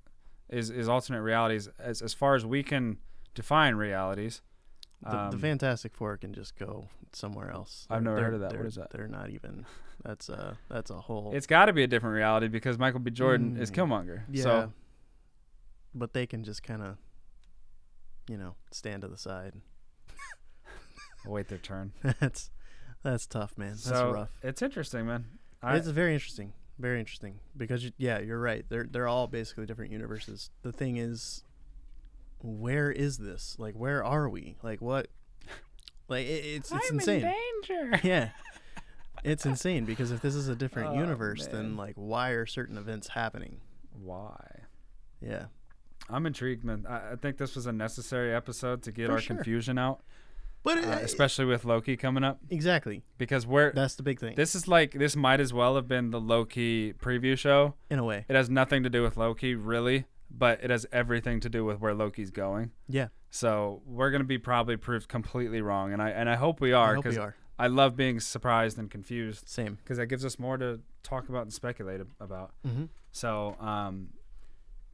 [0.49, 2.97] is is alternate realities as as far as we can
[3.33, 4.41] define realities.
[5.03, 7.85] The, the Um, Fantastic Four can just go somewhere else.
[7.89, 8.53] I've They're- never heard of that.
[8.53, 8.89] What they're- that?
[8.91, 9.65] They're not even.
[10.03, 11.33] That's a that's a whole.
[11.35, 13.11] It's got to be a different reality because Michael B.
[13.11, 13.75] Jordan is Mm.
[13.75, 14.21] Killmonger.
[14.29, 14.43] yeah.
[14.43, 14.73] So
[15.95, 16.97] but they can just kind of,
[18.29, 19.53] you know, stand to the side.
[21.25, 21.93] wait their turn.
[22.19, 22.49] that's
[23.03, 23.69] that's tough, man.
[23.71, 24.29] That's so rough.
[24.43, 25.25] it's interesting, man.
[25.61, 26.53] I, it's very interesting.
[26.79, 28.63] Very interesting because you, yeah, you're right.
[28.69, 30.51] They're they're all basically different universes.
[30.61, 31.43] The thing is,
[32.39, 33.55] where is this?
[33.59, 34.57] Like, where are we?
[34.63, 35.07] Like, what?
[36.09, 37.23] Like, it, it's it's insane.
[37.25, 37.31] In
[37.67, 37.99] danger.
[38.07, 38.29] yeah.
[39.23, 42.77] it's insane because if this is a different Oh, universe, then like why are certain
[42.77, 43.57] events happening?
[43.91, 44.37] Why?
[45.21, 45.45] Yeah.
[46.09, 46.85] I'm intrigued, man.
[46.87, 49.35] I, I think this was a necessary episode to get For our sure.
[49.35, 50.01] confusion out,
[50.63, 53.03] But uh, uh, especially with Loki coming up, exactly.
[53.17, 54.35] because we're That's the big thing.
[54.35, 57.73] this is like this might as well have been the Loki preview show.
[57.89, 58.25] in a way.
[58.29, 61.79] It has nothing to do with Loki, really, but it has everything to do with
[61.79, 62.71] where Loki's going.
[62.87, 63.07] Yeah.
[63.29, 66.95] So we're gonna be probably proved completely wrong, and I and I hope we are
[66.95, 67.35] because are.
[67.59, 69.75] I love being surprised and confused Same.
[69.75, 72.51] because that gives us more to talk about and speculate about.
[72.65, 72.85] Mm-hmm.
[73.11, 74.09] So, um,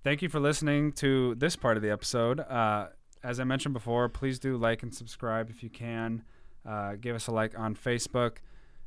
[0.03, 2.39] thank you for listening to this part of the episode.
[2.39, 2.87] Uh,
[3.21, 6.23] as I mentioned before, please do like and subscribe if you can.
[6.65, 8.37] Uh, give us a like on Facebook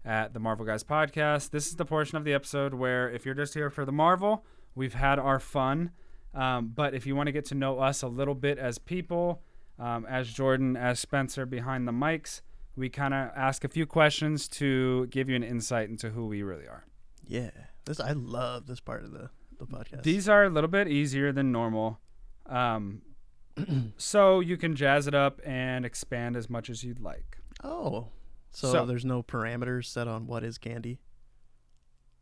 [0.04, 1.50] at the Marvel Guys Podcast.
[1.50, 4.44] This is the portion of the episode where, if you're just here for the Marvel,
[4.74, 5.90] we've had our fun.
[6.36, 9.42] Um, but if you want to get to know us a little bit as people,
[9.78, 12.42] um, as Jordan, as Spencer behind the mics,
[12.76, 16.42] we kind of ask a few questions to give you an insight into who we
[16.42, 16.84] really are.
[17.26, 17.50] Yeah.
[17.86, 20.02] This I love this part of the the podcast.
[20.02, 22.00] These are a little bit easier than normal.
[22.44, 23.00] Um,
[23.96, 27.38] so you can jazz it up and expand as much as you'd like.
[27.64, 28.08] oh.
[28.50, 30.98] So, So- there's no parameters set on what is candy.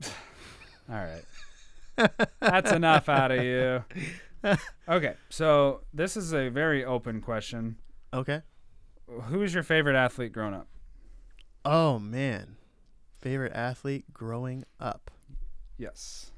[0.05, 0.11] All
[0.97, 1.25] right.
[2.41, 3.85] That's enough out of you.
[4.87, 7.77] Okay, so this is a very open question.
[8.13, 8.43] Okay.
[9.09, 10.69] Who is your favorite athlete growing up?
[11.65, 12.57] Oh man.
[13.23, 15.11] Favorite athlete growing up.
[15.79, 16.31] Yes.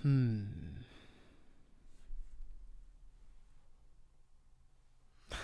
[0.00, 0.44] Hmm.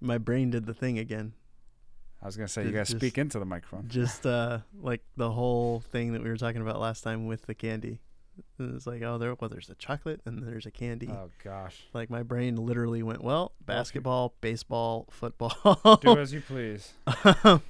[0.00, 1.34] My brain did the thing again.
[2.26, 3.86] I was gonna say you guys just- speak into the microphone.
[3.86, 7.54] Just uh like the whole thing that we were talking about last time with the
[7.54, 8.00] candy.
[8.58, 11.08] It's like, oh there well there's a chocolate and there's a candy.
[11.08, 11.86] Oh gosh.
[11.94, 16.00] Like my brain literally went, well, basketball, baseball, football.
[16.02, 16.94] Do as you please.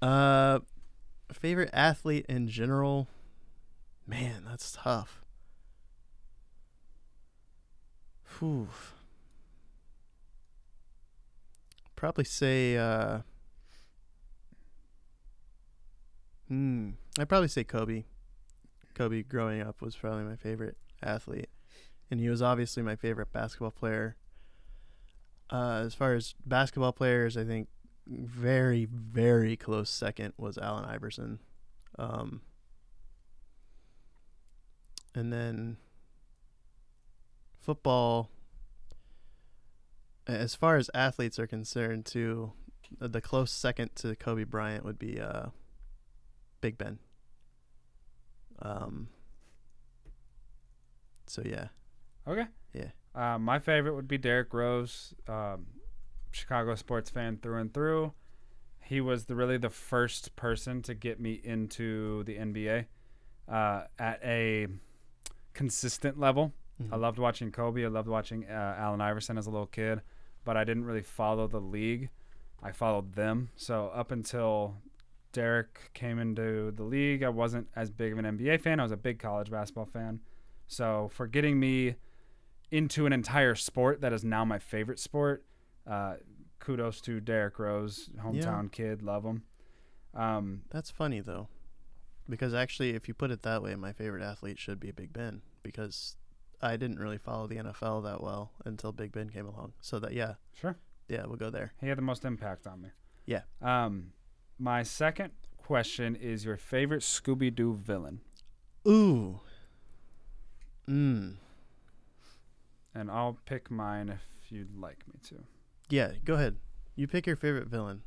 [0.00, 0.60] uh,
[1.32, 3.08] favorite athlete in general.
[4.06, 5.22] Man, that's tough.
[8.38, 8.68] Whew.
[11.96, 12.76] Probably say.
[12.76, 13.22] Uh,
[16.50, 16.90] hmm.
[17.18, 18.04] I'd probably say Kobe.
[18.94, 21.48] Kobe growing up was probably my favorite athlete,
[22.10, 24.16] and he was obviously my favorite basketball player.
[25.48, 27.68] Uh, as far as basketball players, I think
[28.06, 31.38] very very close second was Allen Iverson,
[31.98, 32.40] um,
[35.14, 35.76] and then
[37.60, 38.28] football.
[40.26, 42.52] As far as athletes are concerned, too,
[42.98, 45.46] the close second to Kobe Bryant would be uh,
[46.60, 46.98] Big Ben.
[48.60, 49.08] Um.
[51.26, 51.68] So yeah,
[52.26, 52.46] Okay.
[52.74, 52.90] Yeah.
[53.14, 55.66] Uh, my favorite would be Derrick Rose, um,
[56.30, 58.12] Chicago sports fan through and through.
[58.82, 62.86] He was the really the first person to get me into the NBA
[63.48, 64.66] uh, at a
[65.54, 66.52] consistent level.
[66.80, 67.00] I Mhm.
[67.00, 67.84] loved watching Kobe.
[67.84, 70.00] I loved watching uh, Allen Iverson as a little kid,
[70.44, 72.10] but I didn't really follow the league.
[72.62, 73.50] I followed them.
[73.56, 74.76] So up until
[75.32, 78.80] Derrick came into the league, I wasn't as big of an NBA fan.
[78.80, 80.20] I was a big college basketball fan.
[80.66, 81.96] So for getting me
[82.70, 85.44] into an entire sport that is now my favorite sport,
[85.86, 86.14] uh,
[86.58, 89.42] kudos to Derrick Rose, hometown kid, love him.
[90.14, 91.48] Um, That's funny though,
[92.28, 95.42] because actually, if you put it that way, my favorite athlete should be Big Ben
[95.62, 96.16] because
[96.62, 99.72] I didn't really follow the NFL that well until Big Ben came along.
[99.80, 100.76] So that yeah, sure.
[101.08, 101.72] yeah, we'll go there.
[101.80, 102.88] He had the most impact on me.
[103.26, 103.42] Yeah.
[103.62, 104.12] Um,
[104.60, 108.20] my second question is your favorite Scooby Doo villain,
[108.86, 109.40] Ooh.
[110.88, 111.36] Mm.
[112.94, 115.36] and I'll pick mine if you'd like me to.
[115.88, 116.56] Yeah, go ahead.
[116.96, 118.02] You pick your favorite villain.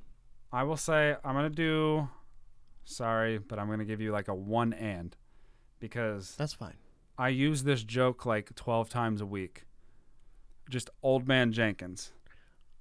[0.52, 2.08] I will say I'm gonna do.
[2.86, 5.16] Sorry, but I'm gonna give you like a one and
[5.80, 6.76] because That's fine.
[7.18, 9.66] I use this joke like 12 times a week.
[10.70, 12.12] Just Old Man Jenkins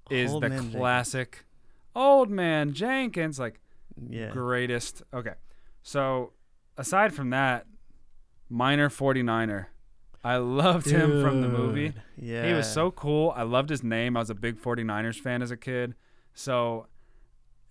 [0.09, 0.75] is Old the Man Jenkins.
[0.75, 1.45] classic
[1.95, 3.59] Old Man Jenkins, like
[4.09, 4.29] Yeah.
[4.31, 5.03] greatest.
[5.13, 5.33] Okay.
[5.81, 6.33] So
[6.77, 7.65] aside from that,
[8.49, 9.67] Miner 49er.
[10.23, 11.93] I loved him from the movie.
[12.15, 12.47] Yeah.
[12.47, 13.33] He was so cool.
[13.35, 14.15] I loved his name.
[14.15, 15.95] I was a big 49ers fan as a kid.
[16.33, 16.87] So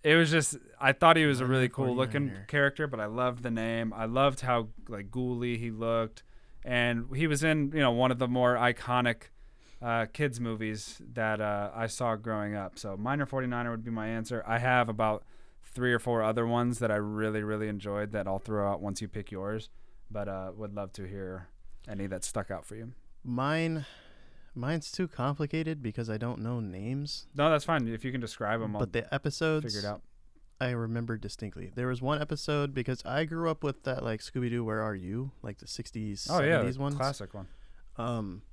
[0.03, 2.47] it was just I thought he was a really cool looking 49er.
[2.47, 3.91] character, but I loved the name.
[3.93, 6.23] I loved how like ghouly he looked.
[6.63, 9.23] And he was in, you know, one of the more iconic
[9.81, 12.77] uh, kids movies that uh, I saw growing up.
[12.79, 14.43] So Miner 49er would be my answer.
[14.47, 15.23] I have about
[15.73, 19.01] three or four other ones that I really, really enjoyed that I'll throw out once
[19.01, 19.69] you pick yours.
[20.11, 21.47] But uh, would love to hear
[21.87, 22.91] any that stuck out for you.
[23.23, 23.85] Mine
[24.55, 27.25] Mine's too complicated because I don't know names.
[27.35, 27.87] No, that's fine.
[27.87, 30.01] If you can describe them, I'll But the episodes figure it out.
[30.61, 31.71] I remember distinctly.
[31.73, 34.93] There was one episode because I grew up with that like Scooby Doo Where Are
[34.95, 35.31] You?
[35.41, 36.95] Like the 60s, Oh yeah, 70s the ones.
[36.95, 37.47] classic one.
[37.97, 38.43] Um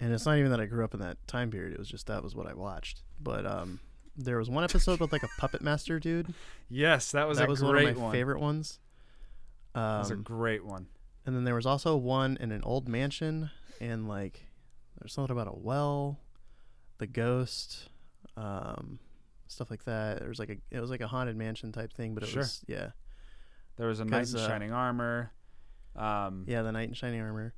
[0.00, 1.72] and it's not even that I grew up in that time period.
[1.72, 3.02] It was just that was what I watched.
[3.20, 3.80] But um
[4.18, 6.34] there was one episode with like a puppet master dude.
[6.68, 8.12] Yes, that was that a was great one of my one.
[8.12, 8.78] favorite ones.
[9.74, 10.88] That was a Um, great one.
[11.24, 13.50] and then there was also one in an old mansion
[13.80, 14.46] and like
[14.98, 16.18] there's something about a well,
[16.98, 17.88] the ghost,
[18.36, 18.98] um
[19.46, 20.18] stuff like that.
[20.18, 22.40] There was like a it was like a haunted mansion type thing, but it Sure.
[22.42, 22.90] was yeah.
[23.76, 25.30] There was a knight in uh, shining armor.
[25.94, 27.54] Um, Yeah, the knight in shining armor.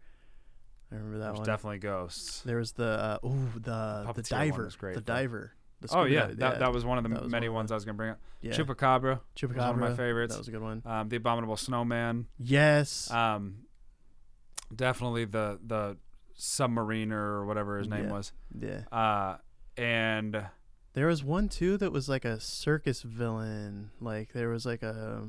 [0.92, 1.46] I remember that there's one.
[1.46, 2.40] definitely ghosts.
[2.42, 2.84] There was the
[3.22, 5.14] uh, ooh the the Puppeteer one diver, great, the though.
[5.14, 5.52] diver.
[5.90, 8.10] Oh yeah, that, that was one of the many one ones I was gonna bring
[8.10, 8.20] up.
[8.42, 8.52] yeah.
[8.52, 9.48] Chupacabra, Chupacabra.
[9.56, 10.34] was one of my favorites.
[10.34, 10.82] That was a good one.
[10.84, 12.26] um, the abominable snowman.
[12.38, 13.10] Yes.
[13.10, 13.64] Um,
[14.74, 15.96] definitely the the
[16.38, 18.12] submariner or whatever his name Yeah.
[18.12, 18.32] was.
[18.58, 18.80] yeah.
[18.92, 19.36] Uh,
[19.76, 20.46] and
[20.94, 23.90] There was one too that was like a circus villain.
[24.00, 25.28] Like there was like a.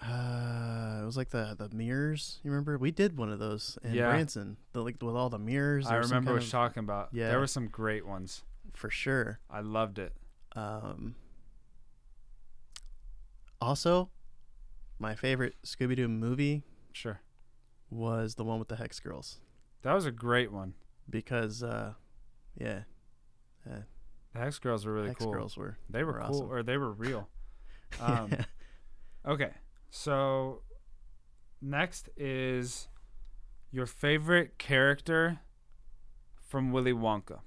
[0.00, 2.38] Uh, it was like the the mirrors.
[2.44, 2.78] You remember?
[2.78, 4.08] We did one of those in Yeah.
[4.10, 4.56] Branson.
[4.72, 5.86] The like with all the mirrors.
[5.86, 7.08] I remember what you're talking about.
[7.12, 7.28] yeah.
[7.28, 8.42] There were some great ones.
[8.74, 9.40] for sure.
[9.50, 10.12] I loved it.
[10.54, 11.16] Um.
[13.60, 14.10] Also,
[15.00, 16.62] my favorite Scooby Doo movie
[16.92, 17.20] Sure,
[17.90, 19.38] was the one with the Hex Girls
[19.82, 20.74] that was a great one.
[21.08, 21.94] because, uh,
[22.56, 22.80] yeah,
[23.64, 23.84] The
[24.34, 25.32] Hex Girls were really Hex cool.
[25.32, 26.50] Girls were They were, were cool, awesome.
[26.52, 27.28] or they were real.
[28.00, 28.44] Um, yeah.
[29.26, 29.50] Okay,
[29.90, 30.62] so
[31.60, 32.88] next is
[33.70, 35.40] your favorite character
[36.40, 37.40] from Willy Wonka,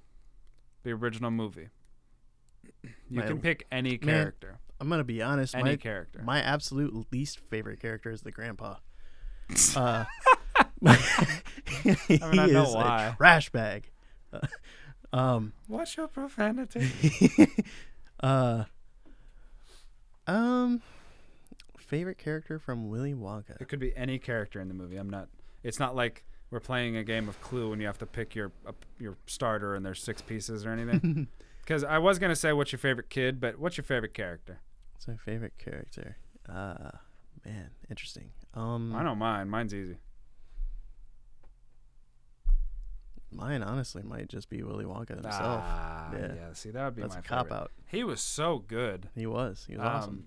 [0.83, 1.69] the original movie.
[3.09, 5.55] You My- can pick any Man, character, I'm gonna be honest.
[5.55, 6.21] any My character.
[6.23, 8.75] my absolute least favorite character is the grandpa.
[9.75, 10.05] Uh,
[10.85, 10.97] I
[12.09, 13.91] mean, I know is a trash bag.
[14.31, 14.39] Uh,
[15.13, 16.89] um, What's your profanity?
[18.23, 18.63] uh,
[20.27, 20.81] um,
[21.91, 23.59] favorite character from Willy Wonka.
[23.61, 24.95] it could be any character in the movie.
[24.95, 25.27] I'm not.
[25.61, 28.51] It's not like we're playing a game of Clue and you have to pick your
[28.65, 31.27] uh, your starter and there's six pieces or anything.
[31.63, 34.59] Because I was gonna say what's your favorite kid, but what's your favorite character?
[34.93, 36.17] What's my favorite character?
[36.49, 36.89] Uh,
[37.45, 38.31] man, interesting.
[38.55, 39.51] Um, I don't mind.
[39.51, 39.97] Mine's easy.
[43.31, 45.61] Mine honestly might just be Willy Wonka himself.
[45.63, 46.33] Ah, yeah.
[46.35, 46.53] Yeah.
[46.53, 47.57] See, that would be That's my a cop favorite.
[47.61, 47.71] out.
[47.87, 49.09] He was so good.
[49.15, 49.65] He was.
[49.69, 50.09] He was awesome.
[50.09, 50.23] Um,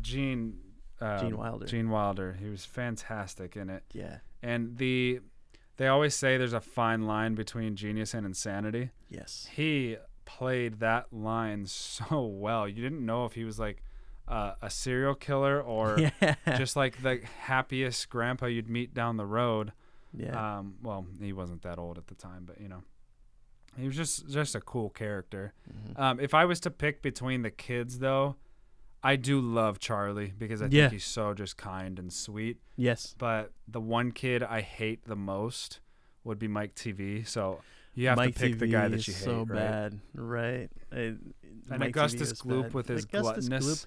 [0.00, 0.58] Gene.
[1.00, 1.66] Um, Gene Wilder.
[1.66, 2.36] Gene Wilder.
[2.40, 3.84] He was fantastic in it.
[3.92, 4.18] Yeah.
[4.42, 5.20] And the,
[5.76, 8.90] they always say there's a fine line between genius and insanity.
[9.08, 9.48] Yes.
[9.54, 12.66] He played that line so well.
[12.68, 13.82] You didn't know if he was like
[14.28, 16.34] uh, a serial killer or yeah.
[16.56, 19.72] just like the happiest grandpa you'd meet down the road.
[20.16, 20.58] yeah.
[20.58, 22.82] Um, well, he wasn't that old at the time, but you know,
[23.78, 25.52] he was just just a cool character.
[25.70, 26.00] Mhm.
[26.00, 28.36] Um, if I was to pick between the kids, though,
[29.06, 30.88] I do love Charlie because I think Yeah.
[30.90, 32.58] he's so just kind and sweet.
[32.76, 33.14] yes.
[33.18, 35.80] But the one kid I hate the most
[36.24, 37.26] would be Mike TV.
[37.26, 37.60] So
[37.94, 39.48] you have Mike to pick TV the guy that is you hate, so right?
[39.48, 40.70] bad, right?
[40.92, 41.34] I- And
[41.68, 42.74] Mike TV Augustus is Gloop bad.
[42.74, 43.86] with his Augustus gluttonous Gloop,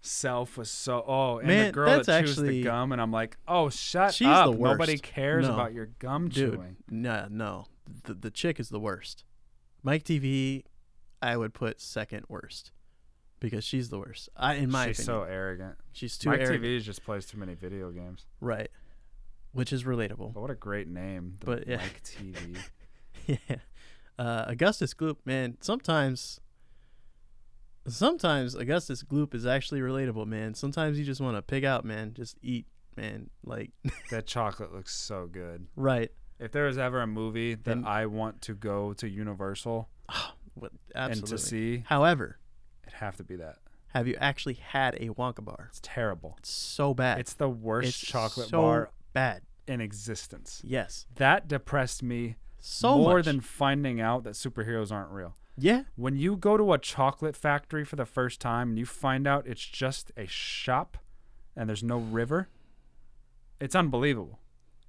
[0.00, 1.04] self was so.
[1.06, 4.14] Oh, and the Man, girl that's that chews the gum, and I'm like, oh, shut
[4.14, 4.52] She's up!
[4.52, 5.02] the Nobody worst.
[5.02, 5.54] cares No.
[5.54, 6.54] about your gum dude.
[6.54, 6.76] chewing.
[6.90, 7.66] No, no,
[8.04, 9.24] the the chick is the worst.
[9.82, 10.64] Mike TV,
[11.22, 12.72] I would put second worst
[13.50, 14.28] because she's the worst.
[14.36, 15.74] I, in my She's opinion, so arrogant.
[15.92, 16.64] she's too Mike arrogant.
[16.64, 18.26] TV just plays too many video games.
[18.40, 18.70] Right,
[19.52, 20.34] which is relatable.
[20.34, 21.76] But what a great name, But, yeah.
[21.76, 22.58] Mike TV.
[23.48, 23.56] yeah.
[24.18, 26.40] Uh, Augustus Gloop, man, sometimes
[27.86, 30.54] sometimes Augustus Gloop is actually relatable, man.
[30.54, 32.14] Sometimes you just want to pig out, man.
[32.14, 32.66] Just eat,
[32.96, 33.30] man.
[33.44, 33.70] Like
[34.10, 35.66] that chocolate looks so good.
[35.76, 36.10] right.
[36.38, 39.88] If there was ever a movie that And- I want to go to Universal
[40.54, 42.38] What and to see, However,
[42.96, 43.58] have to be that.
[43.88, 45.66] have you actually had a Wonka bar?
[45.70, 46.34] It's terrible.
[46.38, 47.18] It's so bad.
[47.20, 49.42] It's the worst It's chocolate so bar bad.
[49.66, 50.60] in existence.
[50.64, 51.06] Yes.
[51.16, 53.24] That depressed me So more much.
[53.26, 55.34] than finding out that superheroes aren't real.
[55.56, 55.84] Yeah.
[55.96, 59.46] When you go to a chocolate factory for the first time and you find out
[59.46, 60.98] it's just a shop
[61.56, 62.48] and there's no river,
[63.60, 64.38] it's unbelievable.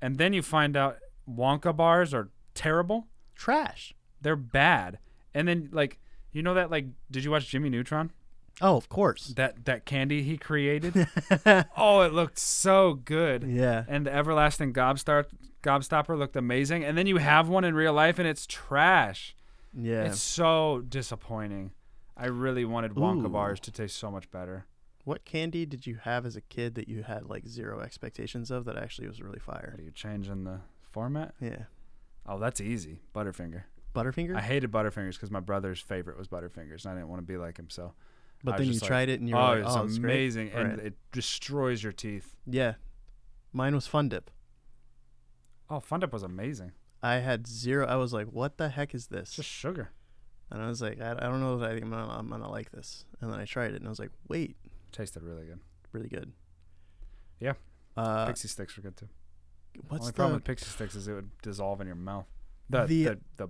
[0.02, 0.98] And then you find out
[1.30, 3.08] Wonka bars are terrible.
[3.36, 3.94] Trash.
[4.22, 5.00] They're bad.
[5.34, 6.00] And then like
[6.32, 8.12] you know that like did you watch Jimmy Neutron?
[8.60, 9.28] Oh, of course.
[9.36, 11.08] That that candy he created?
[11.78, 13.44] oh, it looked so good.
[13.44, 13.84] yeah.
[13.88, 15.26] And the everlasting gobstar
[15.64, 16.84] gobstopper looked amazing.
[16.84, 19.36] And then you have one in real life and it's trash.
[19.74, 20.06] Yeah.
[20.06, 21.72] It's so disappointing.
[22.16, 23.30] I really wanted Wonka Ooh.
[23.30, 24.66] bars to taste so much better.
[25.04, 28.66] what candy did you have as a kid that you had like zero expectations of
[28.66, 29.76] that actually was really fire?
[29.78, 31.36] Are you changing the format?
[31.40, 31.66] Yeah.
[32.26, 33.02] Oh, that's easy.
[33.16, 33.64] Butterfinger.
[34.04, 34.36] Butterfinger.
[34.36, 37.38] I hated Butterfingers because my brother's favorite was Butterfingers, and I didn't want to be
[37.38, 37.70] like him.
[37.70, 37.94] So,
[38.44, 40.50] but then you like, tried it and you were oh, like, "Oh, it's great." amazing,
[40.52, 40.80] and Right.
[40.88, 42.36] it destroys your teeth.
[42.46, 42.76] Yeah,
[43.54, 44.30] mine was Fun Dip.
[45.70, 46.72] Oh, Fun Dip was amazing.
[47.04, 47.86] I had zero.
[47.86, 49.92] I was like, "What the heck is It's this?" just sugar.
[50.50, 52.50] And I was like, "I, I don't know that I think I'm gonna, I'm gonna
[52.50, 54.56] like this." And then I tried it, and I was like, "Wait,
[54.92, 55.60] Tasted really good.
[55.92, 56.32] really good."
[57.40, 57.54] Yeah.
[57.96, 59.10] Uh, Pixy Stix were good too.
[59.90, 60.16] what's Only the?
[60.16, 62.26] problem with Pixy Stix is it would dissolve in your mouth.
[62.70, 63.50] The The- the, the,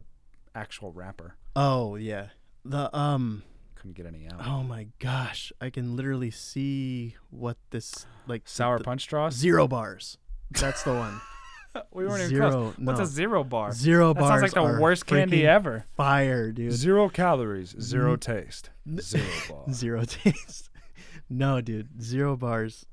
[0.58, 2.28] actual wrapper oh yeah,
[2.66, 3.44] the um.
[3.76, 4.42] couldn't get any out.
[4.46, 8.44] Oh my gosh, I can literally see what this like.
[8.46, 9.34] Sour the- punch straws.
[9.36, 10.18] Zero bars.
[10.52, 11.22] That's the one.
[11.94, 12.50] we weren't even zero.
[12.52, 12.74] close.
[12.78, 12.92] No.
[12.92, 13.72] What's a zero bar?
[13.72, 14.30] Zero That bars.
[14.42, 15.86] sounds like the worst candy ever.
[15.96, 16.72] Fire, dude.
[16.74, 18.22] Zero calories, zero Mm.
[18.22, 18.70] taste,
[19.00, 19.64] zero bar.
[19.74, 20.70] Zero taste.
[21.30, 22.02] no, dude.
[22.02, 22.86] Zero bars.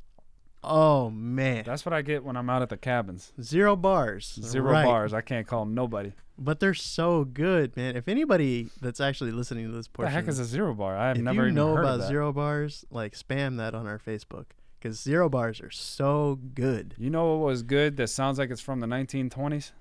[0.62, 1.64] Oh man.
[1.66, 3.32] That's what I get when I'm out at the cabins.
[3.42, 4.38] Zero bars.
[4.42, 4.84] Zero Right.
[4.84, 5.12] bars.
[5.12, 6.12] I can't call nobody.
[6.36, 7.97] But they're so good, man.
[7.97, 10.97] If anybody that's actually listening to this What the portion, heck is a zero bar?
[10.97, 13.86] I have never you even know heard about of zero bars, like spam that on
[13.86, 14.47] our Facebook
[14.85, 16.94] because zero bars are so good.
[16.98, 17.97] You know what was good?
[17.97, 19.73] That sounds like it's from the 1920s.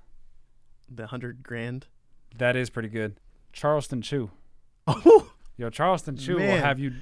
[0.90, 1.88] The hundred grand.
[2.38, 3.20] That is pretty good.
[3.52, 4.32] Charleston Chew.
[4.88, 6.94] Oh, Yo, Charleston Chew will have you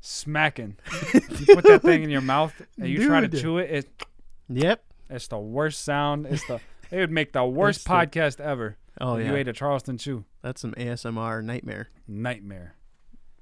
[0.00, 0.76] smacking.
[1.14, 1.20] you
[1.54, 3.70] put that thing in your mouth and you try to chew it.
[3.70, 4.06] it
[4.48, 4.84] yep.
[5.10, 6.26] it's the worst sound.
[6.26, 6.60] It's the.
[6.90, 8.76] It would make the worst It's the- podcast ever.
[9.02, 9.30] Oh yeah.
[9.30, 10.24] You ate a Charleston Chew.
[10.42, 11.88] That's some ASMR nightmare.
[12.06, 12.76] Nightmare.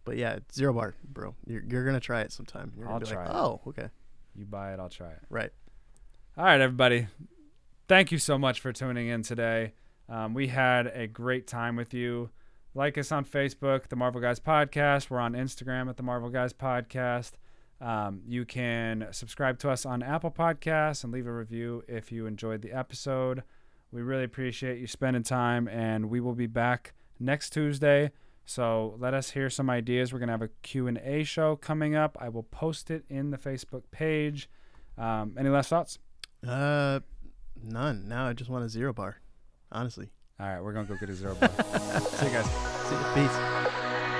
[0.05, 1.35] But yeah, zero bar, bro.
[1.47, 2.73] You're you're gonna try it sometime.
[2.77, 3.37] You're gonna I'll be try like, it.
[3.37, 3.89] oh, okay,
[4.35, 5.21] You buy it, I'll try it.
[5.29, 5.51] right.
[6.39, 7.07] All right, everybody.
[7.89, 9.75] Thank you so much for tuning in today.
[10.09, 12.31] Um, we had a great time with you.
[12.75, 15.11] Like us on Facebook, the Marvel Guys Podcast.
[15.11, 17.33] We're on Instagram at the Marvel Guys Podcast.
[17.81, 22.27] Um, you can subscribe to us on Apple Podcasts and leave a review if you
[22.27, 23.43] enjoyed the episode.
[23.93, 28.13] We really appreciate you spending time, and we will be back next Tuesday.
[28.45, 30.13] So let us hear some ideas.
[30.13, 32.17] We're gonna have a Q&A show coming up.
[32.21, 34.49] I will post it in the Facebook page.
[34.99, 35.99] Um, any last thoughts?
[36.47, 37.01] Uh,
[37.63, 38.09] none.
[38.09, 39.21] Now I just want a zero bar.
[39.73, 40.11] Honestly.
[40.39, 41.49] All right, we're gonna go get a zero bar.
[42.01, 42.47] See you guys.
[42.89, 43.29] See you.
[43.29, 44.17] Peace.